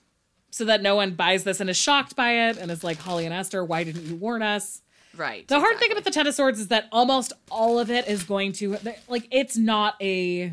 so 0.50 0.64
that 0.66 0.82
no 0.82 0.94
one 0.94 1.12
buys 1.12 1.44
this 1.44 1.60
and 1.60 1.70
is 1.70 1.76
shocked 1.76 2.14
by 2.14 2.48
it 2.48 2.56
and 2.58 2.70
is 2.70 2.84
like 2.84 2.98
Holly 2.98 3.24
and 3.24 3.32
Esther, 3.34 3.64
why 3.64 3.84
didn't 3.84 4.04
you 4.04 4.16
warn 4.16 4.42
us? 4.42 4.82
Right. 5.16 5.48
The 5.48 5.58
hard 5.58 5.78
thing 5.78 5.90
about 5.90 6.04
the 6.04 6.10
Ten 6.10 6.26
of 6.26 6.34
Swords 6.34 6.60
is 6.60 6.68
that 6.68 6.86
almost 6.92 7.32
all 7.50 7.78
of 7.80 7.90
it 7.90 8.06
is 8.06 8.22
going 8.22 8.52
to 8.52 8.76
like 9.08 9.26
it's 9.30 9.56
not 9.56 9.94
a 10.00 10.52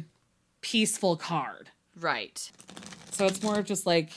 peaceful 0.62 1.18
card. 1.18 1.70
Right. 2.00 2.52
So 3.12 3.26
it's 3.26 3.42
more 3.42 3.58
of 3.60 3.66
just 3.66 3.86
like 3.86 4.12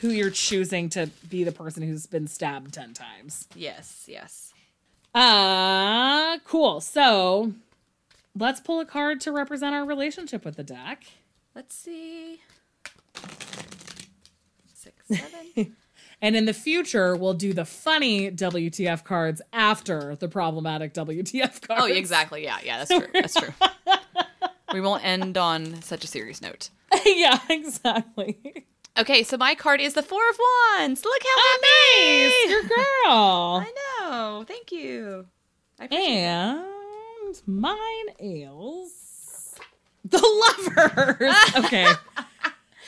who 0.00 0.10
you're 0.10 0.30
choosing 0.30 0.88
to 0.90 1.08
be 1.28 1.42
the 1.44 1.52
person 1.52 1.82
who's 1.82 2.06
been 2.06 2.26
stabbed 2.26 2.72
10 2.74 2.94
times. 2.94 3.48
Yes. 3.54 4.04
Yes. 4.06 4.52
Uh 5.14 6.38
cool. 6.44 6.80
So 6.80 7.52
let's 8.38 8.60
pull 8.60 8.80
a 8.80 8.84
card 8.84 9.20
to 9.22 9.32
represent 9.32 9.74
our 9.74 9.84
relationship 9.84 10.44
with 10.44 10.56
the 10.56 10.62
deck. 10.62 11.04
Let's 11.54 11.74
see. 11.74 12.40
Six, 14.74 14.94
seven. 15.12 15.76
And 16.22 16.34
in 16.36 16.44
the 16.46 16.54
future, 16.54 17.14
we'll 17.16 17.34
do 17.34 17.52
the 17.52 17.64
funny 17.64 18.30
WTF 18.30 19.04
cards 19.04 19.42
after 19.52 20.16
the 20.16 20.28
problematic 20.28 20.94
WTF 20.94 21.66
cards. 21.66 21.82
oh, 21.82 21.86
exactly. 21.86 22.42
Yeah. 22.44 22.58
Yeah. 22.64 22.84
That's 22.84 22.90
true. 22.90 23.08
That's 23.12 23.34
true. 23.34 23.54
we 24.72 24.80
won't 24.80 25.04
end 25.04 25.36
on 25.36 25.80
such 25.82 26.04
a 26.04 26.06
serious 26.06 26.40
note. 26.42 26.70
yeah, 27.06 27.38
exactly. 27.50 28.64
Okay, 28.98 29.22
so 29.22 29.36
my 29.36 29.54
card 29.54 29.80
is 29.80 29.94
the 29.94 30.02
Four 30.02 30.22
of 30.30 30.38
Wands. 30.78 31.04
Look 31.04 31.22
how 31.22 31.36
Nice, 31.36 32.32
happy! 32.32 32.50
your 32.50 32.62
girl. 32.62 32.74
I 33.66 33.72
know. 34.00 34.44
Thank 34.46 34.72
you. 34.72 35.26
I 35.78 35.84
appreciate 35.84 36.24
And 36.24 37.42
mine 37.46 38.06
is 38.18 39.54
the 40.04 40.18
lovers. 40.18 41.34
Okay. 41.64 41.86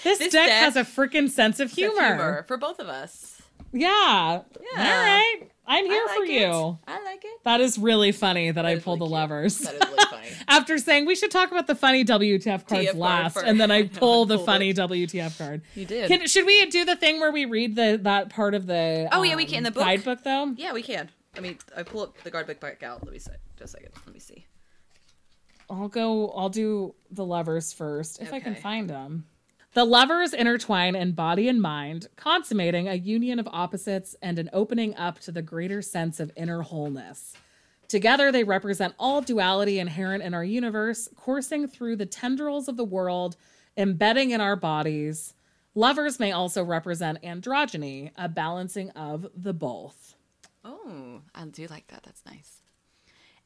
This, 0.05 0.19
This 0.19 0.33
deck, 0.33 0.47
deck 0.47 0.63
has 0.63 0.77
a 0.77 0.85
freaking 0.85 1.29
sense 1.29 1.59
of 1.61 1.73
humor. 1.73 2.01
humor 2.07 2.45
for 2.47 2.57
both 2.57 2.79
of 2.79 2.89
us. 2.89 3.38
Yeah. 3.73 3.89
Yeah. 3.91 4.41
All 4.77 5.03
right. 5.03 5.41
I'm 5.71 5.85
here 5.85 6.03
I 6.09 6.15
for 6.15 6.21
like 6.21 6.31
you. 6.31 6.79
I 6.87 7.05
like 7.05 7.23
it. 7.25 7.45
That 7.45 7.61
is 7.61 7.77
really 7.79 8.11
funny 8.13 8.51
that, 8.51 8.65
I 8.65 8.73
is 8.73 8.83
pulled 8.83 9.01
really 9.01 9.11
the 9.11 9.17
cute. 9.17 9.21
levers. 9.21 9.59
That 9.59 9.75
is 9.75 9.81
really 9.81 10.05
funny. 10.11 10.29
After 10.49 10.79
saying 10.79 11.05
we 11.05 11.15
should 11.15 11.31
talk 11.31 11.51
about 11.51 11.67
the 11.67 11.75
funny 11.75 12.07
WTF 12.07 12.67
cards 12.67 12.71
TF 12.71 12.85
card 12.87 12.97
last, 12.97 13.35
first. 13.35 13.47
and 13.47 13.61
then 13.61 13.71
I 13.71 13.77
I 13.81 13.87
pull 13.89 14.25
the 14.25 14.39
funny 14.39 14.71
it. 14.71 14.79
WTF 14.79 15.37
card. 15.37 15.61
You 15.75 15.85
did. 15.85 16.09
Can, 16.09 16.27
should 16.27 16.47
we 16.47 16.65
do 16.71 16.87
the 16.87 16.97
thing 16.97 17.21
where 17.21 17.31
we 17.31 17.45
read 17.45 17.77
the 17.77 17.99
that 18.03 18.31
part 18.31 18.55
of 18.55 18.67
the 18.67 19.09
Oh, 19.13 19.23
yeah, 19.23 19.37
we 19.37 19.45
um, 19.45 19.49
can, 19.51 19.63
the 19.63 19.71
book. 19.71 19.83
guidebook 19.85 20.25
though? 20.25 20.55
yeah, 20.57 20.73
we 20.73 20.83
can. 20.83 21.11
I 21.37 21.41
mean, 21.41 21.59
I 21.77 21.83
pull 21.83 22.01
up 22.03 22.17
the 22.25 22.31
guard 22.31 22.47
book 22.47 22.61
back 22.61 22.83
out. 22.83 23.05
Let 23.05 23.13
me 23.13 23.19
see. 23.19 23.33
Just 23.59 23.75
a 23.75 23.77
second. 23.79 23.91
Let 24.07 24.15
me 24.15 24.21
see. 24.21 24.47
I'll 25.69 25.89
go. 25.89 26.31
I'll 26.31 26.49
do 26.49 26.95
the 27.11 27.27
levers 27.27 27.75
first 27.75 28.23
if 28.23 28.33
I 28.33 28.41
can 28.41 28.55
find 28.55 28.89
them. 28.89 29.27
The 29.75 29.85
lovers 29.85 30.33
intertwine 30.33 30.97
in 30.97 31.13
body 31.13 31.47
and 31.47 31.61
mind, 31.61 32.09
consummating 32.17 32.89
a 32.89 32.95
union 32.95 33.39
of 33.39 33.47
opposites 33.53 34.17
and 34.23 34.39
an 34.39 34.49
opening 34.53 34.97
up 34.97 35.19
to 35.21 35.33
the 35.33 35.43
greater 35.43 35.83
sense 35.83 36.21
of 36.21 36.33
inner 36.37 36.63
wholeness. 36.63 37.35
Together, 37.87 38.33
they 38.33 38.45
represent 38.45 38.95
all 38.99 39.21
duality 39.21 39.79
inherent 39.79 40.23
in 40.23 40.33
our 40.33 40.45
universe, 40.45 41.09
coursing 41.17 41.69
through 41.69 41.97
the 41.97 42.07
tendrils 42.07 42.67
of 42.67 42.77
the 42.77 42.85
world, 42.85 43.37
embedding 43.77 44.31
in 44.31 44.41
our 44.41 44.57
bodies. 44.57 45.35
Lovers 45.75 46.19
may 46.19 46.33
also 46.33 46.65
represent 46.65 47.23
androgyny, 47.23 48.11
a 48.17 48.29
balancing 48.29 48.91
of 48.91 49.27
the 49.35 49.55
both. 49.55 50.15
Oh, 50.65 51.21
I 51.35 51.45
do 51.45 51.67
like 51.69 51.87
that. 51.89 52.03
That's 52.05 52.23
nice. 52.27 52.63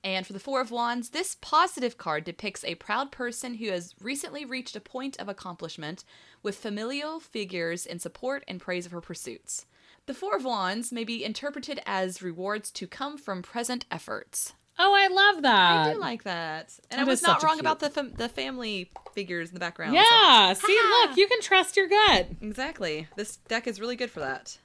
And 0.04 0.26
for 0.26 0.32
the 0.32 0.40
Four 0.40 0.60
of 0.60 0.70
Wands, 0.72 1.10
this 1.10 1.36
positive 1.40 1.96
card 1.96 2.24
depicts 2.24 2.64
a 2.64 2.74
proud 2.74 3.12
person 3.12 3.54
who 3.54 3.70
has 3.70 3.94
recently 4.00 4.44
reached 4.44 4.74
a 4.74 4.80
point 4.80 5.16
of 5.20 5.28
accomplishment 5.28 6.02
with 6.42 6.56
familial 6.56 7.20
figures 7.20 7.86
in 7.86 8.00
support 8.00 8.42
and 8.48 8.60
praise 8.60 8.84
of 8.84 8.92
her 8.92 9.00
pursuits. 9.00 9.66
The 10.06 10.14
Four 10.14 10.34
of 10.36 10.44
Wands 10.44 10.90
may 10.90 11.04
be 11.04 11.24
interpreted 11.24 11.80
as 11.86 12.20
rewards 12.22 12.72
to 12.72 12.88
come 12.88 13.16
from 13.16 13.42
present 13.42 13.84
efforts. 13.92 14.54
Oh, 14.78 14.92
I 14.96 15.06
love 15.06 15.42
that. 15.42 15.86
I 15.86 15.92
do 15.92 16.00
like 16.00 16.24
that. 16.24 16.72
And 16.90 16.98
That 16.98 17.06
I 17.06 17.08
was 17.08 17.22
not 17.22 17.42
wrong 17.44 17.52
cute- 17.56 17.60
about 17.60 17.78
the 17.78 17.90
fam- 17.90 18.14
the 18.14 18.28
family 18.28 18.90
figures 19.14 19.50
in 19.50 19.54
the 19.54 19.60
background. 19.60 19.92
so- 19.94 20.00
yeah. 20.02 20.52
See, 20.54 20.78
look, 21.06 21.16
you 21.16 21.28
can 21.28 21.40
trust 21.42 21.76
your 21.76 21.86
gut. 21.86 22.26
Exactly. 22.40 23.06
This 23.14 23.36
deck 23.36 23.68
is 23.68 23.78
really 23.78 23.94
good 23.96 24.10
for 24.10 24.20
that. 24.20 24.58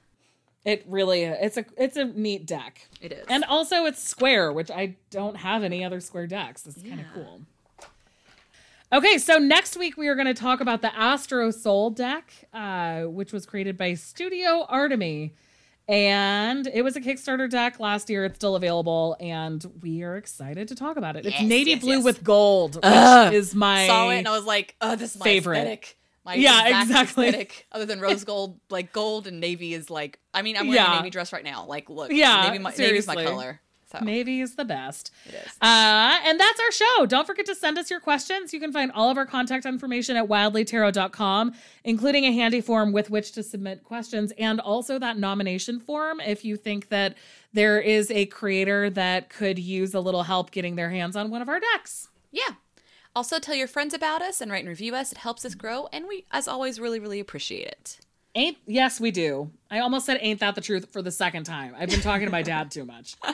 It 0.68 0.84
really. 0.86 1.22
It's 1.22 1.56
a 1.56 1.64
it's 1.78 1.96
a 1.96 2.04
neat 2.04 2.44
deck. 2.44 2.88
It 3.00 3.12
is. 3.12 3.26
And 3.30 3.42
also 3.44 3.86
it's 3.86 4.02
square, 4.02 4.52
which 4.52 4.70
I 4.70 4.96
don't 5.08 5.38
have 5.38 5.62
any 5.62 5.82
other 5.82 5.98
square 5.98 6.26
decks. 6.26 6.66
It's 6.66 6.82
kind 6.82 7.00
of 7.00 7.06
cool. 7.14 7.40
Okay, 8.92 9.16
so 9.16 9.38
next 9.38 9.78
week 9.78 9.96
we 9.96 10.08
are 10.08 10.14
going 10.14 10.26
to 10.26 10.34
talk 10.34 10.60
about 10.60 10.82
the 10.82 10.94
Astro 10.94 11.50
Soul 11.50 11.88
deck, 11.88 12.30
uh, 12.52 13.04
which 13.04 13.32
was 13.32 13.46
created 13.46 13.78
by 13.78 13.94
Studio 13.94 14.66
Artemy. 14.68 15.32
And 15.88 16.66
it 16.66 16.82
was 16.82 16.96
a 16.96 17.00
Kickstarter 17.00 17.48
deck 17.48 17.80
last 17.80 18.10
year. 18.10 18.26
It's 18.26 18.36
still 18.36 18.54
available, 18.54 19.16
and 19.20 19.64
we 19.80 20.02
are 20.02 20.18
excited 20.18 20.68
to 20.68 20.74
talk 20.74 20.98
about 20.98 21.16
it. 21.16 21.24
It's 21.24 21.40
navy 21.40 21.70
yes, 21.70 21.80
blue 21.80 21.94
yes. 21.94 22.04
with 22.04 22.22
gold, 22.22 22.74
which 22.74 22.84
is 23.32 23.54
my 23.54 23.86
saw 23.86 24.10
it 24.10 24.18
and 24.18 24.28
I 24.28 24.32
was 24.32 24.44
like, 24.44 24.76
oh, 24.82 24.96
this 24.96 25.14
is 25.14 25.20
my 25.20 25.24
favorite. 25.24 25.56
aesthetic. 25.56 25.97
My 26.28 26.34
Yeah, 26.34 26.82
exactly. 26.82 27.28
aesthetic. 27.28 27.66
Other 27.72 27.86
than 27.86 28.00
rose 28.00 28.22
gold, 28.24 28.60
like 28.68 28.92
gold 28.92 29.26
and 29.26 29.40
navy 29.40 29.72
is 29.72 29.88
like. 29.88 30.18
I 30.34 30.42
mean, 30.42 30.56
I'm 30.56 30.68
wearing 30.68 30.74
Yeah. 30.84 30.92
a 30.92 30.96
navy 31.00 31.08
dress 31.10 31.32
right 31.32 31.42
now. 31.44 31.64
Like, 31.66 31.88
look, 31.88 32.12
Yeah, 32.12 32.42
navy, 32.48 32.58
my, 32.58 32.72
navy's 32.76 33.06
my 33.06 33.14
color. 33.24 33.60
So 33.90 34.00
Navy 34.00 34.42
is 34.42 34.54
the 34.54 34.66
best. 34.66 35.10
it 35.24 35.32
is. 35.32 35.46
Uh, 35.62 36.18
and 36.26 36.38
that's 36.38 36.60
our 36.60 36.70
show. 36.70 37.06
Don't 37.06 37.26
forget 37.26 37.46
to 37.46 37.54
send 37.54 37.78
us 37.78 37.90
your 37.90 38.00
questions. 38.00 38.52
You 38.52 38.60
can 38.60 38.70
find 38.70 38.92
all 38.92 39.10
of 39.10 39.16
our 39.16 39.24
contact 39.24 39.64
information 39.64 40.14
at 40.14 40.26
wildlytarot.com, 40.28 41.54
including 41.84 42.24
a 42.24 42.32
handy 42.32 42.60
form 42.60 42.92
with 42.92 43.08
which 43.08 43.32
to 43.32 43.42
submit 43.42 43.84
questions 43.84 44.30
and 44.38 44.60
also 44.60 44.98
that 44.98 45.16
nomination 45.18 45.80
form 45.80 46.20
if 46.20 46.44
you 46.44 46.56
think 46.58 46.90
that 46.90 47.16
there 47.54 47.80
is 47.80 48.10
a 48.10 48.26
creator 48.26 48.90
that 48.90 49.30
could 49.30 49.58
use 49.58 49.94
a 49.94 50.00
little 50.00 50.22
help 50.24 50.50
getting 50.50 50.76
their 50.76 50.90
hands 50.90 51.16
on 51.16 51.30
one 51.30 51.40
of 51.40 51.48
our 51.48 51.58
decks. 51.58 52.08
Yeah. 52.30 52.42
Also, 53.18 53.40
tell 53.40 53.56
your 53.56 53.66
friends 53.66 53.94
about 53.94 54.22
us 54.22 54.40
and 54.40 54.48
write 54.48 54.60
and 54.60 54.68
review 54.68 54.94
us. 54.94 55.10
It 55.10 55.18
helps 55.18 55.44
us 55.44 55.56
grow, 55.56 55.88
and 55.92 56.06
we, 56.06 56.24
as 56.30 56.46
always, 56.46 56.78
really, 56.78 57.00
really 57.00 57.18
appreciate 57.18 57.66
it. 57.66 57.98
Ain't 58.36 58.58
yes, 58.64 59.00
we 59.00 59.10
do. 59.10 59.50
I 59.72 59.80
almost 59.80 60.06
said 60.06 60.18
ain't 60.20 60.38
that 60.38 60.54
the 60.54 60.60
truth 60.60 60.92
for 60.92 61.02
the 61.02 61.10
second 61.10 61.42
time. 61.42 61.74
I've 61.76 61.88
been 61.88 62.00
talking 62.00 62.26
to 62.26 62.30
my 62.30 62.42
dad 62.42 62.70
too 62.70 62.84
much. 62.84 63.16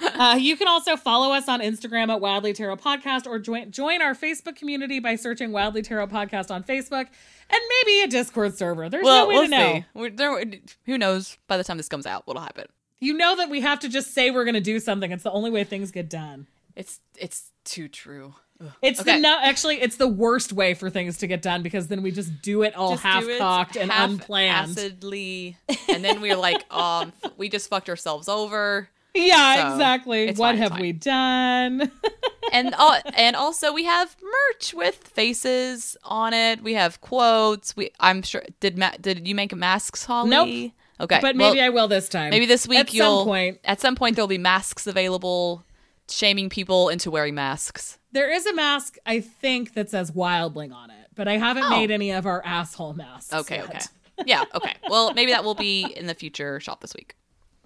Uh, 0.00 0.36
you 0.38 0.56
can 0.56 0.68
also 0.68 0.96
follow 0.96 1.32
us 1.32 1.48
on 1.48 1.60
Instagram 1.60 2.08
at 2.08 2.20
Wildly 2.20 2.52
Tarot 2.52 2.76
Podcast 2.76 3.26
or 3.26 3.40
join 3.40 3.72
join 3.72 4.00
our 4.00 4.14
Facebook 4.14 4.54
community 4.54 5.00
by 5.00 5.16
searching 5.16 5.50
Wildly 5.50 5.82
Tarot 5.82 6.06
Podcast 6.06 6.52
on 6.52 6.62
Facebook 6.62 7.08
and 7.50 7.60
maybe 7.68 8.02
a 8.02 8.06
Discord 8.06 8.56
server. 8.56 8.88
There's 8.88 9.04
no 9.04 9.26
way 9.26 9.42
to 9.42 9.48
know. 9.48 9.84
We're, 9.94 10.10
there, 10.10 10.44
who 10.86 10.98
knows? 10.98 11.36
By 11.48 11.56
the 11.56 11.64
time 11.64 11.78
this 11.78 11.88
comes 11.88 12.06
out, 12.06 12.28
what'll 12.28 12.42
happen? 12.42 12.66
You 13.00 13.12
know 13.12 13.34
that 13.36 13.50
we 13.50 13.60
have 13.60 13.80
to 13.80 13.88
just 13.88 14.14
say 14.14 14.30
we're 14.30 14.44
going 14.44 14.54
to 14.54 14.60
do 14.60 14.78
something. 14.78 15.10
It's 15.10 15.24
the 15.24 15.32
only 15.32 15.50
way 15.50 15.64
things 15.64 15.90
get 15.90 16.08
done. 16.08 16.46
It's 16.76 17.00
it's 17.18 17.50
too 17.64 17.88
true. 17.88 18.34
Ugh. 18.60 18.72
It's 18.82 19.00
Okay. 19.00 19.16
the 19.16 19.20
no, 19.20 19.38
actually 19.42 19.80
it's 19.80 19.96
the 19.96 20.08
worst 20.08 20.52
way 20.52 20.74
for 20.74 20.90
things 20.90 21.18
to 21.18 21.26
get 21.26 21.42
done 21.42 21.62
because 21.62 21.86
then 21.88 22.02
we 22.02 22.10
just 22.10 22.42
do 22.42 22.62
it 22.62 22.74
all 22.74 22.96
half 22.96 23.24
cocked 23.38 23.76
and 23.76 23.90
unplanned. 23.94 24.50
half-acidly, 24.70 25.56
and 25.88 26.04
then 26.04 26.20
we're 26.20 26.36
like, 26.36 26.64
um, 26.74 27.12
we 27.36 27.48
just 27.48 27.68
fucked 27.70 27.88
ourselves 27.88 28.28
over. 28.28 28.88
Yeah, 29.14 29.68
So, 29.68 29.72
exactly. 29.74 30.26
What 30.28 30.36
fine, 30.36 30.58
have 30.58 30.78
we 30.78 30.92
done? 30.92 31.90
and 32.52 32.74
uh, 32.76 33.00
and 33.16 33.36
also 33.36 33.72
we 33.72 33.84
have 33.84 34.16
merch 34.22 34.74
with 34.74 34.96
faces 34.96 35.96
on 36.04 36.34
it. 36.34 36.62
We 36.62 36.74
have 36.74 37.00
quotes. 37.00 37.76
We 37.76 37.90
I'm 38.00 38.22
sure 38.22 38.42
did 38.60 38.76
ma- 38.78 38.92
did 39.00 39.26
you 39.26 39.34
make 39.34 39.54
masks, 39.54 40.04
Holly? 40.04 40.30
Nope. 40.30 40.72
Okay, 41.00 41.20
but 41.22 41.36
well, 41.36 41.50
maybe 41.50 41.60
I 41.62 41.68
will 41.68 41.86
this 41.88 42.08
time. 42.08 42.30
maybe 42.30 42.46
this 42.46 42.66
week 42.66 42.80
At 42.80 42.92
you'll 42.94 43.20
some 43.20 43.26
point. 43.26 43.58
at 43.64 43.80
some 43.80 43.94
point 43.94 44.16
there'll 44.16 44.26
be 44.28 44.36
masks 44.38 44.86
available, 44.86 45.64
shaming 46.10 46.48
people 46.48 46.88
into 46.88 47.10
wearing 47.10 47.34
masks. 47.36 47.98
There 48.12 48.30
is 48.32 48.46
a 48.46 48.54
mask 48.54 48.96
I 49.04 49.20
think 49.20 49.74
that 49.74 49.90
says 49.90 50.10
Wildling 50.10 50.72
on 50.72 50.90
it, 50.90 51.08
but 51.14 51.28
I 51.28 51.36
haven't 51.36 51.64
Oh. 51.64 51.70
made 51.70 51.90
any 51.90 52.10
of 52.10 52.26
our 52.26 52.42
asshole 52.44 52.94
masks. 52.94 53.32
Okay, 53.32 53.56
yet. 53.56 53.66
okay, 53.68 53.80
yeah, 54.26 54.44
okay. 54.54 54.74
Well, 54.88 55.12
maybe 55.12 55.32
that 55.32 55.44
will 55.44 55.54
be 55.54 55.84
in 55.84 56.06
the 56.06 56.14
future 56.14 56.58
shop 56.60 56.80
this 56.80 56.94
week. 56.94 57.14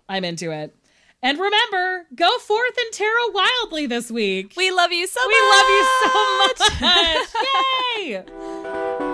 I'm 0.08 0.24
into 0.24 0.50
it. 0.50 0.74
And 1.22 1.38
remember, 1.38 2.06
go 2.16 2.36
forth 2.38 2.76
and 2.76 2.92
tarot 2.92 3.30
wildly 3.30 3.86
this 3.86 4.10
week. 4.10 4.54
We 4.56 4.72
love 4.72 4.90
you 4.92 5.06
so 5.06 5.20
We 5.28 5.40
much. 5.40 5.54
love 5.54 5.70
you 5.70 5.86
so 6.02 6.38
much. 6.98 8.26
Yay! 9.06 9.11